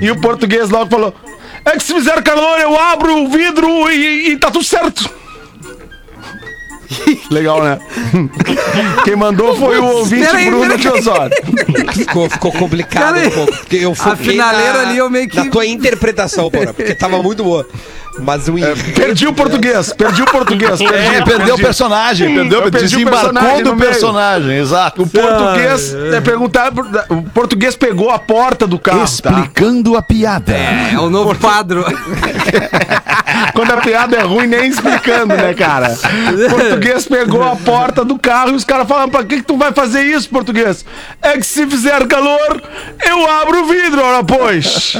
E 0.00 0.10
o 0.10 0.20
português 0.20 0.70
logo 0.70 0.90
falou: 0.90 1.14
É 1.64 1.72
que 1.72 1.82
se 1.82 1.94
fizer 1.94 2.22
calor, 2.22 2.58
eu 2.58 2.78
abro 2.78 3.22
o 3.22 3.28
vidro 3.28 3.90
e, 3.90 4.30
e 4.30 4.36
tá 4.36 4.50
tudo 4.50 4.64
certo. 4.64 5.08
Legal, 7.30 7.62
né? 7.62 7.78
Quem 9.04 9.14
mandou 9.16 9.54
foi 9.56 9.78
o 9.78 9.84
ouvinte 9.84 10.24
Peraí, 10.26 10.46
Bruno 10.50 10.62
peraí. 10.62 10.78
Teosório. 10.78 11.36
Ficou, 11.92 12.30
ficou 12.30 12.52
complicado 12.52 13.18
um 13.18 13.30
pouco. 13.30 13.52
Porque 13.58 13.76
eu 13.76 13.94
foquei 13.94 14.30
finaleira 14.32 14.72
na, 14.82 14.88
ali 14.88 14.98
eu 14.98 15.10
meio 15.10 15.28
que- 15.28 15.36
Na 15.36 15.46
tua 15.46 15.66
interpretação, 15.66 16.50
Porã, 16.50 16.72
porque 16.72 16.94
tava 16.94 17.22
muito 17.22 17.44
boa. 17.44 17.66
Mas 18.20 18.48
o 18.48 18.58
enredo- 18.58 18.82
Perdi 18.94 19.28
o 19.28 19.32
português, 19.32 19.92
perdi 19.92 20.22
o 20.22 20.26
português. 20.26 20.78
Perdi, 20.78 20.92
É, 20.92 21.22
perdeu 21.22 21.34
o 21.34 21.38
perdi. 21.50 21.62
personagem, 21.62 22.34
perdeu, 22.34 22.64
o 22.64 22.70
desembarcou 22.70 23.32
personagem 23.32 23.62
do 23.62 23.76
personagem, 23.76 24.56
exato. 24.58 25.02
O 25.02 25.06
português, 25.06 25.94
é, 25.94 26.20
perguntar, 26.20 26.72
o 27.10 27.22
português 27.30 27.76
pegou 27.76 28.10
a 28.10 28.18
porta 28.18 28.66
do 28.66 28.76
carro, 28.76 28.98
tá? 28.98 29.04
Explicando 29.04 29.96
a 29.96 30.02
piada. 30.02 30.52
É 30.52 30.98
o 30.98 31.08
novo 31.08 31.32
quadro. 31.38 31.84
Quando 33.54 33.72
a 33.72 33.76
piada 33.78 34.16
é 34.16 34.22
ruim, 34.22 34.46
nem 34.46 34.68
explicando, 34.68 35.34
né, 35.36 35.54
cara? 35.54 35.96
O 36.46 36.50
português 36.50 37.06
pegou 37.06 37.42
a 37.42 37.56
porta 37.56 38.04
do 38.04 38.18
carro 38.18 38.50
e 38.50 38.54
os 38.54 38.64
caras 38.64 38.86
falaram, 38.88 39.08
pra 39.08 39.24
que 39.24 39.36
que 39.36 39.42
tu 39.42 39.56
vai 39.56 39.72
fazer 39.72 40.02
isso, 40.02 40.28
português? 40.28 40.84
É 41.22 41.32
que 41.32 41.46
se 41.46 41.66
fizer 41.66 42.06
calor, 42.06 42.62
eu 43.04 43.30
abro 43.30 43.62
o 43.62 43.66
vidro, 43.66 44.02
ora 44.02 44.24
pois. 44.24 44.96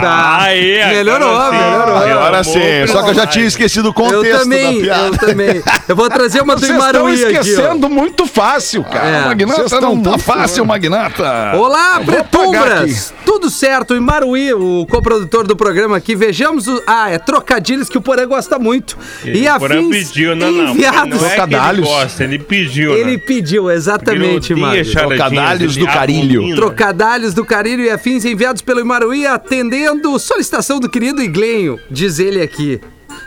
Tá. 0.00 0.38
Aí, 0.42 0.80
agora 0.80 0.94
Melhorou, 0.96 1.40
sim. 1.44 1.50
melhorou. 1.56 1.96
Agora 1.96 2.38
Amor, 2.40 2.44
sim, 2.44 2.86
só 2.88 3.02
que 3.02 3.10
eu 3.10 3.14
já 3.14 3.26
tinha 3.26 3.44
esquecido 3.46 3.88
o 3.90 3.94
contexto 3.94 4.24
Eu 4.24 4.38
também, 4.40 4.74
da 4.78 4.82
piada. 4.84 5.06
eu 5.06 5.18
também. 5.18 5.62
Eu 5.88 5.96
vou 5.96 6.08
trazer 6.08 6.42
uma 6.42 6.54
do 6.54 6.60
Vocês 6.60 6.72
estão 6.72 6.90
Imaruí 6.90 7.24
aqui, 7.24 7.32
esquecendo 7.50 7.88
muito 7.88 8.26
fácil, 8.26 8.82
cara. 8.84 9.06
É. 9.08 9.24
Magnata 9.26 9.62
Vocês 9.68 9.80
não 9.82 9.96
estão 9.96 10.12
tá 10.12 10.18
fácil, 10.18 10.64
Magnata. 10.64 11.52
Olá, 11.56 12.00
Pretumbras! 12.04 13.12
Tudo 13.24 13.50
certo, 13.50 13.94
Imaruí, 13.96 14.52
o 14.54 14.86
coprodutor 14.88 15.46
do 15.46 15.56
programa 15.56 15.96
aqui. 15.96 16.14
Vejamos 16.14 16.66
o. 16.68 16.82
Ah, 16.86 17.10
é 17.10 17.18
trocadilhos 17.18 17.88
que 17.88 17.98
o 17.98 18.00
Porã 18.00 18.26
gosta 18.26 18.58
muito. 18.58 18.96
E 19.24 19.48
O 19.48 19.58
Porã 19.58 19.80
afins 19.80 20.08
pediu, 20.08 20.36
não, 20.36 20.50
não. 20.50 20.68
enviados. 20.74 21.20
Não 21.20 21.28
é 21.28 21.46
que 21.46 21.54
ele 21.54 21.82
gosta, 21.82 22.24
ele 22.24 22.38
pediu, 22.38 22.94
Ele 22.94 23.12
né? 23.12 23.22
pediu, 23.26 23.70
exatamente, 23.70 24.52
Ele 24.52 24.62
odeia 24.62 24.66
Mário. 24.66 24.84
charadinhas, 24.84 25.18
Trocadalhos 25.18 25.76
do 25.76 25.86
carilho. 25.86 26.54
Trocadalhos 26.56 27.34
do 27.34 27.44
Carilho 27.44 27.84
e 27.84 27.90
afins 27.90 28.24
enviados 28.24 28.62
pelo 28.62 28.80
Imaruí 28.80 29.26
atendendo 29.34 30.18
solicitação 30.18 30.80
do 30.80 30.88
querido 30.88 31.22
Iglenho, 31.22 31.78
diz 31.90 32.18
ele 32.18 32.40
aqui. 32.40 32.80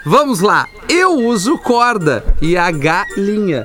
Vamos 0.06 0.40
lá, 0.40 0.66
eu 0.90 1.14
uso 1.16 1.58
corda 1.58 2.24
e 2.42 2.58
a 2.58 2.72
galinha. 2.72 3.64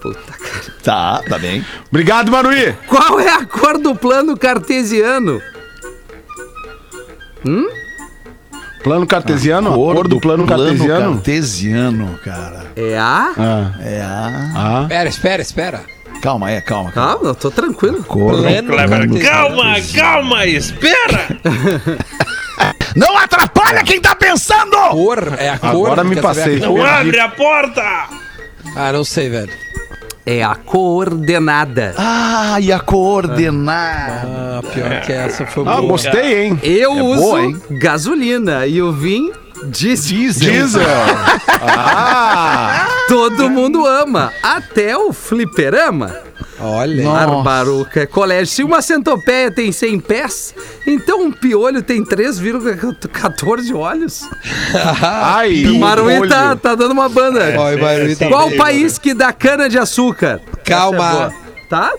Puta 0.00 0.32
cara. 0.32 0.62
Tá, 0.82 1.22
tá 1.28 1.38
bem. 1.38 1.64
Obrigado, 1.88 2.30
Maruí. 2.30 2.72
Qual 2.88 3.20
é 3.20 3.28
a 3.28 3.44
cor 3.46 3.78
do 3.78 3.94
plano 3.94 4.36
cartesiano? 4.36 5.40
Plano 8.82 9.06
cartesiano? 9.06 9.70
a 9.72 9.74
cor 9.74 10.08
do 10.08 10.20
plano, 10.20 10.44
cartesiano? 10.46 11.14
cartesiano, 11.14 12.18
cara. 12.24 12.66
É 12.74 12.98
a. 12.98 13.32
Ah, 13.36 13.72
É 13.80 14.00
a... 14.00 14.50
ah. 14.54 14.82
Espera, 14.82 15.08
espera, 15.08 15.42
espera. 15.42 15.84
Calma 16.22 16.46
aí, 16.46 16.60
calma, 16.60 16.92
calma. 16.92 17.12
Calma, 17.12 17.28
eu 17.30 17.34
tô 17.34 17.50
tranquilo. 17.50 18.02
Pleno. 18.04 19.18
Calma, 19.20 19.74
calma, 19.94 20.46
espera! 20.46 21.26
Não 22.94 23.18
atrapalha 23.18 23.82
quem 23.82 24.00
tá 24.00 24.14
pensando! 24.14 24.76
Cor, 24.90 25.34
é 25.38 25.48
a 25.48 25.58
cor. 25.58 25.70
Agora 25.70 26.04
me 26.04 26.14
passei. 26.16 26.60
Não 26.60 26.82
abre 26.84 27.18
a 27.18 27.28
porta! 27.28 27.82
Ah, 28.76 28.92
não 28.92 29.02
sei, 29.04 29.28
velho. 29.28 29.52
É 30.24 30.42
a 30.44 30.54
coordenada. 30.54 31.94
Ah, 31.98 32.58
e 32.60 32.72
a 32.72 32.78
coordenada. 32.78 34.22
Ah, 34.24 34.60
pior 34.72 35.00
que 35.00 35.12
essa 35.12 35.44
foi 35.46 35.64
Ah, 35.66 35.76
boa. 35.78 35.88
gostei, 35.88 36.44
hein? 36.44 36.60
Eu 36.62 36.92
É 36.92 37.02
uso 37.02 37.20
boa, 37.20 37.42
hein? 37.42 37.60
gasolina 37.72 38.64
e 38.66 38.80
o 38.80 38.92
Vim 38.92 39.32
diesel. 39.66 40.50
Diesel. 40.50 40.82
ah! 41.62 42.88
Todo 43.08 43.50
mundo 43.50 43.86
ama, 43.86 44.32
até 44.42 44.96
o 44.96 45.12
fliperama. 45.12 46.16
Olha. 46.58 47.04
Barbaruca, 47.04 48.06
colégio. 48.06 48.46
Se 48.46 48.62
uma 48.62 48.80
centopeia 48.80 49.50
tem 49.50 49.72
100 49.72 50.00
pés, 50.00 50.54
então 50.86 51.24
um 51.24 51.32
piolho 51.32 51.82
tem 51.82 52.04
3,14 52.04 53.74
olhos. 53.74 54.22
Ai, 55.02 55.66
O 55.66 55.78
Maruí 55.78 56.28
tá, 56.28 56.54
tá 56.54 56.74
dando 56.74 56.92
uma 56.92 57.08
banda. 57.08 57.54
Ó, 57.58 57.68
o 57.68 57.72
Imaruí 57.72 58.14
tá 58.14 58.28
Qual 58.28 58.50
país 58.52 58.96
que 58.96 59.12
dá 59.12 59.32
cana 59.32 59.68
de 59.68 59.78
açúcar? 59.78 60.40
Calma. 60.64 61.32
É. 61.38 61.42
Tá? 61.68 61.92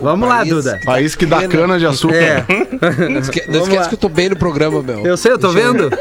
Vamos 0.00 0.28
lá, 0.28 0.38
país 0.38 0.48
Duda. 0.50 0.80
País 0.84 1.14
que 1.14 1.26
dá 1.26 1.46
cana 1.46 1.78
de 1.78 1.86
açúcar. 1.86 2.16
É, 2.16 2.44
Não 3.08 3.20
esque- 3.20 3.44
não 3.48 3.60
esquece 3.60 3.78
lá. 3.78 3.88
que 3.88 3.94
eu 3.94 3.98
tô 3.98 4.08
bem 4.08 4.28
no 4.30 4.36
programa, 4.36 4.82
meu. 4.82 5.06
eu 5.06 5.16
sei, 5.16 5.32
eu 5.32 5.38
tô 5.38 5.50
vendo. 5.50 5.90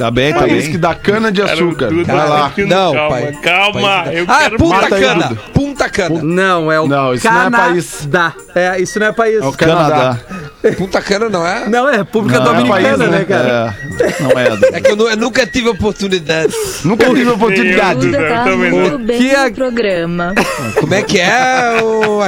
Tá 0.00 0.10
bem, 0.10 0.32
tá 0.32 0.40
País 0.40 0.62
bem. 0.62 0.72
que 0.72 0.78
dá 0.78 0.94
cana 0.94 1.30
de 1.30 1.42
açúcar. 1.42 1.88
Duda 1.88 2.10
Vai 2.14 2.26
lá. 2.26 2.42
tá 2.44 2.50
pedindo 2.54 2.74
Não, 2.74 2.92
calma, 2.94 3.10
pai. 3.10 3.32
calma. 3.42 4.04
Eu 4.10 4.24
Ah, 4.26 4.38
é 4.38 4.42
quero 4.44 4.56
Punta 4.56 4.94
aí, 4.94 5.02
Cana. 5.02 5.28
Duda. 5.28 5.40
Punta 5.52 5.90
Cana. 5.90 6.22
Não, 6.22 6.72
é 6.72 6.80
o 6.80 6.88
Não, 6.88 7.12
isso 7.12 7.26
não 7.26 7.32
é 7.32 7.44
Canadá. 7.44 7.58
país. 7.64 8.08
É, 8.54 8.80
isso 8.80 8.98
não 8.98 9.06
é 9.08 9.12
país. 9.12 9.42
É 9.42 9.44
o 9.46 9.52
Canadá. 9.52 10.18
Punta 10.78 11.02
Cana 11.02 11.28
não 11.28 11.46
é? 11.46 11.68
Não, 11.68 11.86
é 11.86 11.96
República 11.98 12.38
Não, 12.40 12.46
é 12.46 12.48
Dominicana, 12.48 12.96
país, 12.98 13.10
né, 13.10 13.24
cara? 13.24 13.76
É, 14.00 14.22
não 14.22 14.30
é. 14.30 14.78
É 14.78 14.80
que 14.80 14.90
eu, 14.90 14.96
eu 15.10 15.16
nunca 15.18 15.46
tive 15.46 15.68
oportunidade. 15.68 16.54
Nunca 16.82 17.04
tive 17.06 17.30
oportunidade. 17.30 18.00
Duda 18.06 18.18
tá 18.26 18.46
muito 18.56 18.98
bem 19.00 19.32
no 19.48 19.54
programa. 19.54 20.34
Como 20.78 20.94
é 20.94 21.02
que 21.02 21.20
é, 21.20 21.78
o 21.82 22.22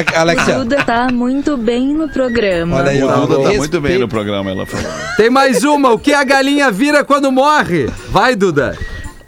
Alexia? 0.54 0.76
Duda 0.76 0.84
tá 0.84 1.08
muito 1.12 1.56
bem 1.56 1.94
no 1.94 2.08
programa. 2.08 2.76
Olha 2.76 2.90
aí, 2.90 3.02
O. 3.02 3.08
Duda 3.08 3.34
tá 3.34 3.40
Respeito. 3.40 3.58
muito 3.58 3.80
bem 3.80 3.98
no 3.98 4.08
programa, 4.08 4.50
ela 4.50 4.66
falou. 4.66 4.90
Tem 5.16 5.30
mais 5.30 5.62
uma. 5.64 5.90
O 5.92 5.98
que 5.98 6.12
a 6.12 6.24
galinha 6.24 6.70
vira 6.70 7.04
quando 7.04 7.30
morre? 7.32 7.86
Vai, 8.10 8.34
Duda. 8.34 8.76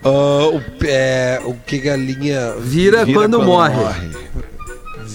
Ah, 0.04 0.48
o, 0.52 0.60
é, 0.84 1.40
o 1.44 1.54
que 1.54 1.78
galinha 1.78 2.52
Vira, 2.58 3.06
quando, 3.06 3.40
morre. 3.42 3.80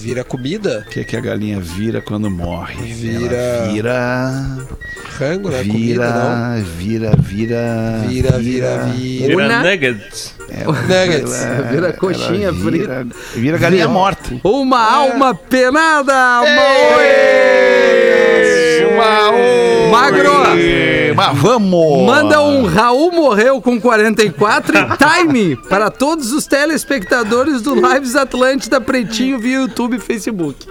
Vira 0.00 0.24
comida? 0.24 0.84
O 0.86 0.90
que, 0.90 1.04
que 1.04 1.16
a 1.16 1.20
galinha 1.20 1.60
vira 1.60 2.00
quando 2.00 2.30
morre? 2.30 2.92
Vira- 2.92 3.36
Ela 3.36 3.68
vira. 3.72 4.58
Frango, 5.10 5.50
não 5.50 5.56
é 5.58 5.64
comida, 5.64 6.62
Vira, 6.76 7.10
vira, 7.12 7.12
vira. 7.18 8.04
Vira, 8.08 8.38
vira, 8.38 8.38
vira. 8.38 8.86
Vira 8.86 9.36
Una- 9.36 9.62
nuggets. 9.62 10.34
Nuggets. 10.50 11.46
Vira 11.70 11.92
coxinha 11.92 12.48
ela 12.48 12.56
frita. 12.58 13.04
vira, 13.04 13.06
vira 13.36 13.58
galinha 13.58 13.88
morta. 13.88 14.34
Uma 14.42 14.80
alma 14.80 15.34
penada. 15.34 16.40
Uma 16.40 16.60
Uma, 18.94 19.90
Magro. 19.90 20.30
Mas 21.14 21.38
vamos! 21.38 22.06
Manda 22.06 22.40
um 22.42 22.66
Raul 22.66 23.12
morreu 23.12 23.60
com 23.60 23.80
44 23.80 24.74
e 24.76 24.82
time 24.96 25.56
para 25.68 25.90
todos 25.90 26.32
os 26.32 26.46
telespectadores 26.46 27.62
do 27.62 27.74
Lives 27.74 28.16
Atlântida 28.16 28.80
Pretinho 28.80 29.38
via 29.38 29.58
YouTube 29.58 29.96
e 29.96 30.00
Facebook. 30.00 30.66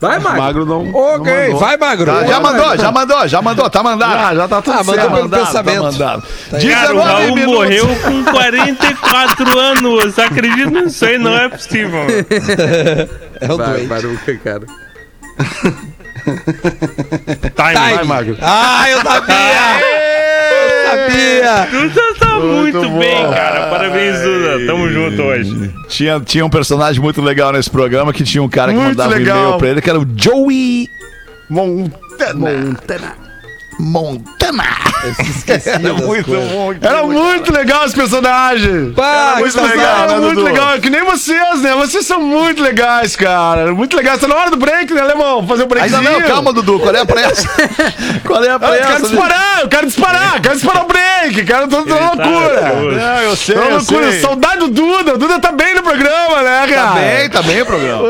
Vai, 0.00 0.18
Magro. 0.18 0.38
Magro 0.40 0.64
não. 0.66 0.90
Ok, 0.94 1.30
não 1.32 1.42
mandou. 1.42 1.58
vai, 1.58 1.76
Magro. 1.76 2.06
Tá, 2.06 2.24
já 2.24 2.40
mandou, 2.40 2.76
já 2.78 2.90
mandou, 2.92 3.28
já 3.28 3.42
mandou, 3.42 3.68
tá 3.70 3.82
mandado. 3.82 4.12
Já, 4.14 4.34
já 4.34 4.48
tá 4.48 4.62
tudo 4.62 4.72
Ah, 4.74 4.76
mandou 4.78 4.94
certo. 4.94 5.10
pelo 5.10 5.22
mandado, 5.24 5.44
pensamento. 5.46 5.76
Tá 5.76 5.82
mandado. 5.92 6.22
Cara, 6.50 6.56
o 6.56 6.58
19 6.58 7.04
Raul 7.04 7.34
minutos. 7.34 7.54
morreu 7.54 7.86
com 8.02 8.24
44 8.32 9.58
anos. 9.58 10.18
Acredito 10.18 10.70
nisso 10.70 11.04
aí, 11.04 11.18
não 11.18 11.36
é 11.36 11.48
possível. 11.50 12.00
É 13.42 13.50
um 13.54 13.56
Vai, 13.56 13.72
doente. 13.72 13.86
Baruca, 13.86 14.36
cara. 14.44 14.66
Time. 16.24 17.74
Time. 17.96 18.04
Magro. 18.04 18.36
Ah, 18.40 18.88
eu 18.90 19.00
sabia! 19.02 19.80
eu 20.52 20.90
sabia! 20.90 21.68
Duda 21.70 22.00
tá 22.18 22.38
muito, 22.40 22.78
Muito 22.78 22.98
bem, 22.98 23.30
cara. 23.30 23.70
Parabéns, 23.70 24.20
Duda. 24.20 24.66
Tamo 24.66 24.88
junto 24.90 25.22
hoje. 25.22 25.74
Tinha, 25.88 26.20
tinha 26.20 26.44
um 26.44 26.50
personagem 26.50 27.00
muito 27.02 27.20
legal 27.22 27.52
nesse 27.52 27.70
programa 27.70 28.12
que 28.12 28.24
tinha 28.24 28.42
um 28.42 28.48
cara 28.48 28.72
que 28.72 28.78
Muito 28.78 28.90
mandava 28.90 29.14
um 29.14 29.18
legal. 29.18 29.38
e-mail 29.38 29.58
pra 29.58 29.68
ele, 29.68 29.80
que 29.80 29.90
era 29.90 29.98
o 29.98 30.06
Joey 30.16 30.88
Montana. 31.48 33.16
Montana. 33.78 34.60
Esqueci 34.60 34.89
Era 35.66 35.94
muito 35.94 36.24
coisas. 36.30 36.50
bom. 36.50 36.74
Era 36.80 37.02
muito 37.04 37.52
legal 37.52 37.86
esse 37.86 37.94
personagem. 37.94 38.92
Pá, 38.92 39.36
Muito 39.38 39.54
que 39.58 39.66
legal, 39.66 40.02
era 40.04 40.20
muito 40.20 40.40
legal. 40.40 40.78
Que 40.80 40.90
nem 40.90 41.02
vocês, 41.04 41.60
né? 41.62 41.74
Vocês 41.74 42.06
são 42.06 42.20
muito 42.20 42.62
legais, 42.62 43.16
cara. 43.16 43.72
Muito 43.74 43.96
legais. 43.96 44.20
Tá 44.20 44.28
na 44.28 44.36
hora 44.36 44.50
do 44.50 44.56
break, 44.56 44.92
né, 44.92 45.00
Alemão? 45.00 45.46
Fazer 45.46 45.64
um 45.64 45.68
breakzinho. 45.68 45.98
Ainda 46.00 46.10
não, 46.10 46.22
calma, 46.28 46.52
Dudu. 46.52 46.78
Qual 46.80 46.94
é 46.94 47.00
a 47.00 47.06
pressa? 47.06 47.48
Qual 48.26 48.42
é 48.44 48.48
a 48.50 48.54
Ah, 48.54 48.56
eu 48.56 48.60
quero 48.70 48.84
pressa? 48.86 49.08
disparar, 49.08 49.60
eu 49.62 49.68
quero 49.68 49.86
disparar, 49.86 50.34
eu 50.36 50.40
quero 50.42 50.54
disparar 50.56 50.84
o 50.84 50.86
break, 50.86 51.44
cara, 51.44 51.68
tô 51.68 51.82
tá 51.82 51.94
loucura. 51.94 52.72
Não, 52.74 53.22
eu 53.22 53.36
sei, 53.36 53.54
Tô 53.54 53.60
eu 53.62 53.70
loucura, 53.76 54.10
sei. 54.10 54.20
saudade 54.20 54.58
do 54.58 54.68
Duda, 54.68 55.14
o 55.14 55.18
Duda 55.18 55.38
tá 55.40 55.52
bem 55.52 55.74
no 55.74 55.82
programa, 55.82 56.42
né, 56.42 56.66
cara? 56.68 56.88
Tá 56.88 56.94
bem, 56.94 57.30
tá 57.30 57.42
bem 57.42 57.62
o 57.62 57.66
programa. 57.66 58.02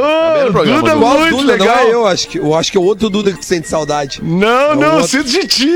No 0.46 0.52
programa, 0.52 0.80
Duda. 0.80 0.96
Qual 0.96 1.18
muito 1.18 1.36
Duda? 1.36 1.52
legal. 1.52 1.76
Não 1.76 1.82
é 1.82 1.92
eu, 1.94 2.06
acho 2.06 2.28
que, 2.28 2.38
eu 2.38 2.54
acho 2.54 2.70
que 2.72 2.78
é 2.78 2.80
outro 2.80 3.08
Duda 3.10 3.32
que 3.32 3.38
tu 3.38 3.44
sente 3.44 3.68
saudade. 3.68 4.20
Não, 4.22 4.48
É 4.48 4.72
o 4.74 4.76
não, 4.76 4.92
outro. 4.94 5.08
sinto 5.08 5.24
de 5.28 5.46
ti. 5.46 5.70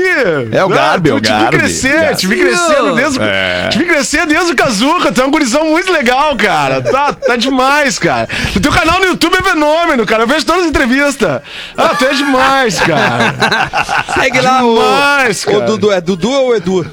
É 0.51 0.63
o 0.63 0.69
Garbi, 0.69 1.09
é 1.09 1.13
o 1.13 1.21
Te 1.21 1.29
Garbi. 1.29 1.45
vi 1.57 1.57
crescer, 1.63 1.93
Garbi. 2.01 2.17
te 2.17 2.27
vi 2.27 2.35
crescendo 2.39 2.95
desde, 2.95 3.19
É. 3.21 3.69
te 3.69 3.77
vi 3.77 3.85
crescer 3.85 4.25
desde 4.25 4.51
o 4.51 4.55
Kazuca, 4.55 5.11
tu 5.11 5.21
é 5.21 5.25
um 5.25 5.31
gurizão 5.31 5.65
muito 5.65 5.91
legal, 5.91 6.35
cara. 6.35 6.81
Tá, 6.81 7.13
tá 7.13 7.35
demais, 7.35 7.97
cara. 7.99 8.27
O 8.55 8.59
teu 8.59 8.71
canal 8.71 8.99
no 8.99 9.05
YouTube 9.07 9.35
é 9.37 9.41
fenômeno, 9.43 10.05
cara. 10.05 10.23
Eu 10.23 10.27
vejo 10.27 10.45
todas 10.45 10.63
as 10.63 10.67
entrevistas. 10.69 11.41
Ah, 11.77 11.89
tu 11.97 12.05
é 12.05 12.13
demais, 12.13 12.79
cara. 12.79 13.35
Segue 14.15 14.41
lá 14.41 14.63
o, 14.63 14.73
Demais, 14.75 15.43
o 15.43 15.51
cara. 15.51 15.59
Dudu. 15.65 15.91
É 15.91 16.01
Dudu 16.01 16.31
ou 16.31 16.55
Edu? 16.55 16.85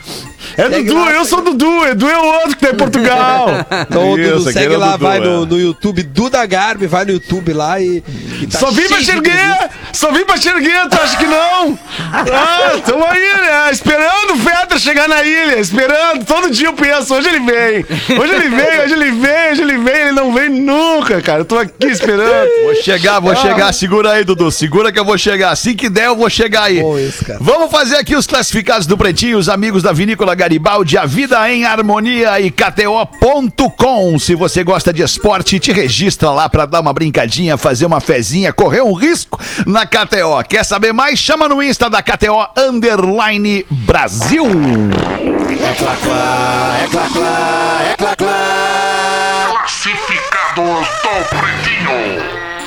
É 0.56 0.68
Segue 0.68 0.88
Dudu, 0.88 1.00
lá, 1.00 1.12
eu 1.12 1.24
segue 1.24 1.28
sou 1.28 1.40
Dudu, 1.42 1.86
Edu 1.86 2.08
é 2.08 2.18
o 2.18 2.24
outro 2.24 2.56
que 2.56 2.66
tá 2.66 2.72
em 2.72 2.76
Portugal. 2.76 3.48
Então, 3.92 4.18
Isso, 4.18 4.38
Dudu, 4.38 4.52
segue 4.52 4.74
é 4.74 4.76
o 4.76 4.80
lá, 4.80 4.92
Dudu, 4.92 5.04
vai 5.04 5.18
é. 5.18 5.20
no, 5.20 5.46
no 5.46 5.60
YouTube, 5.60 6.02
Duda 6.02 6.44
Garbi, 6.46 6.86
vai 6.86 7.04
no 7.04 7.12
YouTube 7.12 7.52
lá 7.52 7.80
e. 7.80 8.02
e 8.40 8.46
tá 8.46 8.58
Só 8.58 8.70
vim 8.70 8.86
pra 8.88 9.00
entrevista. 9.00 9.70
Só 9.92 10.10
vim 10.10 10.24
pra 10.24 10.36
xerguer, 10.36 10.88
tu 10.88 10.96
acha 11.00 11.16
que 11.16 11.26
não? 11.26 11.78
Ah, 12.34 12.78
tamo 12.84 13.04
aí, 13.04 13.20
né? 13.20 13.70
Esperando 13.72 14.34
o 14.34 14.38
Fetter 14.38 14.78
chegar 14.78 15.08
na 15.08 15.22
ilha, 15.22 15.58
esperando. 15.58 16.24
Todo 16.24 16.50
dia 16.50 16.68
eu 16.68 16.72
penso, 16.72 17.14
hoje 17.14 17.28
ele 17.28 17.40
vem. 17.40 17.84
Hoje 18.18 18.34
ele 18.34 18.48
vem, 18.48 18.80
hoje 18.80 18.94
ele 18.94 19.10
vem, 19.12 19.52
hoje 19.52 19.62
ele 19.62 19.78
vem, 19.78 19.94
ele 19.94 20.12
não 20.12 20.32
vem 20.32 20.48
nunca, 20.48 21.20
cara. 21.20 21.40
Eu 21.40 21.44
tô 21.44 21.58
aqui 21.58 21.86
esperando. 21.86 22.48
Vou 22.64 22.74
chegar, 22.82 23.20
vou 23.20 23.34
chegar. 23.36 23.72
Segura 23.72 24.12
aí, 24.12 24.24
Dudu. 24.24 24.50
Segura 24.50 24.92
que 24.92 24.98
eu 24.98 25.04
vou 25.04 25.18
chegar. 25.18 25.50
Assim 25.50 25.74
que 25.74 25.88
der, 25.88 26.06
eu 26.06 26.16
vou 26.16 26.30
chegar 26.30 26.64
aí. 26.64 26.80
Bom 26.80 26.98
isso, 26.98 27.24
cara. 27.24 27.38
Vamos 27.40 27.70
fazer 27.70 27.96
aqui 27.96 28.16
os 28.16 28.26
classificados 28.26 28.86
do 28.86 28.96
Pretinho, 28.96 29.38
os 29.38 29.48
amigos 29.48 29.82
da 29.82 29.92
Vinícola 29.92 30.34
Garibaldi, 30.42 30.98
a 30.98 31.06
vida 31.06 31.48
em 31.52 31.64
harmonia 31.64 32.40
e 32.40 32.50
KTO.com. 32.50 34.18
Se 34.18 34.34
você 34.34 34.64
gosta 34.64 34.92
de 34.92 35.00
esporte, 35.00 35.60
te 35.60 35.70
registra 35.70 36.30
lá 36.30 36.48
pra 36.48 36.66
dar 36.66 36.80
uma 36.80 36.92
brincadinha, 36.92 37.56
fazer 37.56 37.86
uma 37.86 38.00
fezinha, 38.00 38.52
correr 38.52 38.82
um 38.82 38.92
risco 38.92 39.38
na 39.64 39.86
KTO. 39.86 40.42
Quer 40.48 40.64
saber 40.64 40.92
mais? 40.92 41.20
Chama 41.20 41.48
no 41.48 41.62
Insta 41.62 41.88
da 41.88 42.02
KTO 42.02 42.44
Underline 42.58 43.64
Brasil. 43.70 44.44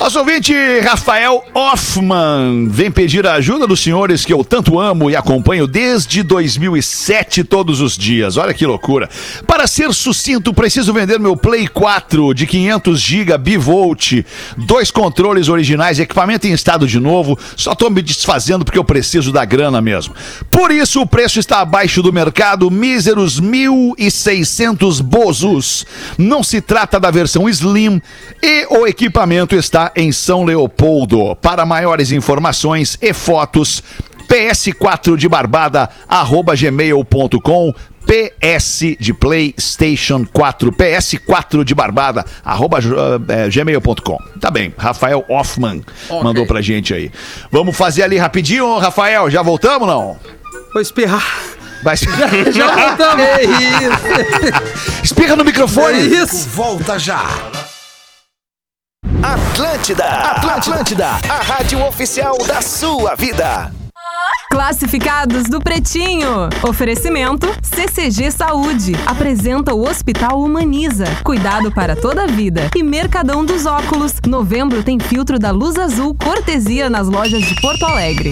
Nosso 0.06 0.20
ouvinte 0.20 0.54
Rafael 0.82 1.44
Hoffman 1.52 2.68
vem 2.70 2.92
pedir 2.92 3.26
a 3.26 3.34
ajuda 3.34 3.66
dos 3.66 3.80
senhores 3.80 4.24
que 4.24 4.32
eu 4.32 4.44
tanto 4.44 4.80
amo 4.80 5.10
e 5.10 5.16
acompanho 5.16 5.66
desde 5.66 6.22
2007 6.22 7.44
todos 7.44 7.82
os 7.82 7.98
dias. 7.98 8.38
Olha 8.38 8.54
que 8.54 8.68
loucura. 8.68 9.10
Para 9.48 9.66
ser 9.66 9.92
sucinto, 9.96 10.54
preciso 10.54 10.94
vender 10.94 11.20
meu 11.20 11.36
Play 11.36 11.68
4 11.68 12.36
de 12.36 12.46
500 12.46 13.00
GB 13.00 13.38
bivolt, 13.40 14.24
dois 14.56 14.92
controles 14.92 15.50
originais, 15.50 16.00
equipamento 16.00 16.46
em 16.46 16.54
estado 16.54 16.86
de 16.86 17.00
novo. 17.00 17.36
Só 17.56 17.74
tô 17.74 17.90
me 17.90 18.04
desfazendo 18.04 18.64
porque 18.64 18.78
eu 18.78 18.86
preciso 18.86 19.32
da 19.32 19.44
grana 19.44 19.82
mesmo. 19.82 20.14
Por 20.52 20.70
isso 20.70 21.02
o 21.02 21.08
preço 21.08 21.40
está 21.40 21.62
abaixo 21.62 22.04
do 22.04 22.14
mercado, 22.14 22.70
míseros 22.70 23.42
1.600 23.42 25.02
bozos. 25.02 25.84
Não 26.16 26.44
se 26.44 26.62
trata 26.62 27.00
da 27.00 27.10
versão 27.10 27.50
Slim 27.50 28.00
e 28.44 28.68
o 28.70 28.86
equipamento 28.86 29.56
está 29.56 29.95
em 29.96 30.12
São 30.12 30.44
Leopoldo. 30.44 31.36
Para 31.38 31.66
maiores 31.66 32.12
informações 32.12 32.98
e 33.02 33.14
fotos, 33.14 33.84
ps4 34.28 35.16
de 35.16 35.28
barbada 35.30 35.90
arroba 36.08 36.56
gmail.com 36.56 37.74
PS 38.06 38.96
de 39.00 39.14
PlayStation 39.16 40.26
4, 40.32 40.72
PS4 40.72 41.64
de 41.64 41.74
barbada, 41.74 42.24
arroba 42.44 42.78
eh, 42.78 43.50
gmail.com. 43.50 44.18
Tá 44.40 44.52
bem, 44.52 44.72
Rafael 44.78 45.26
Hoffman 45.28 45.84
mandou 46.22 46.46
pra 46.46 46.62
gente 46.62 46.94
aí. 46.94 47.12
Vamos 47.52 47.76
fazer 47.76 48.04
ali 48.04 48.18
rapidinho, 48.18 48.78
Rafael, 48.78 49.28
já 49.32 49.42
voltamos 49.42 49.88
não? 49.88 50.18
Vou 50.72 50.82
espirrar. 50.82 51.26
Vai 51.84 51.96
espirrar, 51.96 52.30
Já 52.54 52.76
voltamos. 52.76 53.26
É 53.26 53.44
isso. 53.44 55.04
espirra 55.04 55.36
no 55.36 55.42
É 55.42 55.46
microfone. 55.46 56.00
isso. 56.00 56.48
Volta 56.50 57.00
já. 57.00 57.26
Atlântida, 59.22 60.04
Atlântida, 60.04 61.08
a 61.30 61.44
rádio 61.44 61.86
oficial 61.86 62.38
da 62.48 62.60
sua 62.60 63.14
vida. 63.16 63.72
Classificados 64.50 65.44
do 65.44 65.60
Pretinho. 65.60 66.50
Oferecimento 66.64 67.48
CCG 67.62 68.32
Saúde. 68.32 68.94
Apresenta 69.06 69.76
o 69.76 69.88
Hospital 69.88 70.42
Humaniza. 70.42 71.06
Cuidado 71.24 71.72
para 71.72 71.96
toda 71.96 72.24
a 72.24 72.28
vida. 72.28 72.70
E 72.76 72.82
Mercadão 72.82 73.46
dos 73.46 73.66
Óculos. 73.66 74.14
Novembro 74.26 74.82
tem 74.82 75.00
filtro 75.00 75.38
da 75.38 75.52
Luz 75.52 75.78
Azul 75.78 76.16
cortesia 76.16 76.90
nas 76.90 77.08
lojas 77.08 77.44
de 77.44 77.54
Porto 77.62 77.86
Alegre. 77.86 78.32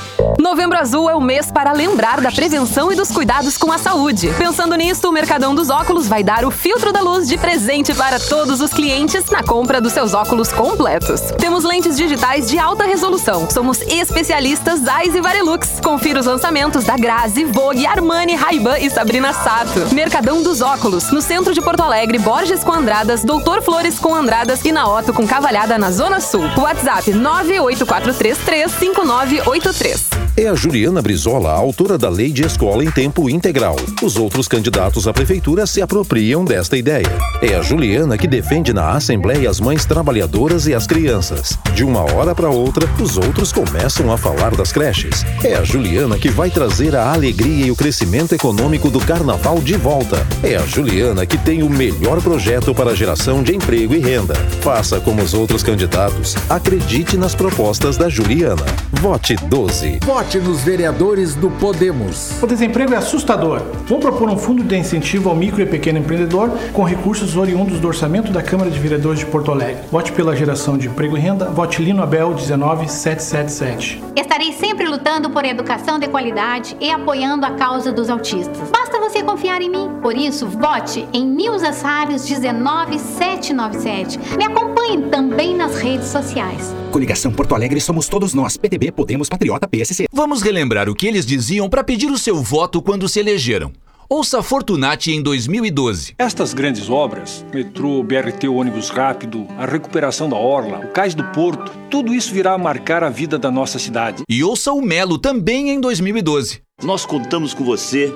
Novembro 0.39 0.77
Azul 0.77 1.09
é 1.09 1.15
o 1.15 1.21
mês 1.21 1.51
para 1.51 1.71
lembrar 1.71 2.21
da 2.21 2.31
prevenção 2.31 2.91
e 2.91 2.95
dos 2.95 3.11
cuidados 3.11 3.57
com 3.57 3.71
a 3.71 3.77
saúde. 3.77 4.33
Pensando 4.37 4.75
nisto, 4.75 5.07
o 5.07 5.11
Mercadão 5.11 5.55
dos 5.55 5.69
Óculos 5.69 6.07
vai 6.07 6.23
dar 6.23 6.45
o 6.45 6.51
filtro 6.51 6.91
da 6.91 7.01
luz 7.01 7.27
de 7.27 7.37
presente 7.37 7.93
para 7.93 8.19
todos 8.19 8.59
os 8.61 8.73
clientes 8.73 9.29
na 9.29 9.43
compra 9.43 9.79
dos 9.79 9.93
seus 9.93 10.13
óculos 10.13 10.51
completos. 10.51 11.21
Temos 11.37 11.63
lentes 11.63 11.95
digitais 11.97 12.49
de 12.49 12.59
alta 12.59 12.83
resolução. 12.83 13.49
Somos 13.49 13.81
especialistas 13.81 14.81
Zeiss 14.81 15.15
e 15.15 15.21
Varilux. 15.21 15.79
Confira 15.83 16.19
os 16.19 16.25
lançamentos 16.25 16.83
da 16.83 16.97
Grazi, 16.97 17.45
Vogue, 17.45 17.85
Armani, 17.85 18.35
Ray-Ban 18.35 18.79
e 18.79 18.89
Sabrina 18.89 19.31
Sato. 19.33 19.93
Mercadão 19.93 20.43
dos 20.43 20.61
Óculos, 20.61 21.11
no 21.11 21.21
centro 21.21 21.53
de 21.53 21.61
Porto 21.61 21.81
Alegre, 21.81 22.19
Borges 22.19 22.63
com 22.63 22.73
Andradas, 22.73 23.23
Doutor 23.23 23.61
Flores 23.61 23.99
com 23.99 24.13
Andradas 24.13 24.65
e 24.65 24.71
na 24.71 24.87
Otto 24.87 25.13
com 25.13 25.27
Cavalhada 25.27 25.77
na 25.77 25.91
Zona 25.91 26.19
Sul. 26.19 26.43
WhatsApp 26.57 27.11
984335983. 27.11 30.10
É 30.37 30.47
a 30.47 30.55
Juliana 30.55 31.01
Brizola, 31.01 31.51
autora 31.51 31.97
da 31.97 32.07
Lei 32.07 32.31
de 32.31 32.43
Escola 32.45 32.85
em 32.85 32.89
Tempo 32.89 33.29
Integral. 33.29 33.75
Os 34.01 34.15
outros 34.15 34.47
candidatos 34.47 35.05
à 35.05 35.11
prefeitura 35.11 35.67
se 35.67 35.81
apropriam 35.81 36.45
desta 36.45 36.77
ideia. 36.77 37.11
É 37.41 37.55
a 37.55 37.61
Juliana 37.61 38.17
que 38.17 38.29
defende 38.29 38.71
na 38.71 38.91
Assembleia 38.91 39.49
as 39.49 39.59
mães 39.59 39.83
trabalhadoras 39.83 40.67
e 40.67 40.73
as 40.73 40.87
crianças. 40.87 41.59
De 41.75 41.83
uma 41.83 41.99
hora 42.13 42.33
para 42.33 42.49
outra, 42.49 42.87
os 43.01 43.17
outros 43.17 43.51
começam 43.51 44.09
a 44.09 44.17
falar 44.17 44.55
das 44.55 44.71
creches. 44.71 45.25
É 45.43 45.55
a 45.55 45.65
Juliana 45.65 46.17
que 46.17 46.29
vai 46.29 46.49
trazer 46.49 46.95
a 46.95 47.11
alegria 47.11 47.65
e 47.65 47.71
o 47.71 47.75
crescimento 47.75 48.33
econômico 48.33 48.89
do 48.89 49.01
carnaval 49.01 49.59
de 49.59 49.75
volta. 49.75 50.25
É 50.41 50.55
a 50.55 50.65
Juliana 50.65 51.25
que 51.25 51.37
tem 51.37 51.61
o 51.61 51.69
melhor 51.69 52.21
projeto 52.21 52.73
para 52.73 52.91
a 52.91 52.95
geração 52.95 53.43
de 53.43 53.53
emprego 53.53 53.93
e 53.93 53.99
renda. 53.99 54.35
Faça 54.61 55.01
como 55.01 55.21
os 55.21 55.33
outros 55.33 55.61
candidatos. 55.61 56.37
Acredite 56.49 57.17
nas 57.17 57.35
propostas 57.35 57.97
da 57.97 58.07
Juliana. 58.07 58.65
Vote 58.93 59.35
12. 59.35 59.99
Vote 60.05 60.20
nos 60.21 60.61
vereadores 60.61 61.33
do 61.35 61.49
Podemos. 61.49 62.41
O 62.41 62.47
desemprego 62.47 62.93
é 62.93 62.97
assustador. 62.97 63.63
Vou 63.87 63.99
propor 63.99 64.29
um 64.29 64.37
fundo 64.37 64.63
de 64.63 64.77
incentivo 64.77 65.29
ao 65.29 65.35
micro 65.35 65.61
e 65.61 65.65
pequeno 65.65 65.97
empreendedor 65.97 66.51
com 66.71 66.83
recursos 66.83 67.35
oriundos 67.35 67.79
do 67.79 67.87
orçamento 67.87 68.31
da 68.31 68.41
Câmara 68.41 68.69
de 68.69 68.79
Vereadores 68.79 69.19
de 69.19 69.25
Porto 69.25 69.51
Alegre. 69.51 69.81
Vote 69.91 70.11
pela 70.11 70.35
geração 70.35 70.77
de 70.77 70.87
emprego 70.87 71.17
e 71.17 71.19
renda. 71.19 71.49
Vote 71.49 71.81
Lino 71.81 72.03
Abel 72.03 72.35
19777. 72.35 74.01
Estarei 74.15 74.53
sempre 74.53 74.87
lutando 74.87 75.31
por 75.31 75.43
educação 75.43 75.97
de 75.97 76.07
qualidade 76.07 76.77
e 76.79 76.91
apoiando 76.91 77.45
a 77.45 77.51
causa 77.51 77.91
dos 77.91 78.07
autistas. 78.09 78.69
Basta 78.71 78.99
você 78.99 79.23
confiar 79.23 79.61
em 79.61 79.69
mim. 79.69 79.89
Por 80.01 80.15
isso, 80.15 80.47
vote 80.47 81.05
em 81.11 81.25
Nilza 81.25 81.73
Salles 81.73 82.23
19797. 82.29 84.19
Me 84.37 84.45
acompanhe 84.45 85.09
também 85.09 85.55
nas 85.55 85.79
redes 85.79 86.07
sociais. 86.07 86.73
Coligação 86.91 87.31
Porto 87.31 87.55
Alegre 87.55 87.79
somos 87.79 88.07
todos 88.07 88.33
nós. 88.33 88.57
PTB, 88.57 88.91
Podemos, 88.91 89.29
Patriota, 89.29 89.67
PSC. 89.67 90.05
Vamos 90.13 90.41
relembrar 90.41 90.89
o 90.89 90.95
que 90.95 91.07
eles 91.07 91.25
diziam 91.25 91.69
para 91.69 91.85
pedir 91.85 92.11
o 92.11 92.17
seu 92.17 92.35
voto 92.35 92.81
quando 92.81 93.07
se 93.07 93.17
elegeram. 93.17 93.71
Ouça 94.09 94.43
Fortunati 94.43 95.09
em 95.09 95.21
2012. 95.21 96.15
Estas 96.17 96.53
grandes 96.53 96.89
obras, 96.89 97.45
metrô, 97.53 98.03
BRT, 98.03 98.45
ônibus 98.49 98.89
rápido, 98.89 99.47
a 99.57 99.65
recuperação 99.65 100.27
da 100.27 100.35
orla, 100.35 100.79
o 100.79 100.89
cais 100.89 101.15
do 101.15 101.23
porto, 101.31 101.71
tudo 101.89 102.13
isso 102.13 102.33
virá 102.33 102.51
a 102.55 102.57
marcar 102.57 103.05
a 103.05 103.09
vida 103.09 103.39
da 103.39 103.49
nossa 103.49 103.79
cidade. 103.79 104.23
E 104.27 104.43
ouça 104.43 104.73
o 104.73 104.81
Melo 104.81 105.17
também 105.17 105.69
em 105.69 105.79
2012. 105.79 106.61
Nós 106.83 107.05
contamos 107.05 107.53
com 107.53 107.63
você, 107.63 108.13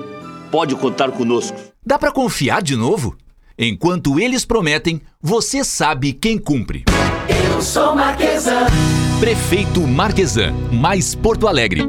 pode 0.50 0.76
contar 0.76 1.10
conosco. 1.12 1.56
Dá 1.84 1.98
para 1.98 2.12
confiar 2.12 2.60
de 2.60 2.76
novo? 2.76 3.16
Enquanto 3.58 4.20
eles 4.20 4.44
prometem, 4.44 5.00
você 5.22 5.64
sabe 5.64 6.12
quem 6.12 6.36
cumpre. 6.36 6.84
Eu 7.56 7.62
sou 7.62 7.96
Marquesan. 7.96 8.66
Prefeito 9.18 9.80
Marquesan, 9.80 10.52
mais 10.70 11.14
Porto 11.14 11.48
Alegre. 11.48 11.86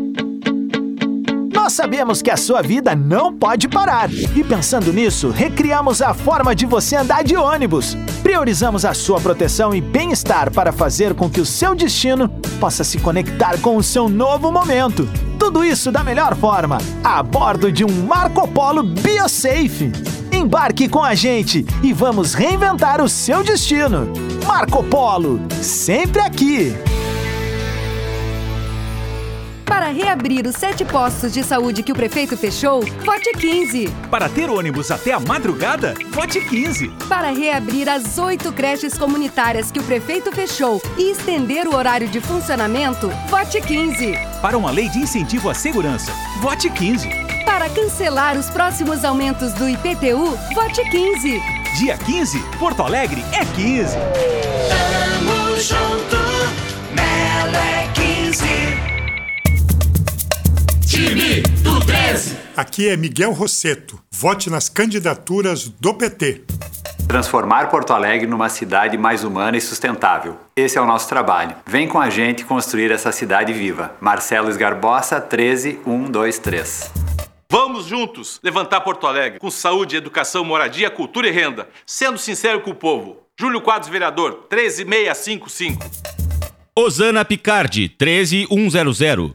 Nós 1.54 1.74
sabemos 1.74 2.22
que 2.22 2.32
a 2.32 2.38
sua 2.38 2.62
vida 2.62 2.96
não 2.96 3.34
pode 3.34 3.68
parar. 3.68 4.10
E 4.10 4.46
pensando 4.46 4.94
nisso, 4.94 5.30
recriamos 5.30 6.02
a 6.02 6.14
forma 6.14 6.56
de 6.56 6.66
você 6.66 6.96
andar 6.96 7.22
de 7.22 7.36
ônibus. 7.36 7.98
Priorizamos 8.24 8.86
a 8.86 8.94
sua 8.94 9.20
proteção 9.20 9.76
e 9.76 9.82
bem-estar 9.82 10.50
para 10.52 10.72
fazer 10.72 11.14
com 11.14 11.30
que 11.30 11.42
o 11.42 11.46
seu 11.46 11.76
destino 11.76 12.30
possa 12.62 12.86
se 12.86 12.98
conectar 12.98 13.60
com 13.60 13.76
o 13.76 13.84
seu 13.84 14.08
novo 14.08 14.50
momento. 14.50 15.06
Tudo 15.38 15.66
isso 15.66 15.92
da 15.92 16.02
melhor 16.02 16.34
forma, 16.38 16.78
a 17.04 17.22
bordo 17.22 17.74
de 17.74 17.84
um 17.84 17.92
Marco 18.06 18.48
Polo 18.48 18.84
BioSafe. 18.84 19.92
Embarque 20.32 20.88
com 20.88 21.04
a 21.04 21.14
gente 21.14 21.66
e 21.84 21.92
vamos 21.92 22.34
reinventar 22.34 23.02
o 23.02 23.10
seu 23.10 23.44
destino. 23.44 24.27
Marco 24.48 24.82
Polo, 24.82 25.42
sempre 25.62 26.22
aqui. 26.22 26.74
Para 29.66 29.90
reabrir 29.90 30.48
os 30.48 30.56
sete 30.56 30.86
postos 30.86 31.34
de 31.34 31.44
saúde 31.44 31.84
que 31.84 31.92
o 31.92 31.96
prefeito 31.96 32.38
fechou, 32.38 32.82
vote 33.04 33.30
15. 33.34 33.90
Para 34.10 34.30
ter 34.30 34.50
ônibus 34.50 34.90
até 34.90 35.12
a 35.12 35.20
madrugada, 35.20 35.94
vote 36.12 36.40
15. 36.40 36.88
Para 37.10 37.30
reabrir 37.30 37.90
as 37.90 38.18
oito 38.18 38.54
creches 38.54 38.98
comunitárias 38.98 39.70
que 39.70 39.80
o 39.80 39.84
prefeito 39.84 40.32
fechou 40.32 40.82
e 40.98 41.12
estender 41.12 41.68
o 41.68 41.76
horário 41.76 42.08
de 42.08 42.22
funcionamento, 42.22 43.12
vote 43.30 43.60
15. 43.60 44.14
Para 44.42 44.58
uma 44.58 44.72
lei 44.72 44.88
de 44.88 45.00
incentivo 45.00 45.50
à 45.50 45.54
segurança, 45.54 46.12
vote 46.40 46.70
15. 46.70 47.10
Para 47.44 47.70
cancelar 47.70 48.38
os 48.38 48.50
próximos 48.50 49.04
aumentos 49.04 49.52
do 49.54 49.68
IPTU, 49.68 50.38
vote 50.56 50.90
15. 50.90 51.57
Dia 51.78 51.96
15, 51.96 52.40
Porto 52.58 52.82
Alegre 52.82 53.24
é 53.32 53.46
15. 53.46 53.96
Tamo 54.68 55.56
junto, 55.58 56.18
Melo 56.96 57.56
é 57.56 57.88
15. 57.94 58.44
Time 60.88 61.42
do 61.62 61.80
13. 61.86 62.36
Aqui 62.58 62.90
é 62.90 62.98
Miguel 62.98 63.32
Rosseto. 63.32 64.02
Vote 64.12 64.50
nas 64.50 64.70
candidaturas 64.70 65.70
do 65.70 65.94
PT. 65.94 66.46
Transformar 67.08 67.70
Porto 67.70 67.94
Alegre 67.94 68.26
numa 68.26 68.50
cidade 68.50 68.98
mais 68.98 69.24
humana 69.24 69.56
e 69.56 69.62
sustentável. 69.62 70.36
Esse 70.56 70.80
é 70.80 70.82
o 70.82 70.86
nosso 70.88 71.08
trabalho. 71.08 71.58
Vem 71.68 71.88
com 71.88 72.00
a 72.00 72.10
gente 72.10 72.44
construir 72.44 72.90
essa 72.90 73.12
cidade 73.12 73.54
viva. 73.54 73.92
Marcelo 74.02 74.50
Esgarbosa, 74.50 75.22
13123. 75.22 76.90
Vamos 77.50 77.86
juntos 77.86 78.42
levantar 78.44 78.82
Porto 78.82 79.08
Alegre 79.08 79.40
com 79.40 79.50
saúde, 79.50 79.96
educação, 79.96 80.44
moradia, 80.44 80.90
cultura 80.90 81.30
e 81.30 81.32
renda. 81.32 81.70
Sendo 81.86 82.18
sincero 82.18 82.60
com 82.60 82.72
o 82.72 82.76
povo. 82.76 83.20
Júlio 83.40 83.62
Quadros, 83.62 83.90
vereador, 83.90 84.48
13655. 84.50 85.90
Osana 86.76 87.24
Picardi, 87.24 87.88
13100. 87.88 89.34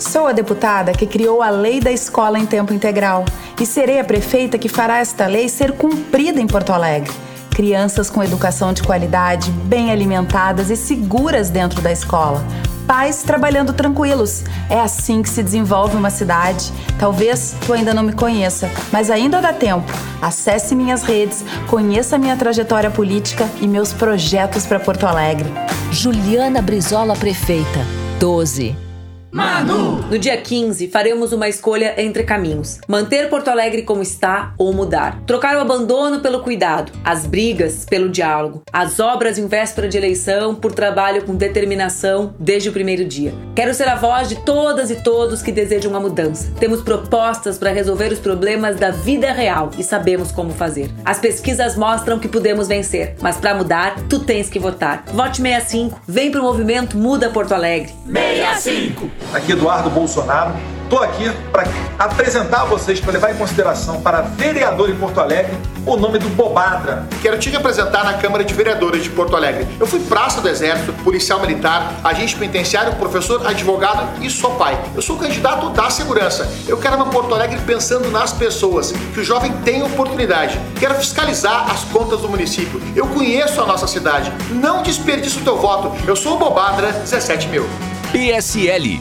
Sou 0.00 0.26
a 0.26 0.32
deputada 0.32 0.92
que 0.92 1.06
criou 1.06 1.40
a 1.40 1.50
Lei 1.50 1.78
da 1.78 1.92
Escola 1.92 2.40
em 2.40 2.46
Tempo 2.46 2.72
Integral 2.74 3.24
e 3.60 3.64
serei 3.64 4.00
a 4.00 4.04
prefeita 4.04 4.58
que 4.58 4.68
fará 4.68 4.98
esta 4.98 5.28
lei 5.28 5.48
ser 5.48 5.72
cumprida 5.72 6.40
em 6.40 6.48
Porto 6.48 6.72
Alegre. 6.72 7.12
Crianças 7.54 8.10
com 8.10 8.24
educação 8.24 8.72
de 8.72 8.82
qualidade, 8.82 9.48
bem 9.52 9.92
alimentadas 9.92 10.70
e 10.70 10.76
seguras 10.76 11.50
dentro 11.50 11.80
da 11.80 11.92
escola. 11.92 12.44
Pais 12.86 13.22
trabalhando 13.22 13.72
tranquilos. 13.72 14.44
É 14.68 14.78
assim 14.78 15.22
que 15.22 15.28
se 15.28 15.42
desenvolve 15.42 15.96
uma 15.96 16.10
cidade. 16.10 16.72
Talvez 16.98 17.54
tu 17.66 17.72
ainda 17.72 17.94
não 17.94 18.02
me 18.02 18.12
conheça, 18.12 18.70
mas 18.92 19.10
ainda 19.10 19.40
dá 19.40 19.52
tempo. 19.52 19.90
Acesse 20.20 20.74
minhas 20.74 21.02
redes, 21.02 21.44
conheça 21.68 22.18
minha 22.18 22.36
trajetória 22.36 22.90
política 22.90 23.48
e 23.60 23.66
meus 23.66 23.92
projetos 23.92 24.66
para 24.66 24.80
Porto 24.80 25.06
Alegre. 25.06 25.48
Juliana 25.90 26.60
Brizola 26.60 27.14
Prefeita, 27.14 27.80
12. 28.18 28.93
Manu! 29.34 30.00
No 30.08 30.16
dia 30.16 30.36
15, 30.36 30.86
faremos 30.86 31.32
uma 31.32 31.48
escolha 31.48 32.00
entre 32.00 32.22
caminhos: 32.22 32.78
manter 32.86 33.28
Porto 33.28 33.48
Alegre 33.48 33.82
como 33.82 34.00
está 34.00 34.54
ou 34.56 34.72
mudar. 34.72 35.20
Trocar 35.26 35.56
o 35.56 35.60
abandono 35.60 36.20
pelo 36.20 36.38
cuidado, 36.38 36.92
as 37.02 37.26
brigas 37.26 37.84
pelo 37.84 38.08
diálogo, 38.08 38.62
as 38.72 39.00
obras 39.00 39.36
em 39.36 39.48
véspera 39.48 39.88
de 39.88 39.96
eleição 39.96 40.54
por 40.54 40.70
trabalho 40.70 41.24
com 41.24 41.34
determinação 41.34 42.32
desde 42.38 42.68
o 42.68 42.72
primeiro 42.72 43.04
dia. 43.04 43.34
Quero 43.56 43.74
ser 43.74 43.88
a 43.88 43.96
voz 43.96 44.28
de 44.28 44.36
todas 44.36 44.88
e 44.92 45.02
todos 45.02 45.42
que 45.42 45.50
desejam 45.50 45.90
uma 45.90 45.98
mudança. 45.98 46.52
Temos 46.60 46.80
propostas 46.82 47.58
para 47.58 47.72
resolver 47.72 48.12
os 48.12 48.20
problemas 48.20 48.76
da 48.76 48.92
vida 48.92 49.32
real 49.32 49.70
e 49.76 49.82
sabemos 49.82 50.30
como 50.30 50.52
fazer. 50.52 50.88
As 51.04 51.18
pesquisas 51.18 51.74
mostram 51.76 52.20
que 52.20 52.28
podemos 52.28 52.68
vencer, 52.68 53.16
mas 53.20 53.38
para 53.38 53.52
mudar, 53.52 53.96
tu 54.08 54.20
tens 54.20 54.48
que 54.48 54.60
votar. 54.60 55.02
Vote 55.08 55.42
65. 55.42 56.00
Vem 56.06 56.30
pro 56.30 56.40
movimento 56.40 56.96
Muda 56.96 57.30
Porto 57.30 57.52
Alegre. 57.52 57.92
65. 58.06 59.23
Aqui 59.32 59.52
Eduardo 59.52 59.90
Bolsonaro. 59.90 60.54
Estou 60.84 61.02
aqui 61.02 61.30
para 61.50 61.64
apresentar 61.98 62.60
a 62.60 62.64
vocês, 62.66 63.00
para 63.00 63.12
levar 63.12 63.32
em 63.32 63.36
consideração 63.36 64.02
para 64.02 64.20
vereador 64.20 64.90
em 64.90 64.94
Porto 64.94 65.18
Alegre, 65.18 65.56
o 65.86 65.96
nome 65.96 66.18
do 66.18 66.28
Bobadra. 66.28 67.08
Quero 67.22 67.38
te 67.38 67.48
representar 67.48 68.04
na 68.04 68.14
Câmara 68.14 68.44
de 68.44 68.52
Vereadores 68.52 69.02
de 69.02 69.10
Porto 69.10 69.34
Alegre. 69.34 69.66
Eu 69.80 69.86
fui 69.86 69.98
praça 70.00 70.42
do 70.42 70.48
Exército, 70.48 70.92
policial 71.02 71.40
militar, 71.40 71.94
agente 72.04 72.36
penitenciário, 72.36 72.94
professor, 72.96 73.44
advogado 73.46 74.22
e 74.22 74.28
sou 74.28 74.54
pai. 74.56 74.78
Eu 74.94 75.00
sou 75.00 75.16
candidato 75.16 75.70
da 75.70 75.88
segurança. 75.88 76.48
Eu 76.68 76.76
quero 76.76 76.96
uma 76.96 77.06
Porto 77.06 77.34
Alegre 77.34 77.58
pensando 77.66 78.10
nas 78.10 78.32
pessoas, 78.32 78.92
que 78.92 79.20
o 79.20 79.24
jovem 79.24 79.52
tem 79.64 79.82
oportunidade. 79.82 80.60
Quero 80.78 80.94
fiscalizar 80.94 81.70
as 81.70 81.82
contas 81.84 82.20
do 82.20 82.28
município. 82.28 82.80
Eu 82.94 83.06
conheço 83.06 83.60
a 83.60 83.66
nossa 83.66 83.86
cidade. 83.86 84.30
Não 84.50 84.82
desperdice 84.82 85.38
o 85.38 85.42
teu 85.42 85.56
voto. 85.56 85.92
Eu 86.06 86.14
sou 86.14 86.34
o 86.34 86.38
Bobadra 86.38 86.92
17 86.92 87.48
mil. 87.48 87.66
PSL. 88.14 89.00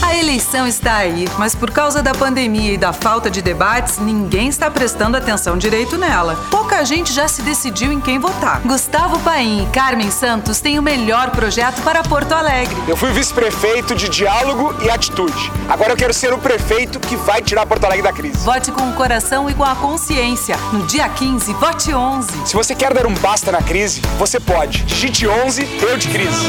A 0.00 0.16
eleição 0.16 0.66
está 0.66 0.96
aí, 0.96 1.28
mas 1.36 1.54
por 1.54 1.70
causa 1.70 2.02
da 2.02 2.14
pandemia 2.14 2.72
e 2.72 2.78
da 2.78 2.90
falta 2.90 3.30
de 3.30 3.42
debates, 3.42 3.98
ninguém 3.98 4.48
está 4.48 4.70
prestando 4.70 5.14
atenção 5.14 5.58
direito 5.58 5.98
nela. 5.98 6.36
Pouca 6.50 6.82
gente 6.86 7.12
já 7.12 7.28
se 7.28 7.42
decidiu 7.42 7.92
em 7.92 8.00
quem 8.00 8.18
votar. 8.18 8.62
Gustavo 8.62 9.18
Paim 9.20 9.64
e 9.64 9.66
Carmen 9.74 10.10
Santos 10.10 10.58
têm 10.58 10.78
o 10.78 10.82
melhor 10.82 11.32
projeto 11.32 11.82
para 11.82 12.02
Porto 12.02 12.32
Alegre. 12.32 12.74
Eu 12.88 12.96
fui 12.96 13.12
vice-prefeito 13.12 13.94
de 13.94 14.08
diálogo 14.08 14.74
e 14.82 14.88
atitude. 14.88 15.52
Agora 15.68 15.92
eu 15.92 15.96
quero 15.98 16.14
ser 16.14 16.32
o 16.32 16.38
prefeito 16.38 16.98
que 16.98 17.14
vai 17.14 17.42
tirar 17.42 17.66
Porto 17.66 17.84
Alegre 17.84 18.04
da 18.04 18.12
crise. 18.12 18.38
Vote 18.38 18.72
com 18.72 18.88
o 18.88 18.94
coração 18.94 19.50
e 19.50 19.54
com 19.54 19.64
a 19.64 19.76
consciência. 19.76 20.56
No 20.72 20.86
dia 20.86 21.06
15, 21.10 21.52
vote 21.52 21.92
11. 21.92 22.46
Se 22.46 22.54
você 22.54 22.74
quer 22.74 22.94
dar 22.94 23.06
um 23.06 23.12
basta 23.16 23.52
na 23.52 23.60
crise, 23.60 24.00
você 24.18 24.40
pode. 24.40 24.82
Digite 24.84 25.28
11, 25.28 25.68
eu 25.82 25.98
de 25.98 26.08
crise. 26.08 26.46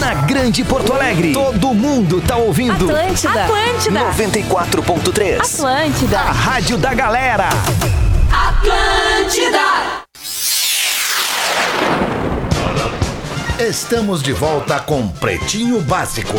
Na 0.00 0.14
Grande 0.14 0.64
Porto 0.64 0.94
Alegre, 0.94 1.34
todo 1.34 1.74
mundo 1.74 2.22
tá 2.22 2.34
ouvindo. 2.34 2.86
Atlântida. 2.90 3.44
Atlântida. 3.44 4.00
94.3. 4.00 5.40
Atlântida. 5.40 6.18
A 6.18 6.32
rádio 6.32 6.78
da 6.78 6.94
galera. 6.94 7.50
Atlântida. 8.32 9.60
Estamos 13.58 14.22
de 14.22 14.32
volta 14.32 14.80
com 14.80 15.06
Pretinho 15.06 15.82
Básico. 15.82 16.38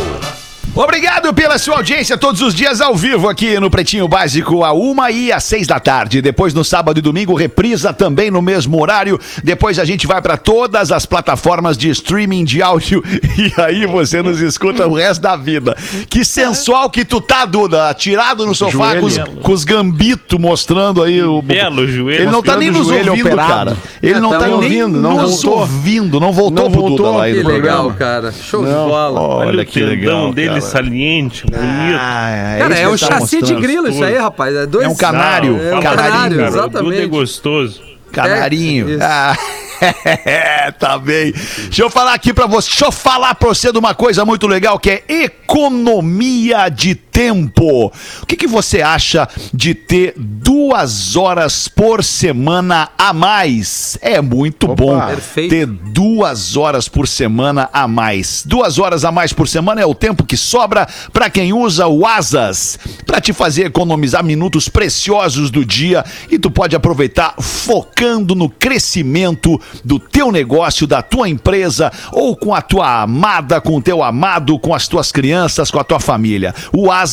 Obrigado 0.73 1.33
pela 1.33 1.59
sua 1.59 1.75
audiência 1.75 2.17
todos 2.17 2.41
os 2.41 2.55
dias 2.55 2.79
ao 2.79 2.95
vivo 2.95 3.27
aqui 3.27 3.59
no 3.59 3.69
Pretinho 3.69 4.07
Básico, 4.07 4.63
a 4.63 4.71
uma 4.71 5.11
e 5.11 5.29
às 5.29 5.43
seis 5.43 5.67
da 5.67 5.81
tarde. 5.81 6.21
Depois 6.21 6.53
no 6.53 6.63
sábado 6.63 6.97
e 6.97 7.01
domingo, 7.01 7.33
reprisa 7.35 7.91
também 7.91 8.31
no 8.31 8.41
mesmo 8.41 8.81
horário. 8.81 9.19
Depois 9.43 9.77
a 9.77 9.83
gente 9.83 10.07
vai 10.07 10.21
para 10.21 10.37
todas 10.37 10.89
as 10.89 11.05
plataformas 11.05 11.77
de 11.77 11.89
streaming 11.89 12.45
de 12.45 12.61
áudio 12.61 13.03
e 13.37 13.51
aí 13.61 13.85
você 13.85 14.21
nos 14.21 14.39
escuta 14.39 14.87
o 14.87 14.93
resto 14.95 15.21
da 15.21 15.35
vida. 15.35 15.75
Que 16.09 16.23
sensual 16.23 16.89
que 16.89 17.03
tu 17.03 17.19
tá, 17.19 17.43
Duda, 17.43 17.93
tirado 17.93 18.45
no 18.45 18.55
sofá 18.55 18.95
com 18.95 19.07
os, 19.07 19.17
com 19.17 19.51
os 19.51 19.65
gambitos 19.65 20.39
mostrando 20.39 21.03
aí 21.03 21.21
o. 21.21 21.41
Belo 21.41 21.85
joelho. 21.85 22.23
Ele 22.23 22.31
não 22.31 22.41
tá 22.41 22.55
nem 22.55 22.71
nos 22.71 22.89
ouvindo, 22.89 23.11
operado. 23.27 23.53
cara. 23.53 23.77
Ele 24.01 24.13
É, 24.13 24.19
não 24.21 24.29
tá 24.29 24.39
tá 24.39 24.45
nem 24.45 24.55
ouvindo, 24.55 25.01
não 25.01 25.17
nos 25.17 25.43
voltou. 25.43 25.59
ouvindo, 25.59 26.17
não 26.17 26.31
voltou 26.31 26.63
Não 26.63 26.71
pro 26.71 26.81
Duda 26.83 26.89
voltou? 27.03 27.17
lá 27.17 27.23
aí 27.25 27.33
Que 27.33 27.43
legal, 27.43 27.87
programa. 27.87 27.93
cara. 27.95 28.31
Show 28.31 28.61
Não, 28.61 28.69
de 28.85 28.89
bola. 28.89 29.19
Olha, 29.19 29.63
o 29.63 29.65
que 29.65 29.81
legal. 29.83 30.31
dele 30.31 30.60
cara. 30.61 30.71
saliente, 30.71 31.45
bonito. 31.45 31.97
Ah, 31.99 32.55
Cara, 32.59 32.75
é 32.77 32.87
um 32.87 32.91
tá 32.91 32.97
chassi 32.97 33.41
de 33.41 33.55
grilo 33.55 33.89
isso 33.89 34.03
aí, 34.03 34.17
rapaz. 34.17 34.55
É, 34.55 34.65
dois... 34.65 34.85
É 34.85 34.89
um 34.89 34.95
canário, 34.95 35.61
É 35.61 35.75
um 35.75 35.81
canarinho, 35.81 36.11
canário, 36.11 36.37
cara. 36.37 36.47
É 36.47 36.49
exatamente. 36.49 37.07
gostoso. 37.07 37.81
Canarinho. 38.11 39.01
É. 39.01 39.03
Ah, 39.03 39.35
tá 40.79 40.97
bem. 40.97 41.31
Deixa 41.31 41.83
eu 41.83 41.89
falar 41.89 42.13
aqui 42.13 42.33
pra 42.33 42.45
você. 42.45 42.69
Deixa 42.69 42.85
eu 42.85 42.91
falar 42.91 43.33
pra 43.35 43.49
você 43.49 43.71
de 43.71 43.79
uma 43.79 43.95
coisa 43.95 44.23
muito 44.25 44.47
legal 44.47 44.77
que 44.77 44.89
é 44.89 45.03
economia 45.07 46.69
de 46.69 46.93
tempo. 47.21 47.93
O 48.21 48.25
que, 48.25 48.35
que 48.35 48.47
você 48.47 48.81
acha 48.81 49.29
de 49.53 49.75
ter 49.75 50.15
duas 50.17 51.15
horas 51.15 51.67
por 51.67 52.03
semana 52.03 52.89
a 52.97 53.13
mais? 53.13 53.95
É 54.01 54.19
muito 54.19 54.67
bom 54.67 54.99
perfeito. 54.99 55.51
ter 55.51 55.67
duas 55.67 56.57
horas 56.57 56.87
por 56.87 57.07
semana 57.07 57.69
a 57.71 57.87
mais. 57.87 58.43
Duas 58.43 58.79
horas 58.79 59.05
a 59.05 59.11
mais 59.11 59.31
por 59.31 59.47
semana 59.47 59.81
é 59.81 59.85
o 59.85 59.93
tempo 59.93 60.25
que 60.25 60.35
sobra 60.35 60.87
pra 61.13 61.29
quem 61.29 61.53
usa 61.53 61.85
o 61.85 62.07
Asas 62.07 62.79
pra 63.05 63.21
te 63.21 63.33
fazer 63.33 63.67
economizar 63.67 64.23
minutos 64.23 64.67
preciosos 64.67 65.51
do 65.51 65.63
dia 65.63 66.03
e 66.31 66.39
tu 66.39 66.49
pode 66.49 66.75
aproveitar 66.75 67.35
focando 67.39 68.33
no 68.33 68.49
crescimento 68.49 69.61
do 69.85 69.99
teu 69.99 70.31
negócio, 70.31 70.87
da 70.87 71.03
tua 71.03 71.29
empresa 71.29 71.91
ou 72.11 72.35
com 72.35 72.51
a 72.55 72.63
tua 72.63 73.03
amada, 73.03 73.61
com 73.61 73.77
o 73.77 73.81
teu 73.81 74.01
amado, 74.01 74.57
com 74.57 74.73
as 74.73 74.87
tuas 74.87 75.11
crianças, 75.11 75.69
com 75.69 75.79
a 75.79 75.83
tua 75.83 75.99
família. 75.99 76.55
O 76.73 76.91
Asas 76.91 77.10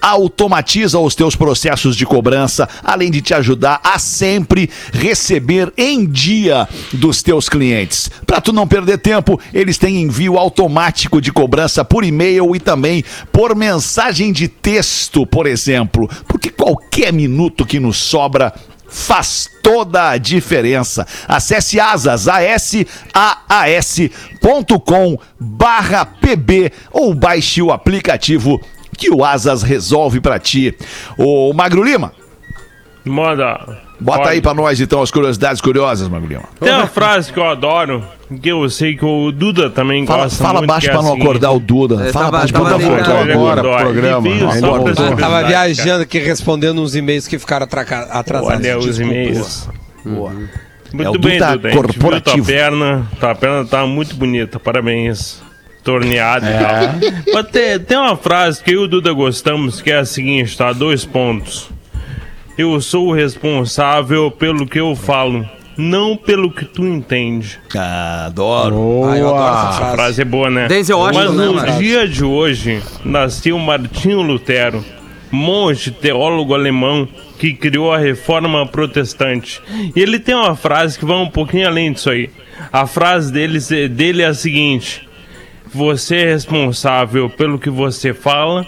automatiza 0.00 0.98
os 0.98 1.14
teus 1.14 1.34
processos 1.36 1.96
de 1.96 2.06
cobrança, 2.06 2.68
além 2.82 3.10
de 3.10 3.20
te 3.20 3.34
ajudar 3.34 3.80
a 3.82 3.98
sempre 3.98 4.70
receber 4.92 5.72
em 5.76 6.06
dia 6.06 6.68
dos 6.92 7.22
teus 7.22 7.48
clientes. 7.48 8.10
Para 8.26 8.40
tu 8.40 8.52
não 8.52 8.66
perder 8.66 8.98
tempo, 8.98 9.40
eles 9.52 9.78
têm 9.78 10.02
envio 10.02 10.38
automático 10.38 11.20
de 11.20 11.32
cobrança 11.32 11.84
por 11.84 12.04
e-mail 12.04 12.54
e 12.54 12.60
também 12.60 13.04
por 13.32 13.54
mensagem 13.54 14.32
de 14.32 14.48
texto, 14.48 15.26
por 15.26 15.46
exemplo, 15.46 16.08
porque 16.26 16.50
qualquer 16.50 17.12
minuto 17.12 17.66
que 17.66 17.80
nos 17.80 17.96
sobra 17.98 18.52
faz 18.94 19.50
toda 19.62 20.10
a 20.10 20.18
diferença. 20.18 21.06
Acesse 21.26 21.80
asas, 21.80 22.28
asaas.com 22.28 22.78
barra 25.38 26.06
pb 26.06 26.70
ou 26.92 27.12
baixe 27.12 27.60
o 27.60 27.72
aplicativo 27.72 28.60
que 28.96 29.10
o 29.10 29.24
Asas 29.24 29.62
resolve 29.62 30.20
pra 30.20 30.38
ti. 30.38 30.74
Ô 31.18 31.52
Magro 31.52 31.82
Lima, 31.82 32.12
Moda. 33.04 33.58
bota 34.00 34.18
Pode. 34.18 34.30
aí 34.30 34.40
pra 34.40 34.54
nós 34.54 34.80
então 34.80 35.02
as 35.02 35.10
curiosidades 35.10 35.60
curiosas, 35.60 36.08
Magro 36.08 36.28
Lima. 36.28 36.44
Tem 36.58 36.72
uma 36.72 36.86
frase 36.86 37.32
que 37.32 37.38
eu 37.38 37.44
adoro, 37.44 38.02
que 38.40 38.48
eu 38.48 38.68
sei 38.70 38.96
que 38.96 39.04
o 39.04 39.30
Duda 39.30 39.68
também 39.68 40.06
Fala, 40.06 40.24
gosta 40.24 40.42
fala 40.42 40.58
muito, 40.60 40.68
baixo 40.70 40.88
é 40.88 40.92
pra 40.92 41.02
não 41.02 41.12
acordar 41.14 41.50
o 41.52 41.60
Duda. 41.60 41.96
É, 42.08 42.12
fala 42.12 42.24
tava- 42.26 42.38
baixo 42.38 42.52
pra 42.54 42.62
não 42.62 42.76
acordar 42.76 43.30
agora 43.30 43.60
pro 43.62 43.76
programa. 43.76 44.28
Ele 44.28 45.16
Tava 45.20 45.42
viajando 45.44 46.02
aqui 46.02 46.18
respondendo 46.18 46.80
uns 46.80 46.94
e-mails 46.94 47.28
que 47.28 47.38
ficaram 47.38 47.66
atrasados. 48.10 48.64
Olha 48.66 48.78
os 48.78 48.98
e-mails. 48.98 49.68
Boa. 50.04 50.32
Muito 50.92 51.06
É 51.06 51.10
o 51.10 51.18
bem, 51.18 51.38
Duda 51.38 51.56
Duda. 51.56 51.68
a 51.68 51.70
gente 51.72 51.82
viu 51.82 51.82
corporativo. 51.82 52.36
Tua 52.46 52.54
perna, 52.54 53.06
tua 53.18 53.34
perna 53.34 53.64
tá 53.66 53.84
muito 53.86 54.14
bonita. 54.14 54.60
Parabéns. 54.60 55.42
Torneada 55.84 56.48
É. 56.48 56.54
e 56.56 57.10
tal. 57.12 57.34
Mas 57.34 57.46
tem, 57.50 57.78
tem 57.78 57.98
uma 57.98 58.16
frase 58.16 58.62
que 58.62 58.70
eu 58.72 58.82
e 58.82 58.84
o 58.84 58.88
Duda 58.88 59.12
gostamos 59.12 59.82
que 59.82 59.90
é 59.90 59.98
a 59.98 60.04
seguinte, 60.04 60.56
tá? 60.56 60.72
Dois 60.72 61.04
pontos. 61.04 61.68
Eu 62.56 62.80
sou 62.80 63.08
o 63.08 63.12
responsável 63.12 64.30
pelo 64.30 64.66
que 64.66 64.78
eu 64.80 64.94
falo, 64.96 65.46
não 65.76 66.16
pelo 66.16 66.50
que 66.52 66.64
tu 66.64 66.84
entende. 66.86 67.58
Ah, 67.76 68.26
adoro. 68.26 69.04
Ah, 69.06 69.18
eu 69.18 69.28
adoro 69.34 69.44
essa 69.58 69.68
A 69.68 69.72
frase. 69.72 69.94
frase 69.96 70.22
é 70.22 70.24
boa, 70.24 70.48
né? 70.50 70.68
Denzel 70.68 70.98
Washington, 70.98 71.24
Mas 71.24 71.34
né, 71.36 71.44
no 71.46 71.54
Marcos? 71.54 71.78
dia 71.78 72.08
de 72.08 72.24
hoje, 72.24 72.80
nasceu 73.04 73.58
Martinho 73.58 74.22
Lutero, 74.22 74.84
monge 75.32 75.90
teólogo 75.90 76.54
alemão 76.54 77.08
que 77.38 77.52
criou 77.52 77.92
a 77.92 77.98
reforma 77.98 78.64
protestante. 78.66 79.60
E 79.94 80.00
ele 80.00 80.18
tem 80.20 80.34
uma 80.34 80.54
frase 80.54 80.96
que 80.98 81.04
vai 81.04 81.16
um 81.16 81.28
pouquinho 81.28 81.66
além 81.66 81.92
disso 81.92 82.08
aí. 82.08 82.30
A 82.72 82.86
frase 82.86 83.32
dele, 83.32 83.58
dele 83.88 84.22
é 84.22 84.26
a 84.26 84.34
seguinte: 84.34 85.06
Você 85.74 86.16
é 86.16 86.24
responsável 86.32 87.28
pelo 87.28 87.58
que 87.58 87.68
você 87.70 88.14
fala 88.14 88.66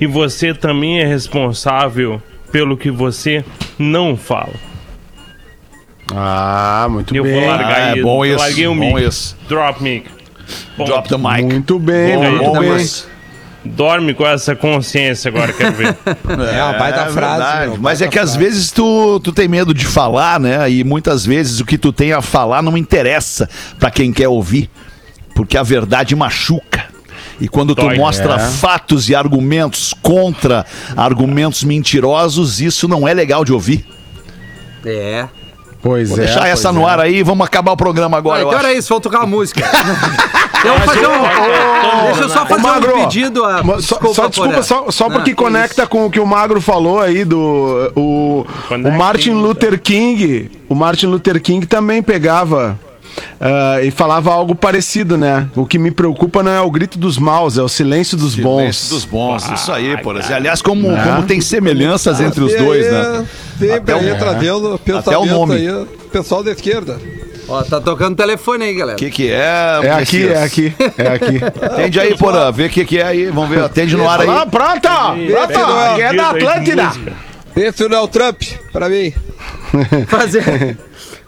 e 0.00 0.06
você 0.06 0.52
também 0.52 1.00
é 1.00 1.04
responsável 1.06 2.20
pelo 2.50 2.76
que 2.76 2.90
você 2.90 3.44
não 3.78 4.16
fala. 4.16 4.52
Ah, 6.14 6.86
muito 6.90 7.14
Eu 7.14 7.22
bem. 7.24 7.32
vou 7.40 7.46
largar 7.48 7.76
Ah, 7.92 7.96
é 7.96 8.02
bom 8.02 8.24
eu 8.24 8.34
isso, 8.34 8.44
larguei 8.44 8.66
o 8.66 8.74
bom 8.74 8.94
mic. 8.96 9.06
isso. 9.08 9.36
Drop 9.48 9.82
mic. 9.82 10.06
Bom, 10.76 10.84
Drop 10.84 11.08
the 11.08 11.16
mic. 11.16 11.42
Muito 11.44 11.78
bem, 11.78 12.16
Bom, 12.16 12.30
muito 12.30 12.44
bom 12.44 12.60
bem. 12.60 12.76
isso. 12.76 13.08
Dorme 13.64 14.12
com 14.12 14.26
essa 14.26 14.54
consciência 14.54 15.30
agora, 15.30 15.50
quero 15.52 15.72
ver. 15.72 15.96
É 16.54 16.62
uma 16.62 16.74
baita 16.74 17.06
frase. 17.06 17.14
verdade. 17.14 17.70
meu, 17.70 17.78
Mas 17.80 18.02
é 18.02 18.08
que 18.08 18.18
às 18.18 18.32
frase. 18.34 18.38
vezes 18.44 18.70
tu, 18.70 19.18
tu 19.20 19.32
tem 19.32 19.48
medo 19.48 19.72
de 19.72 19.86
falar, 19.86 20.38
né? 20.38 20.70
E 20.70 20.84
muitas 20.84 21.24
vezes 21.24 21.60
o 21.60 21.64
que 21.64 21.78
tu 21.78 21.90
tem 21.90 22.12
a 22.12 22.20
falar 22.20 22.60
não 22.60 22.76
interessa 22.76 23.48
pra 23.78 23.90
quem 23.90 24.12
quer 24.12 24.28
ouvir. 24.28 24.68
Porque 25.34 25.56
a 25.58 25.62
verdade 25.62 26.14
machuca. 26.14 26.84
E 27.40 27.48
quando 27.48 27.74
tu 27.74 27.82
Dói. 27.82 27.96
mostra 27.96 28.34
É. 28.36 28.38
fatos 28.38 29.08
e 29.08 29.14
argumentos 29.14 29.92
contra 30.00 30.64
argumentos 30.96 31.64
mentirosos, 31.64 32.60
isso 32.60 32.86
não 32.86 33.06
é 33.08 33.12
legal 33.12 33.44
de 33.44 33.52
ouvir. 33.52 33.84
É. 34.86 35.26
Pois 35.82 36.08
Vou 36.10 36.18
é. 36.18 36.22
deixar 36.24 36.46
essa 36.48 36.72
no 36.72 36.82
é. 36.82 36.90
ar 36.90 37.00
aí, 37.00 37.22
vamos 37.22 37.44
acabar 37.46 37.72
o 37.72 37.76
programa 37.76 38.16
agora. 38.16 38.38
Ah, 38.38 38.42
eu 38.42 38.46
então 38.48 38.58
acho. 38.58 38.68
era 38.68 38.78
isso, 38.78 38.88
vamos 38.88 39.02
tocar 39.02 39.18
uma 39.18 39.26
música. 39.26 39.60
eu 40.64 40.72
vou 40.78 40.80
fazer 40.82 41.06
um. 41.06 42.04
Deixa 42.06 42.20
eu 42.22 42.28
só 42.30 42.46
fazer 42.46 42.62
Magro, 42.62 42.96
um 42.96 43.00
pedido. 43.04 43.44
A... 43.44 43.62
ma- 43.62 43.80
Só, 43.82 43.98
só 44.14 44.28
desculpa, 44.28 44.62
só, 44.62 44.90
só 44.90 45.10
porque 45.10 45.30
que 45.30 45.36
conecta 45.36 45.86
com 45.86 46.06
o 46.06 46.10
que 46.10 46.20
o 46.20 46.26
Magro 46.26 46.60
falou 46.60 47.00
aí 47.00 47.24
do. 47.24 47.92
O, 47.96 48.46
o 48.70 48.92
Martin 48.96 49.32
Luther 49.32 49.78
King. 49.80 50.50
O 50.68 50.74
Martin 50.74 51.06
Luther 51.06 51.40
King 51.42 51.66
também 51.66 52.02
pegava 52.02 52.78
ah, 53.40 53.80
e 53.82 53.90
falava 53.90 54.32
algo 54.32 54.54
parecido, 54.54 55.16
né? 55.16 55.48
O 55.54 55.66
que 55.66 55.78
me 55.78 55.90
preocupa 55.90 56.42
não 56.42 56.52
é 56.52 56.60
o 56.60 56.70
grito 56.70 56.98
dos 56.98 57.18
maus, 57.18 57.58
é 57.58 57.62
o 57.62 57.68
silêncio 57.68 58.16
dos 58.16 58.34
bons. 58.34 58.58
Silêncio 58.60 58.88
dos 58.90 59.04
bons, 59.04 59.50
isso 59.52 59.72
aí, 59.72 59.96
por 60.02 60.16
exemplo. 60.16 60.36
Aliás, 60.36 60.60
como, 60.62 60.90
Né? 60.90 61.02
como 61.04 61.22
tem 61.26 61.40
semelhanças 61.40 62.20
entre 62.20 62.42
os 62.42 62.54
dois, 62.54 62.90
né? 62.90 63.26
Sempre 63.58 63.72
Até 63.76 63.92
aí 63.94 64.12
o- 64.12 64.18
trazendo 64.18 64.80
Até 64.98 65.16
o 65.18 65.24
nome. 65.26 65.54
aí, 65.56 65.86
pessoal 66.12 66.42
da 66.42 66.50
esquerda. 66.52 66.98
Ó, 67.46 67.62
tá 67.62 67.78
tocando 67.78 68.16
telefone 68.16 68.64
aí, 68.64 68.74
galera. 68.74 68.96
O 68.96 68.98
que, 68.98 69.10
que 69.10 69.30
é? 69.30 69.78
É 69.82 69.90
aqui, 69.92 70.26
é 70.26 70.42
aqui, 70.42 70.72
é 70.96 71.06
aqui. 71.08 71.40
Atende 71.62 72.00
aí, 72.00 72.16
Porã, 72.16 72.50
vê 72.50 72.66
o 72.66 72.70
que, 72.70 72.84
que 72.86 72.98
é 72.98 73.04
aí. 73.06 73.26
Vamos 73.26 73.50
ver, 73.50 73.62
atende 73.62 73.94
no 73.96 74.08
ar 74.08 74.22
aí. 74.22 74.28
Ah, 74.30 74.46
pronto! 74.46 74.80
Pronto! 74.80 75.94
Que 75.96 76.02
é 76.02 76.14
da 76.14 76.30
Atlântida! 76.30 76.90
Esse 77.54 77.86
não 77.86 77.98
é 77.98 78.00
o 78.00 78.08
Trump, 78.08 78.42
pra 78.72 78.88
mim. 78.88 79.12
Fazer... 80.08 80.76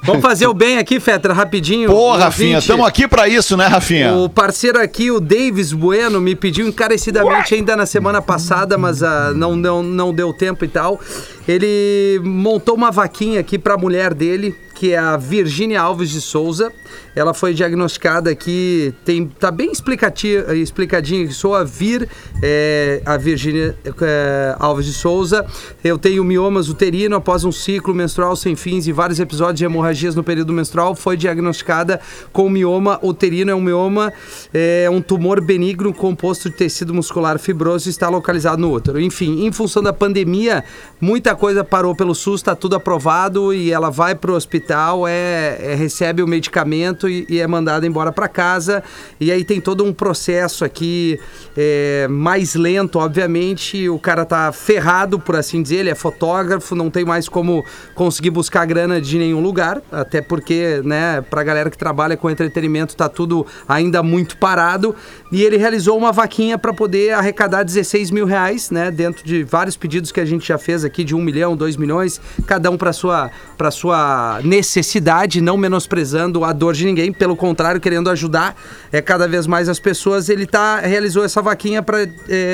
Vamos 0.06 0.22
fazer 0.22 0.46
o 0.46 0.54
bem 0.54 0.78
aqui, 0.78 1.00
Fetra, 1.00 1.34
rapidinho. 1.34 1.90
Pô, 1.90 2.16
Rafinha, 2.16 2.58
estamos 2.58 2.86
aqui 2.86 3.08
pra 3.08 3.28
isso, 3.28 3.56
né, 3.56 3.66
Rafinha? 3.66 4.14
O 4.14 4.28
parceiro 4.28 4.80
aqui, 4.80 5.10
o 5.10 5.18
Davis 5.18 5.72
Bueno, 5.72 6.20
me 6.20 6.36
pediu 6.36 6.68
encarecidamente 6.68 7.54
ainda 7.54 7.76
na 7.76 7.86
semana 7.86 8.22
passada, 8.22 8.78
mas 8.78 9.02
ah, 9.02 9.32
não, 9.34 9.56
não, 9.56 9.82
não 9.82 10.14
deu 10.14 10.32
tempo 10.32 10.64
e 10.64 10.68
tal. 10.68 11.00
Ele 11.46 12.20
montou 12.24 12.74
uma 12.74 12.90
vaquinha 12.90 13.40
aqui 13.40 13.58
pra 13.58 13.76
mulher 13.76 14.12
dele, 14.12 14.54
que 14.74 14.92
é 14.92 14.98
a 14.98 15.16
Virgínia 15.16 15.80
Alves 15.80 16.10
de 16.10 16.20
Souza. 16.20 16.70
Ela 17.14 17.32
foi 17.32 17.54
diagnosticada 17.54 18.30
aqui, 18.30 18.92
tem, 19.04 19.26
tá 19.26 19.50
bem 19.50 19.72
explicadinho, 19.72 21.26
que 21.26 21.32
sou 21.32 21.54
a 21.54 21.64
Vir, 21.64 22.06
é, 22.42 23.00
a 23.06 23.16
Virgínia 23.16 23.74
é, 24.02 24.54
Alves 24.58 24.84
de 24.84 24.92
Souza. 24.92 25.46
Eu 25.82 25.96
tenho 25.96 26.22
miomas 26.22 26.68
uterino 26.68 27.16
após 27.16 27.42
um 27.44 27.52
ciclo 27.52 27.94
menstrual 27.94 28.36
sem 28.36 28.54
fins 28.54 28.86
e 28.86 28.92
vários 28.92 29.18
episódios 29.18 29.58
de 29.58 29.64
hemorragias 29.64 30.14
no 30.14 30.22
período 30.22 30.52
menstrual. 30.52 30.94
Foi 30.94 31.16
diagnosticada 31.16 32.00
com 32.32 32.50
mioma 32.50 32.98
uterino. 33.02 33.50
É 33.50 33.54
um 33.54 33.62
mioma, 33.62 34.12
é 34.52 34.88
um 34.90 35.00
tumor 35.00 35.40
benigno 35.40 35.94
composto 35.94 36.50
de 36.50 36.56
tecido 36.56 36.92
muscular 36.92 37.38
fibroso 37.38 37.88
e 37.88 37.90
está 37.90 38.10
localizado 38.10 38.60
no 38.60 38.70
útero. 38.70 39.00
Enfim, 39.00 39.46
em 39.46 39.52
função 39.52 39.82
da 39.82 39.92
pandemia, 39.92 40.62
muita 41.00 41.34
coisa 41.36 41.62
parou 41.62 41.94
pelo 41.94 42.14
SUS, 42.14 42.40
está 42.40 42.54
tudo 42.54 42.76
aprovado 42.76 43.52
e 43.52 43.70
ela 43.70 43.90
vai 43.90 44.14
para 44.14 44.30
o 44.30 44.34
hospital, 44.34 45.06
é, 45.06 45.58
é- 45.60 45.74
recebe 45.74 46.22
o 46.22 46.26
medicamento 46.26 47.08
e, 47.08 47.26
e 47.28 47.38
é 47.38 47.46
mandada 47.46 47.86
embora 47.86 48.10
para 48.10 48.28
casa. 48.28 48.82
E 49.20 49.30
aí 49.30 49.44
tem 49.44 49.60
todo 49.60 49.84
um 49.84 49.92
processo 49.92 50.64
aqui 50.64 51.18
é, 51.56 52.06
mais 52.08 52.54
lento, 52.54 52.98
obviamente. 52.98 53.88
O 53.88 53.98
cara 53.98 54.24
tá 54.24 54.50
ferrado, 54.52 55.18
por 55.18 55.36
assim 55.36 55.62
dizer, 55.62 55.76
ele 55.76 55.90
é 55.90 55.94
fotógrafo, 55.94 56.74
não 56.74 56.90
tem 56.90 57.04
mais 57.04 57.28
como 57.28 57.64
conseguir 57.94 58.30
buscar 58.30 58.64
grana 58.66 59.00
de 59.00 59.18
nenhum 59.18 59.40
lugar, 59.40 59.82
até 59.92 60.20
porque, 60.20 60.80
né, 60.84 61.20
pra 61.20 61.42
galera 61.42 61.70
que 61.70 61.78
trabalha 61.78 62.16
com 62.16 62.30
entretenimento 62.30 62.96
tá 62.96 63.08
tudo 63.08 63.46
ainda 63.68 64.02
muito 64.02 64.36
parado. 64.38 64.94
E 65.30 65.42
ele 65.42 65.56
realizou 65.56 65.96
uma 65.98 66.12
vaquinha 66.12 66.56
para 66.56 66.72
poder 66.72 67.12
arrecadar 67.12 67.62
16 67.62 68.10
mil 68.10 68.26
reais, 68.26 68.70
né, 68.70 68.90
dentro 68.90 69.24
de 69.24 69.44
vários 69.44 69.76
pedidos 69.76 70.12
que 70.12 70.20
a 70.20 70.24
gente 70.24 70.46
já 70.46 70.58
fez 70.58 70.84
aqui 70.84 71.04
de 71.04 71.14
1 71.14 71.20
milhão, 71.26 71.56
2 71.56 71.76
milhões, 71.76 72.20
cada 72.46 72.70
um 72.70 72.76
para 72.78 72.92
sua 72.92 73.30
para 73.58 73.70
sua 73.70 74.40
necessidade, 74.44 75.40
não 75.40 75.56
menosprezando 75.56 76.44
a 76.44 76.52
dor 76.52 76.74
de 76.74 76.84
ninguém, 76.84 77.12
pelo 77.12 77.34
contrário, 77.34 77.80
querendo 77.80 78.10
ajudar 78.10 78.54
é, 78.92 79.00
cada 79.00 79.26
vez 79.26 79.46
mais 79.46 79.68
as 79.68 79.80
pessoas. 79.80 80.28
Ele 80.28 80.46
tá, 80.46 80.80
realizou 80.80 81.24
essa 81.24 81.40
vaquinha 81.40 81.82
para 81.82 81.98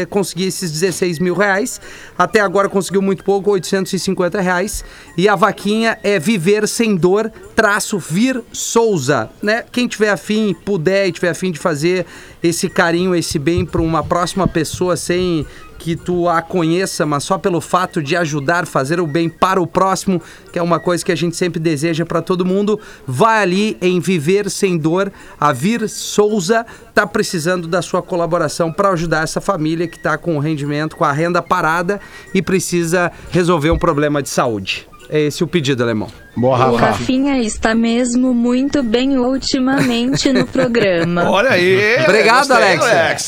conseguir 0.09 0.45
esses 0.45 0.71
16 0.71 1.19
mil 1.19 1.35
reais. 1.35 1.81
Até 2.17 2.41
agora 2.41 2.69
conseguiu 2.69 3.03
muito 3.03 3.25
pouco, 3.25 3.51
850 3.51 4.41
reais. 4.41 4.85
E 5.17 5.29
a 5.29 5.35
vaquinha 5.35 5.99
é 6.03 6.19
Viver 6.19 6.69
Sem 6.69 6.95
Dor, 6.97 7.31
traço 7.55 7.99
Vir 7.99 8.43
Souza. 8.53 9.29
Né? 9.43 9.65
Quem 9.73 9.89
tiver 9.89 10.11
afim, 10.11 10.55
puder 10.65 11.09
e 11.09 11.13
tiver 11.13 11.31
afim 11.31 11.51
de 11.51 11.59
fazer 11.59 12.07
esse 12.43 12.69
carinho, 12.69 13.15
esse 13.15 13.39
bem 13.39 13.65
para 13.65 13.81
uma 13.81 14.03
próxima 14.03 14.47
pessoa 14.49 14.97
sem 14.97 15.47
que 15.83 15.97
tu 15.97 16.29
a 16.29 16.41
conheça, 16.41 17.05
mas 17.05 17.25
só 17.25 17.37
pelo 17.37 17.61
fato 17.61 18.01
de 18.01 18.15
ajudar, 18.15 18.69
fazer 18.69 19.01
o 19.01 19.07
bem 19.07 19.29
para 19.29 19.61
o 19.61 19.67
próximo, 19.67 20.23
que 20.53 20.57
é 20.57 20.63
uma 20.63 20.79
coisa 20.79 21.05
que 21.05 21.11
a 21.11 21.17
gente 21.17 21.37
sempre 21.37 21.59
deseja 21.59 22.07
para 22.07 22.23
todo 22.23 22.47
mundo, 22.47 22.79
vai 23.05 23.43
ali 23.43 23.77
em 23.83 23.99
Viver 23.99 24.49
Sem 24.49 24.79
Dor. 24.79 25.11
A 25.41 25.53
Vir 25.53 25.89
Souza 25.89 26.65
tá 26.95 27.05
precisando 27.05 27.67
da 27.67 27.83
sua 27.83 28.01
colaboração 28.01 28.73
para 28.73 28.91
ajudar 28.91 29.25
essa 29.25 29.41
família 29.41 29.89
que 29.89 29.97
está 29.97 30.17
com 30.17 30.37
o 30.37 30.39
rendimento, 30.39 30.95
com 30.95 31.05
a 31.05 31.11
renda 31.11 31.43
parada 31.43 32.01
e 32.33 32.41
precisa 32.41 33.11
resolver 33.33 33.73
um 33.73 33.79
problema 33.79 34.23
de 34.23 34.29
saúde. 34.29 34.92
É 35.15 35.21
esse 35.21 35.45
o 35.45 35.47
pedido, 35.47 35.83
alemão. 35.83 36.09
Boa, 36.35 36.71
O 36.71 36.77
Rafinha 36.77 37.39
está 37.39 37.75
mesmo 37.75 38.33
muito 38.33 38.83
bem 38.83 39.19
ultimamente 39.19 40.33
no 40.33 40.47
programa. 40.47 41.29
Olha 41.29 41.51
aí. 41.51 41.99
Obrigado, 42.03 42.49
gostei, 42.49 42.57
Alexa. 42.57 42.87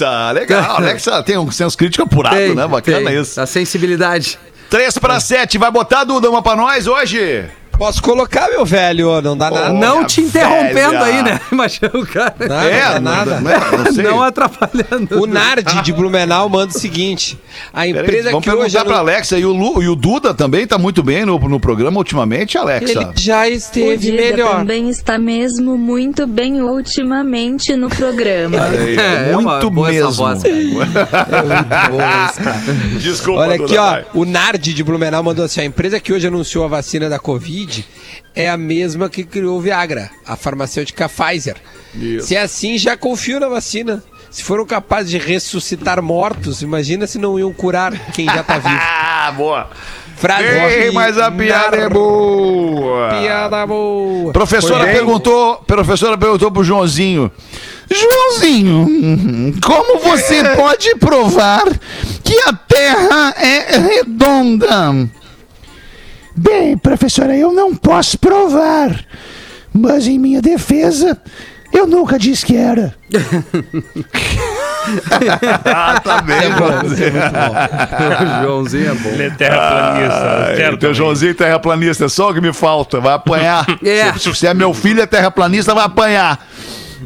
Alexa. 0.09 0.31
Legal, 0.31 0.77
Alexa 0.81 1.23
tem 1.23 1.37
um 1.37 1.51
senso 1.51 1.77
crítico 1.77 2.05
apurado, 2.05 2.37
Tem, 2.37 2.55
né? 2.55 2.67
Bacana 2.67 3.11
tem. 3.11 3.21
isso. 3.21 3.39
A 3.39 3.45
sensibilidade. 3.45 4.39
3 4.71 4.97
para 4.97 5.21
7, 5.21 5.59
vai 5.59 5.71
botar, 5.71 6.05
Duda, 6.05 6.31
uma 6.31 6.41
pra 6.43 6.57
nós 6.57 6.87
hoje? 6.87 7.45
Posso 7.79 8.03
colocar, 8.03 8.49
meu 8.49 8.65
velho, 8.65 9.21
não 9.21 9.37
dá 9.37 9.51
nada. 9.51 9.73
Não 9.73 10.05
te 10.05 10.21
interrompendo 10.21 10.91
velha. 10.93 11.05
aí, 11.05 11.23
né? 11.23 11.41
Imagina 11.53 11.91
o 11.95 12.07
cara. 12.07 12.35
Nada, 12.39 12.65
É, 12.71 12.99
nada. 13.01 13.41
não- 13.41 13.79
não 13.85 13.93
sei. 13.93 14.05
Não 14.05 14.23
atrapalhando. 14.23 15.21
O 15.21 15.27
Nardi 15.27 15.83
de 15.83 15.93
Blumenau 15.93 16.49
manda 16.49 16.73
o 16.75 16.79
seguinte: 16.79 17.39
a 17.73 17.87
empresa 17.87 18.31
vamos 18.31 18.45
que 18.45 18.51
hoje 18.51 18.61
perguntar 18.73 18.85
pra 18.85 18.99
Alexa. 18.99 19.39
E 19.39 19.45
o, 19.45 19.53
Lu, 19.53 19.83
e 19.83 19.89
o 19.89 19.97
Duda 19.97 20.33
também 20.33 20.67
tá 20.67 20.79
muito 20.79 21.03
bem 21.03 21.25
no, 21.25 21.39
no 21.39 21.61
programa 21.61 21.99
ultimamente, 21.99 22.57
Alexa. 22.57 22.93
ele 22.93 23.07
já 23.17 23.43
O 23.43 23.47
esteve 23.47 23.97
Dida 23.99 24.23
melhor. 24.23 24.57
também 24.59 24.89
está 24.89 25.19
mesmo 25.19 25.77
muito 25.77 26.27
bem 26.27 26.63
ultimamente 26.63 27.75
no 27.77 27.89
programa. 27.89 28.57
Aí, 28.65 28.97
É, 28.99 29.31
é 29.33 29.37
muito 29.37 29.71
boa 29.71 29.89
essa 29.93 30.07
mesmo. 30.07 30.13
voz, 30.13 30.43
Desculpa, 33.01 33.41
Olha 33.41 33.59
Duda, 33.59 33.65
aqui, 33.65 33.79
ó. 33.79 33.91
vai. 33.91 34.05
O 34.15 34.25
Nardi 34.25 34.73
de 34.75 34.83
Blumenau 34.85 35.23
mandou 35.23 35.45
assim: 35.45 35.61
a 35.61 35.65
empresa 35.65 35.99
que 36.01 36.13
hoje 36.13 36.27
anunciou 36.27 36.65
a 36.65 36.69
vacina 36.69 37.09
da 37.09 37.19
Covid 37.19 37.64
é 38.35 38.49
a 38.49 38.57
mesma 38.57 39.09
que 39.09 39.25
criou 39.25 39.59
o 39.59 39.61
Viagra, 39.61 40.11
a 40.27 40.37
farmacêutica 40.37 41.09
Pfizer. 41.09 41.57
Isso. 41.95 42.29
Se 42.29 42.37
é 42.37 42.43
assim, 42.43 42.77
já 42.77 42.97
confio 42.97 43.39
na 43.39 43.49
vacina. 43.49 44.03
Se 44.31 44.43
foram 44.43 44.67
capazes 44.67 45.11
de 45.11 45.19
ressuscitar 45.19 46.03
mortos, 46.03 46.61
imagina 46.61 47.07
se 47.07 47.19
não 47.19 47.39
iam 47.39 47.53
curar 47.53 47.97
quem 48.13 48.27
já 48.27 48.43
tá 48.43 48.59
vivo. 48.59 48.75
Ah, 49.27 49.33
boa. 49.33 49.71
Frase 50.17 50.45
Ei, 50.45 50.91
mas 50.91 51.17
a 51.17 51.31
piada 51.31 51.77
é 51.77 51.89
boa. 51.89 53.09
Piada 53.21 53.67
boa. 53.67 54.33
Professora 54.35 54.85
perguntou, 54.85 55.57
professora 55.67 56.19
perguntou 56.19 56.51
pro 56.51 56.63
Joãozinho. 56.63 57.33
Joãozinho, 57.91 59.55
como 59.65 59.99
você 60.01 60.45
pode 60.57 60.95
provar 60.97 61.65
que 62.23 62.39
a 62.47 62.53
Terra 62.53 63.35
é 63.39 63.79
redonda? 63.79 65.09
Bem, 66.37 66.77
professora, 66.77 67.37
eu 67.37 67.53
não 67.53 67.75
posso 67.75 68.19
provar, 68.19 69.05
mas 69.73 70.07
em 70.07 70.19
minha 70.19 70.43
defesa, 70.43 71.17
eu 71.73 71.87
nunca 71.87 72.19
disse 72.19 72.45
que 72.45 72.57
era. 72.57 72.95
ah, 75.65 76.01
tá 76.03 76.21
bem, 76.23 76.53
Joãozinho. 76.57 77.13
o 78.41 78.43
Joãozinho 78.43 78.91
é 78.91 78.95
bom. 78.95 79.09
Ele 79.11 79.23
é 79.25 79.31
terraplanista, 79.31 80.73
Ah, 80.75 80.77
teu 80.79 80.95
Joãozinho 80.95 81.31
é 81.31 81.35
terraplanista, 81.35 82.05
é 82.05 82.09
só 82.09 82.31
o 82.31 82.35
que 82.35 82.41
me 82.41 82.53
falta. 82.53 83.01
Vai 83.01 83.15
apanhar. 83.15 83.65
É. 83.85 84.13
Se, 84.15 84.21
se 84.21 84.29
você 84.29 84.47
é 84.49 84.55
meu 84.55 84.75
filho, 84.75 85.01
é 85.01 85.07
terraplanista, 85.07 85.75
vai 85.75 85.85
apanhar. 85.85 86.45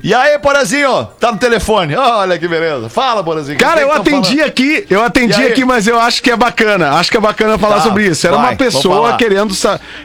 E 0.03 0.15
aí, 0.15 0.39
Porazinho, 0.39 1.09
tá 1.19 1.33
no 1.33 1.39
telefone. 1.39 1.95
Olha 1.97 2.39
que 2.39 2.47
beleza. 2.49 2.89
Fala, 2.89 3.23
Porazinho. 3.23 3.59
Cara, 3.59 3.81
eu 3.81 3.89
tão 3.89 3.97
atendi 3.97 4.37
falando? 4.37 4.49
aqui, 4.49 4.87
eu 4.91 5.03
atendi 5.03 5.43
aqui, 5.45 5.65
mas 5.65 5.87
eu 5.87 5.99
acho 5.99 6.23
que 6.23 6.31
é 6.31 6.37
bacana. 6.37 6.91
Acho 6.93 7.11
que 7.11 7.17
é 7.17 7.21
bacana 7.21 7.59
falar 7.59 7.77
Tá, 7.77 7.83
sobre 7.83 8.07
isso. 8.07 8.27
Era 8.27 8.37
vai, 8.37 8.51
uma 8.51 8.57
pessoa 8.57 9.17
querendo 9.17 9.55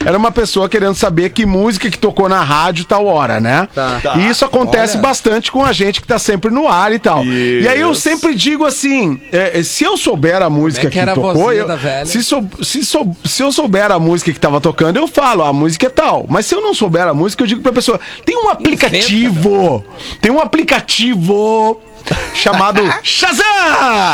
era 0.05 0.17
uma 0.17 0.31
pessoa 0.31 0.67
querendo 0.69 0.95
saber 0.95 1.29
que 1.29 1.45
música 1.45 1.89
que 1.89 1.97
tocou 1.97 2.27
na 2.29 2.41
rádio 2.41 2.85
tal 2.85 3.05
hora, 3.05 3.39
né? 3.39 3.67
Tá. 3.73 3.99
Tá. 4.01 4.15
E 4.17 4.29
isso 4.29 4.43
acontece 4.45 4.93
Olha. 4.93 5.01
bastante 5.01 5.51
com 5.51 5.63
a 5.63 5.71
gente 5.71 6.01
que 6.01 6.07
tá 6.07 6.19
sempre 6.19 6.51
no 6.51 6.67
ar 6.67 6.91
e 6.91 6.99
tal. 6.99 7.23
E 7.25 7.67
aí 7.67 7.79
eu 7.79 7.91
Isso. 7.91 8.01
sempre 8.01 8.35
digo 8.35 8.65
assim, 8.65 9.19
é, 9.31 9.59
é, 9.59 9.63
se 9.63 9.83
eu 9.83 9.97
souber 9.97 10.41
a 10.41 10.49
música 10.49 10.87
é 10.87 10.89
que 10.89 10.99
que, 10.99 11.05
tocou, 11.13 11.51
eu- 11.51 11.67
se, 12.05 12.23
sou, 12.23 12.47
se, 12.61 12.83
sou, 12.85 13.15
se 13.25 13.41
eu 13.43 13.51
souber 13.51 13.91
a 13.91 13.99
música 13.99 14.31
que 14.31 14.39
tava 14.39 14.59
tocando, 14.61 14.97
eu 14.97 15.07
falo, 15.07 15.43
a 15.43 15.53
música 15.53 15.87
é 15.87 15.89
tal. 15.89 16.25
Mas 16.29 16.45
se 16.45 16.55
eu 16.55 16.61
não 16.61 16.73
souber 16.73 17.07
a 17.07 17.13
música, 17.13 17.43
eu 17.43 17.47
digo 17.47 17.61
pra 17.61 17.71
pessoa, 17.71 17.99
tem 18.25 18.35
um 18.37 18.49
aplicativo, 18.49 19.82
tem 20.21 20.31
um 20.31 20.39
aplicativo 20.39 21.79
chamado 22.33 22.81
Shazam! 23.03 23.43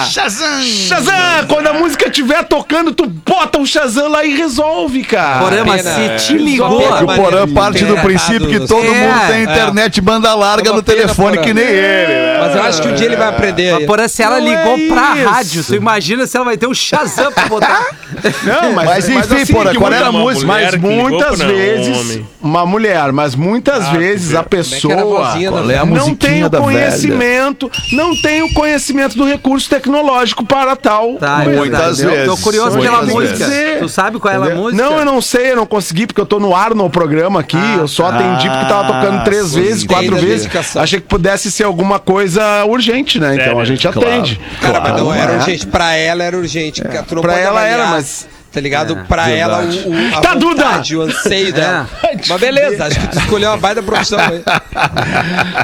Shazam! 0.10 0.62
Shazam! 0.62 1.48
Quando 1.48 1.68
a 1.68 1.74
música 1.74 2.08
estiver 2.08 2.44
tocando, 2.44 2.92
tu 2.94 3.08
bota 3.08 3.60
o 3.60 3.66
Shazam 3.66 4.10
lá 4.10 4.24
e 4.24 4.36
resolve, 4.36 5.04
cara. 5.04 5.40
Porém, 5.40 5.64
mas 5.66 5.82
se 5.82 6.28
te 6.28 6.36
é. 6.36 6.38
ligou. 6.38 6.82
É 6.82 6.98
que 6.98 7.04
o 7.04 7.16
Porã 7.16 7.48
parte 7.48 7.84
do 7.86 7.96
princípio 7.98 8.48
que 8.48 8.60
todo 8.68 8.86
é, 8.86 8.90
mundo 8.90 9.28
tem 9.28 9.36
é. 9.38 9.44
internet 9.44 10.02
banda 10.02 10.34
larga 10.34 10.70
É 10.70 10.74
no 10.74 10.82
telefone 10.82 11.38
Porã. 11.38 11.48
que 11.48 11.54
nem 11.54 11.66
ele, 11.66 12.14
né? 12.14 12.38
Mas 12.40 12.56
eu 12.56 12.64
acho 12.64 12.82
que 12.82 12.88
um 12.88 12.94
dia 12.94 13.06
ele 13.06 13.16
vai 13.16 13.28
aprender. 13.30 13.74
Mas, 13.74 13.86
porém, 13.86 14.08
se 14.08 14.22
ela 14.24 14.40
Não 14.40 14.48
ligou 14.48 14.78
é 14.78 14.88
pra 14.88 15.16
isso. 15.18 15.30
rádio, 15.30 15.64
tu 15.64 15.76
imagina 15.76 16.28
se 16.28 16.36
ela 16.38 16.46
vai 16.46 16.58
ter 16.58 16.68
um 16.68 16.74
Shazam 16.74 17.32
pra 17.32 17.48
botar. 17.48 17.86
Não, 18.44 18.74
mas, 18.74 18.86
Mas, 18.86 19.10
mas, 19.10 19.32
enfim, 19.32 19.42
assim, 19.44 19.54
porra, 19.54 19.72
que 19.72 19.78
qual 19.78 19.94
era 19.94 20.08
a 20.08 20.12
música? 20.12 20.46
Mas 20.48 20.74
ligou 20.74 20.92
muitas 20.92 21.40
vezes, 21.40 21.98
homem. 21.98 22.28
uma 22.42 22.66
mulher, 22.66 23.12
mas 23.12 23.36
muitas 23.36 23.86
Ah, 23.86 23.92
vezes 23.92 24.34
a 24.36 24.44
pessoa 24.44 24.94
é 24.94 25.86
não 25.86 26.16
tem 26.16 26.44
o 26.44 26.50
conhecimento, 26.50 27.72
não 27.92 28.16
tem 28.22 28.42
o 28.42 28.54
conhecimento 28.54 29.18
do 29.18 29.26
recurso 29.26 29.70
tecnológico 29.70 30.46
para 30.46 30.76
tal. 30.76 31.16
Tá, 31.16 31.44
é 31.44 31.48
Muitas 31.56 32.00
vezes. 32.00 32.26
Tô 32.26 32.38
curioso 32.38 32.78
Muitas 32.78 32.92
pela 32.92 33.06
vezes. 33.06 33.40
música. 33.40 33.78
Tu 33.80 33.90
sabe 33.90 34.20
qual 34.20 34.34
é 34.34 34.38
a 34.52 34.56
música? 34.56 34.84
Não, 34.84 34.98
eu 35.00 35.06
não 35.06 35.22
sei, 35.22 35.52
eu 35.52 35.56
não 35.56 35.66
consegui, 35.66 36.08
porque 36.08 36.22
eu 36.22 36.26
tô 36.26 36.40
no 36.40 36.56
ar 36.56 36.74
no 36.76 36.90
programa 36.90 37.40
aqui. 37.42 37.58
eu 37.78 37.88
só 37.88 38.08
atendi 38.08 38.50
porque 38.50 38.66
tava 38.66 38.94
tocando 38.94 39.24
três 39.24 39.48
sim. 39.48 39.62
vezes, 39.62 39.84
quatro 39.86 40.16
vezes. 40.16 40.50
Achei 40.76 41.00
que 41.00 41.08
pudesse 41.08 41.52
ser 41.52 41.64
alguma 41.64 42.00
coisa 42.00 42.66
urgente, 42.66 43.20
né? 43.20 43.34
Então 43.34 43.46
Sério? 43.46 43.60
a 43.60 43.66
gente 43.66 43.88
Claro. 43.88 44.00
atende. 44.00 44.40
Cara, 44.62 44.80
mas 44.82 44.94
não 44.98 45.14
era 45.14 45.34
é. 45.34 45.36
urgente. 45.38 45.68
Pra 45.68 45.94
ela 45.96 46.24
era 46.24 46.38
urgente. 46.38 46.84
Não 46.84 47.22
Pra 47.22 47.38
ela 47.38 47.66
era, 47.66 47.88
mas- 47.88 48.28
Tá 48.52 48.60
ligado? 48.60 48.95
pra 49.08 49.30
ela, 49.30 49.62
o, 49.62 49.89
o, 49.89 50.18
a 50.18 50.22
Tá, 50.22 50.34
Duda! 50.34 50.64
vontade, 50.64 50.95
o 50.97 51.02
anseio 51.04 51.54
dela. 51.54 51.88
Mas 52.28 52.41
beleza, 52.41 52.86
acho 52.86 53.00
que 53.00 53.08
tu 53.08 53.20
escolheu 53.20 53.50
uma 53.52 53.58
baita 53.58 53.84
profissão 53.84 54.20
aí. 54.20 54.41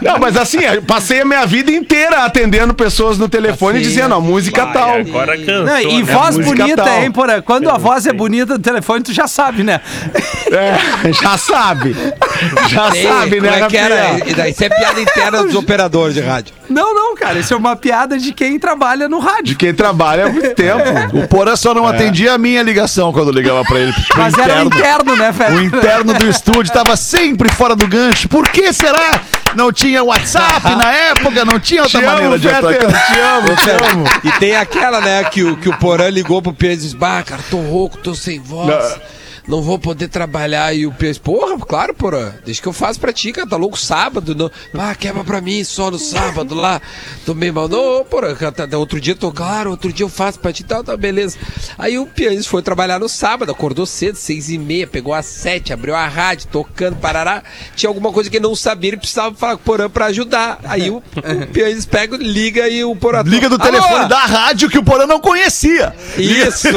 Não, 0.02 0.20
mas 0.20 0.38
assim, 0.38 0.60
eu 0.60 0.84
passei 0.84 1.22
a 1.22 1.26
minha 1.26 1.46
vida 1.46 1.72
inteira 1.72 2.26
atendendo 2.26 2.74
pessoas 2.74 3.18
no 3.18 3.28
telefone 3.28 3.80
Assim, 3.80 3.88
dizendo, 3.90 4.16
ó, 4.16 4.22
música 4.22 4.66
Vai, 4.66 4.74
tal. 4.74 4.96
Agora 5.00 5.38
cansou. 5.38 5.66
Não, 5.66 5.80
e 5.80 6.04
né? 6.04 6.14
voz 6.14 6.38
bonita, 6.38 6.84
tal. 6.84 7.02
hein, 7.04 7.12
porra? 7.12 7.42
Quando 7.42 7.70
a 7.70 7.78
voz 7.78 8.06
é 8.06 8.14
bonita 8.14 8.54
no 8.54 8.60
telefone, 8.60 9.04
tu 9.04 9.14
já 9.14 9.28
sabe, 9.28 9.64
né? 9.64 9.82
É, 10.52 11.12
já 11.12 11.38
sabe. 11.38 11.96
Já 12.70 12.92
sabe, 12.92 13.42
né, 13.42 13.62
é 13.62 13.68
que 13.68 13.78
era? 13.78 14.30
E 14.30 14.34
daí, 14.34 14.52
Isso 14.52 14.64
é 14.64 14.70
piada 14.70 15.02
interna 15.02 15.44
dos 15.44 15.56
operadores 15.56 16.14
de 16.14 16.22
rádio. 16.22 16.54
Não, 16.70 16.94
não, 16.94 17.16
cara. 17.16 17.40
Isso 17.40 17.54
é 17.54 17.58
uma 17.58 17.76
piada 17.76 18.18
de 18.18 18.34
quem 18.34 18.58
trabalha 18.60 19.08
no 19.10 19.20
De 19.20 19.26
rádio. 19.26 19.56
quem 19.58 19.74
trabalha 19.74 20.26
há 20.26 20.30
muito 20.30 20.54
tempo. 20.56 20.76
O 21.16 21.28
Porã 21.28 21.56
só 21.56 21.74
não 21.74 21.88
atendia 21.88 22.34
a 22.34 22.38
minha 22.38 22.62
ligação 22.64 23.12
quando 23.14 23.28
eu 23.30 23.34
ligava 23.34 23.64
pra 23.64 23.80
ele. 23.80 23.94
pro 23.94 24.18
Mas 24.18 24.38
era 24.38 24.62
o 24.64 24.66
interno, 24.66 25.16
né, 25.16 25.30
O 25.30 25.34
velho? 25.34 25.64
interno 25.64 26.14
do 26.14 26.30
estúdio 26.30 26.74
tava 26.74 26.96
sempre 26.96 27.50
fora 27.52 27.76
do 27.76 27.88
gancho. 27.88 28.28
Por 28.28 28.48
que 28.50 28.72
será? 28.74 29.22
Não 29.56 29.72
tinha 29.72 30.04
WhatsApp 30.04 30.76
na 30.76 30.92
época, 30.92 31.46
não 31.46 31.60
tinha 31.60 31.84
outra 31.84 32.00
Te 32.00 32.06
amo, 32.06 32.14
maneira 32.16 32.40
de 32.40 32.48
Fetter, 32.50 32.66
atacar. 32.90 33.06
te 33.08 33.20
amo, 33.20 33.56
te 33.56 33.70
amo. 33.70 34.04
E 34.24 34.32
tem 34.40 34.56
aquela, 34.56 35.00
né, 35.00 35.24
que 35.26 35.44
o, 35.44 35.56
que 35.56 35.70
o 35.70 35.78
Porã 35.78 36.10
ligou 36.10 36.42
pro 36.42 36.52
Pedro 36.54 36.76
e 36.76 36.78
disse: 36.80 36.96
Bah, 36.96 37.24
cara, 37.24 37.42
tô 37.50 37.58
rouco, 37.58 37.98
tô 37.98 38.14
sem 38.14 38.40
voz. 38.40 38.68
Não 38.68 38.98
vou 39.48 39.78
poder 39.78 40.08
trabalhar. 40.08 40.74
E 40.76 40.86
o 40.88 40.92
Pedro, 40.92 41.22
porra, 41.22 41.58
claro, 41.60 41.94
Porã. 41.94 42.34
Deixa 42.46 42.62
que 42.62 42.68
eu 42.68 42.74
faço 42.74 43.00
pra 43.00 43.14
ti, 43.14 43.32
cara. 43.32 43.48
Tá 43.48 43.56
louco 43.58 43.78
sábado. 43.78 44.34
Não... 44.36 44.52
Ah, 44.80 44.96
quebra 44.96 45.24
pra 45.24 45.40
mim 45.42 45.64
só 45.64 45.92
no 45.92 46.00
sábado 46.00 46.56
lá. 46.56 46.82
Tô 47.26 47.34
meio 47.34 47.54
mal. 47.54 47.68
Não, 47.68 48.04
Porã. 48.06 48.34
cara, 48.36 48.52
tá- 48.52 48.78
Outro 48.78 49.00
dia 49.00 49.14
eu 49.14 49.18
tô, 49.18 49.32
claro, 49.32 49.70
outro 49.72 49.92
dia 49.94 50.04
eu 50.04 50.10
faço 50.10 50.40
pra 50.40 50.52
ti. 50.52 50.64
Tá, 50.64 50.84
tá, 50.84 50.98
beleza. 50.98 51.38
Aí 51.78 51.98
o 51.98 52.06
pianista 52.06 52.50
foi 52.50 52.62
trabalhar 52.62 53.00
no 53.00 53.08
sábado, 53.08 53.52
acordou 53.52 53.86
cedo, 53.86 54.16
seis 54.16 54.50
e 54.50 54.58
meia, 54.58 54.88
pegou 54.88 55.14
às 55.14 55.26
sete, 55.26 55.72
abriu 55.72 55.96
a 55.96 56.08
rádio, 56.08 56.48
tocando, 56.52 56.96
parará. 56.98 57.44
Tinha 57.76 57.90
alguma 57.90 58.12
coisa 58.12 58.30
que 58.30 58.38
ele 58.38 58.44
não 58.48 58.56
sabia, 58.56 58.90
ele 58.92 58.98
precisava 58.98 59.36
falar 59.36 59.54
com 59.56 59.62
o 59.62 59.66
Porã 59.66 59.90
pra 59.90 60.06
ajudar. 60.08 60.60
Aí 60.64 60.90
o, 60.90 60.98
o 60.98 61.48
pianista 61.54 61.90
pega, 61.90 62.18
liga 62.18 62.68
e 62.68 62.84
o 62.84 62.96
Porã. 62.96 63.22
Liga 63.24 63.48
do 63.50 63.56
Alô? 63.56 63.64
telefone 63.64 64.10
da 64.10 64.20
rádio 64.26 64.70
que 64.70 64.78
o 64.78 64.84
Porã 64.84 65.06
não 65.06 65.20
conhecia. 65.20 65.94
Isso. 66.18 66.68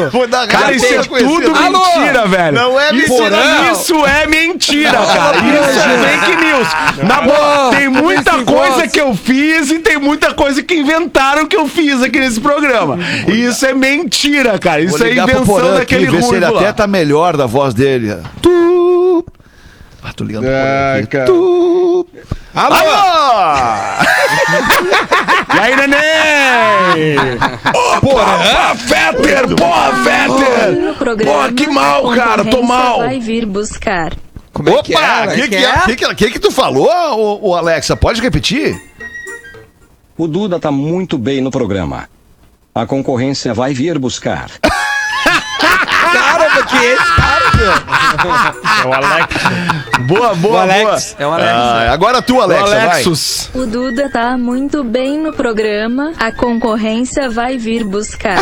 Cara, 0.48 0.72
isso 0.72 0.86
é 0.86 0.96
não 1.22 1.40
tudo 1.40 1.56
Alô? 1.56 1.78
mentira, 1.96 2.26
velho. 2.26 2.57
Não 2.58 2.80
é 2.80 2.92
isso, 2.94 3.12
mentira. 3.12 3.72
Isso 3.72 4.06
é 4.06 4.26
mentira, 4.26 4.98
cara. 5.14 5.36
Isso 5.38 5.80
é 5.80 5.98
fake 6.08 6.36
news. 6.44 6.68
Na 7.08 7.20
boa, 7.20 7.70
tem 7.70 7.88
muita 7.88 8.44
coisa 8.44 8.88
que 8.88 9.00
eu 9.00 9.14
fiz 9.14 9.70
e 9.70 9.78
tem 9.78 9.98
muita 9.98 10.34
coisa 10.34 10.62
que 10.62 10.74
inventaram 10.74 11.46
que 11.46 11.56
eu 11.56 11.68
fiz 11.68 12.02
aqui 12.02 12.18
nesse 12.18 12.40
programa. 12.40 12.98
E 13.28 13.44
isso 13.44 13.64
é 13.64 13.72
mentira, 13.72 14.58
cara. 14.58 14.80
Isso 14.80 14.96
é 14.96 15.10
pro 15.10 15.22
invenção 15.22 15.44
Porã 15.44 15.68
aqui, 15.68 15.78
daquele 15.78 16.10
ver 16.10 16.22
se 16.22 16.34
ele 16.34 16.44
até 16.44 16.72
tá 16.72 16.86
melhor 16.86 17.36
da 17.36 17.46
voz 17.46 17.72
dele. 17.72 18.16
Tu... 18.42 19.24
Ah, 20.02 20.12
tô 20.12 20.24
ligando 20.24 20.44
pro 20.44 20.98
aqui. 20.98 21.06
cara. 21.06 21.26
Tu... 21.26 22.06
Alô! 22.54 22.76
E 25.54 25.58
aí, 25.60 25.76
neném? 25.76 26.27
Porra, 28.00 28.74
Fetter! 28.76 29.54
Porra, 29.56 29.92
Fetter! 30.04 30.94
programa, 30.98 31.32
Porra, 31.32 31.52
que 31.52 31.66
mal, 31.66 32.10
cara, 32.14 32.44
tô 32.44 32.62
mal. 32.62 32.98
Vai 32.98 33.20
vir 33.20 33.46
buscar. 33.46 34.12
Como 34.52 34.68
é 34.68 34.72
Opa, 34.72 34.80
o 34.80 35.34
que, 35.34 35.48
que, 35.48 35.56
é? 35.56 35.80
que, 35.82 35.96
que, 35.96 36.14
que 36.14 36.30
que 36.32 36.38
tu 36.38 36.50
falou, 36.50 36.88
ô, 36.88 37.48
ô, 37.50 37.54
Alexa? 37.54 37.96
Pode 37.96 38.20
repetir? 38.20 38.80
O 40.16 40.26
Duda 40.26 40.58
tá 40.58 40.70
muito 40.72 41.16
bem 41.16 41.40
no 41.40 41.50
programa. 41.50 42.08
A 42.74 42.84
concorrência 42.84 43.54
vai 43.54 43.72
vir 43.72 43.98
buscar. 43.98 44.50
Caramba, 46.58 46.66
que 46.66 46.76
é 46.76 46.92
esse 46.94 47.12
cara? 47.16 47.38
É 48.82 48.86
o 48.86 48.92
Alex. 48.92 49.34
Boa, 50.00 50.34
boa, 50.34 50.54
O 50.54 50.58
Alex. 50.58 51.16
É 51.18 51.26
o 51.26 51.32
Alex. 51.32 51.50
Ah, 51.52 51.92
agora 51.92 52.22
tu, 52.22 52.34
boa. 52.34 52.44
Alexa, 52.44 52.64
O 52.64 52.68
vai. 52.70 52.80
Alexus. 52.90 53.50
O 53.54 53.66
Duda 53.66 54.08
tá 54.10 54.36
muito 54.38 54.82
bem 54.84 55.18
no 55.18 55.32
programa. 55.32 56.12
A 56.18 56.32
concorrência 56.32 57.28
vai 57.28 57.58
vir 57.58 57.84
buscar. 57.84 58.38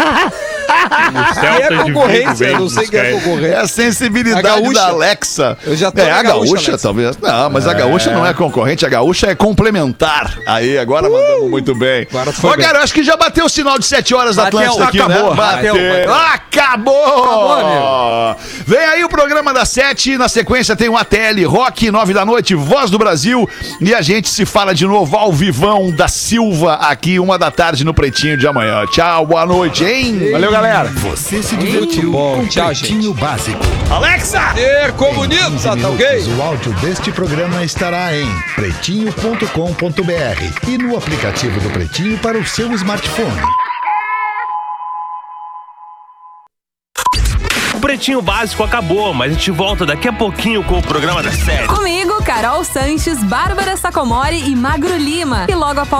É 0.00 1.34
Celta 1.34 1.68
Vigo 1.68 1.84
concorrência, 1.84 2.44
eu 2.46 2.60
não 2.60 2.68
sei 2.68 2.86
que 2.86 2.96
é 2.96 3.08
ele. 3.08 3.16
É 3.16 3.20
concorrência. 3.20 3.60
a 3.60 3.66
sensibilidade 3.66 4.46
A 4.46 4.72
da 4.72 4.86
Alexa. 4.88 5.58
Eu 5.64 5.76
já 5.76 5.90
tô 5.90 6.00
é, 6.00 6.10
a 6.10 6.22
gaúcha, 6.22 6.52
gaúcha, 6.54 6.78
talvez. 6.78 7.16
Não, 7.18 7.50
mas 7.50 7.66
a 7.66 7.74
gaúcha 7.74 8.12
não 8.12 8.24
é 8.24 8.32
concorrente, 8.32 8.86
a 8.86 8.88
gaúcha 8.88 9.26
é 9.26 9.34
complementar. 9.34 10.38
Aí, 10.46 10.78
agora 10.78 11.08
mandamos 11.10 11.50
muito 11.50 11.74
bem. 11.74 12.06
Agora 12.10 12.32
foi 12.32 12.50
Ó, 12.50 12.56
bem. 12.56 12.64
cara, 12.64 12.78
eu 12.78 12.82
acho 12.84 12.94
que 12.94 13.02
já 13.02 13.16
bateu 13.16 13.44
o 13.44 13.48
sinal 13.48 13.78
de 13.78 13.86
7 13.86 14.14
horas 14.14 14.36
da 14.36 14.44
Bateu, 14.44 14.60
Atlântida 14.60 14.84
aqui, 14.84 15.00
acabou, 15.00 15.30
né? 15.30 15.36
bateu, 15.36 15.74
bateu. 15.74 16.14
Acabou! 16.14 17.52
Acabou, 17.52 18.36
Vem 18.66 18.78
aí 18.78 19.04
o 19.04 19.08
programa 19.08 19.52
das 19.52 19.68
7, 19.70 20.16
na 20.16 20.28
sequência 20.28 20.76
tem 20.76 20.88
o 20.88 20.96
ATL 20.96 21.46
Rock, 21.46 21.90
9 21.90 22.14
da 22.14 22.24
noite, 22.24 22.54
Voz 22.54 22.90
do 22.90 22.98
Brasil. 22.98 23.48
E 23.80 23.94
a 23.94 24.00
gente 24.02 24.28
se 24.28 24.44
fala 24.46 24.74
de 24.74 24.86
novo 24.86 25.16
ao 25.16 25.32
Vivão 25.32 25.90
da 25.90 26.08
Silva, 26.08 26.74
aqui, 26.74 27.18
uma 27.18 27.38
da 27.38 27.50
tarde 27.50 27.84
no 27.84 27.92
Pretinho 27.92 28.36
de 28.36 28.46
amanhã. 28.46 28.84
Tchau, 28.86 29.26
boa 29.26 29.44
noite, 29.44 29.84
hein? 29.84 29.89
Valeu, 30.30 30.52
galera. 30.52 30.88
Você 30.88 31.42
se 31.42 31.56
Muito 31.56 31.68
divertiu 31.68 32.12
bom. 32.12 32.36
com 32.36 32.46
Tchau, 32.46 32.66
Pretinho 32.66 33.12
Básico. 33.12 33.58
Alexa! 33.90 34.54
Ser 34.54 34.92
comunista, 34.92 35.76
tá 35.76 35.88
ok? 35.88 36.06
O 36.36 36.42
áudio 36.42 36.72
deste 36.74 37.10
programa 37.10 37.64
estará 37.64 38.16
em 38.16 38.24
pretinho.com.br 38.54 40.68
e 40.68 40.78
no 40.78 40.96
aplicativo 40.96 41.58
do 41.58 41.70
Pretinho 41.70 42.16
para 42.18 42.38
o 42.38 42.46
seu 42.46 42.72
smartphone. 42.74 43.40
O 47.74 47.80
Pretinho 47.80 48.20
Básico 48.20 48.62
acabou, 48.62 49.14
mas 49.14 49.30
a 49.30 49.34
gente 49.34 49.50
volta 49.50 49.86
daqui 49.86 50.06
a 50.06 50.12
pouquinho 50.12 50.62
com 50.62 50.78
o 50.78 50.82
programa 50.82 51.22
da 51.22 51.32
série. 51.32 51.66
Comigo, 51.66 52.22
Carol 52.22 52.62
Sanches, 52.62 53.22
Bárbara 53.24 53.74
Sacomori 53.74 54.50
e 54.50 54.54
Magro 54.54 54.94
Lima. 54.98 55.46
E 55.48 55.54
logo 55.54 55.80
após 55.80 55.88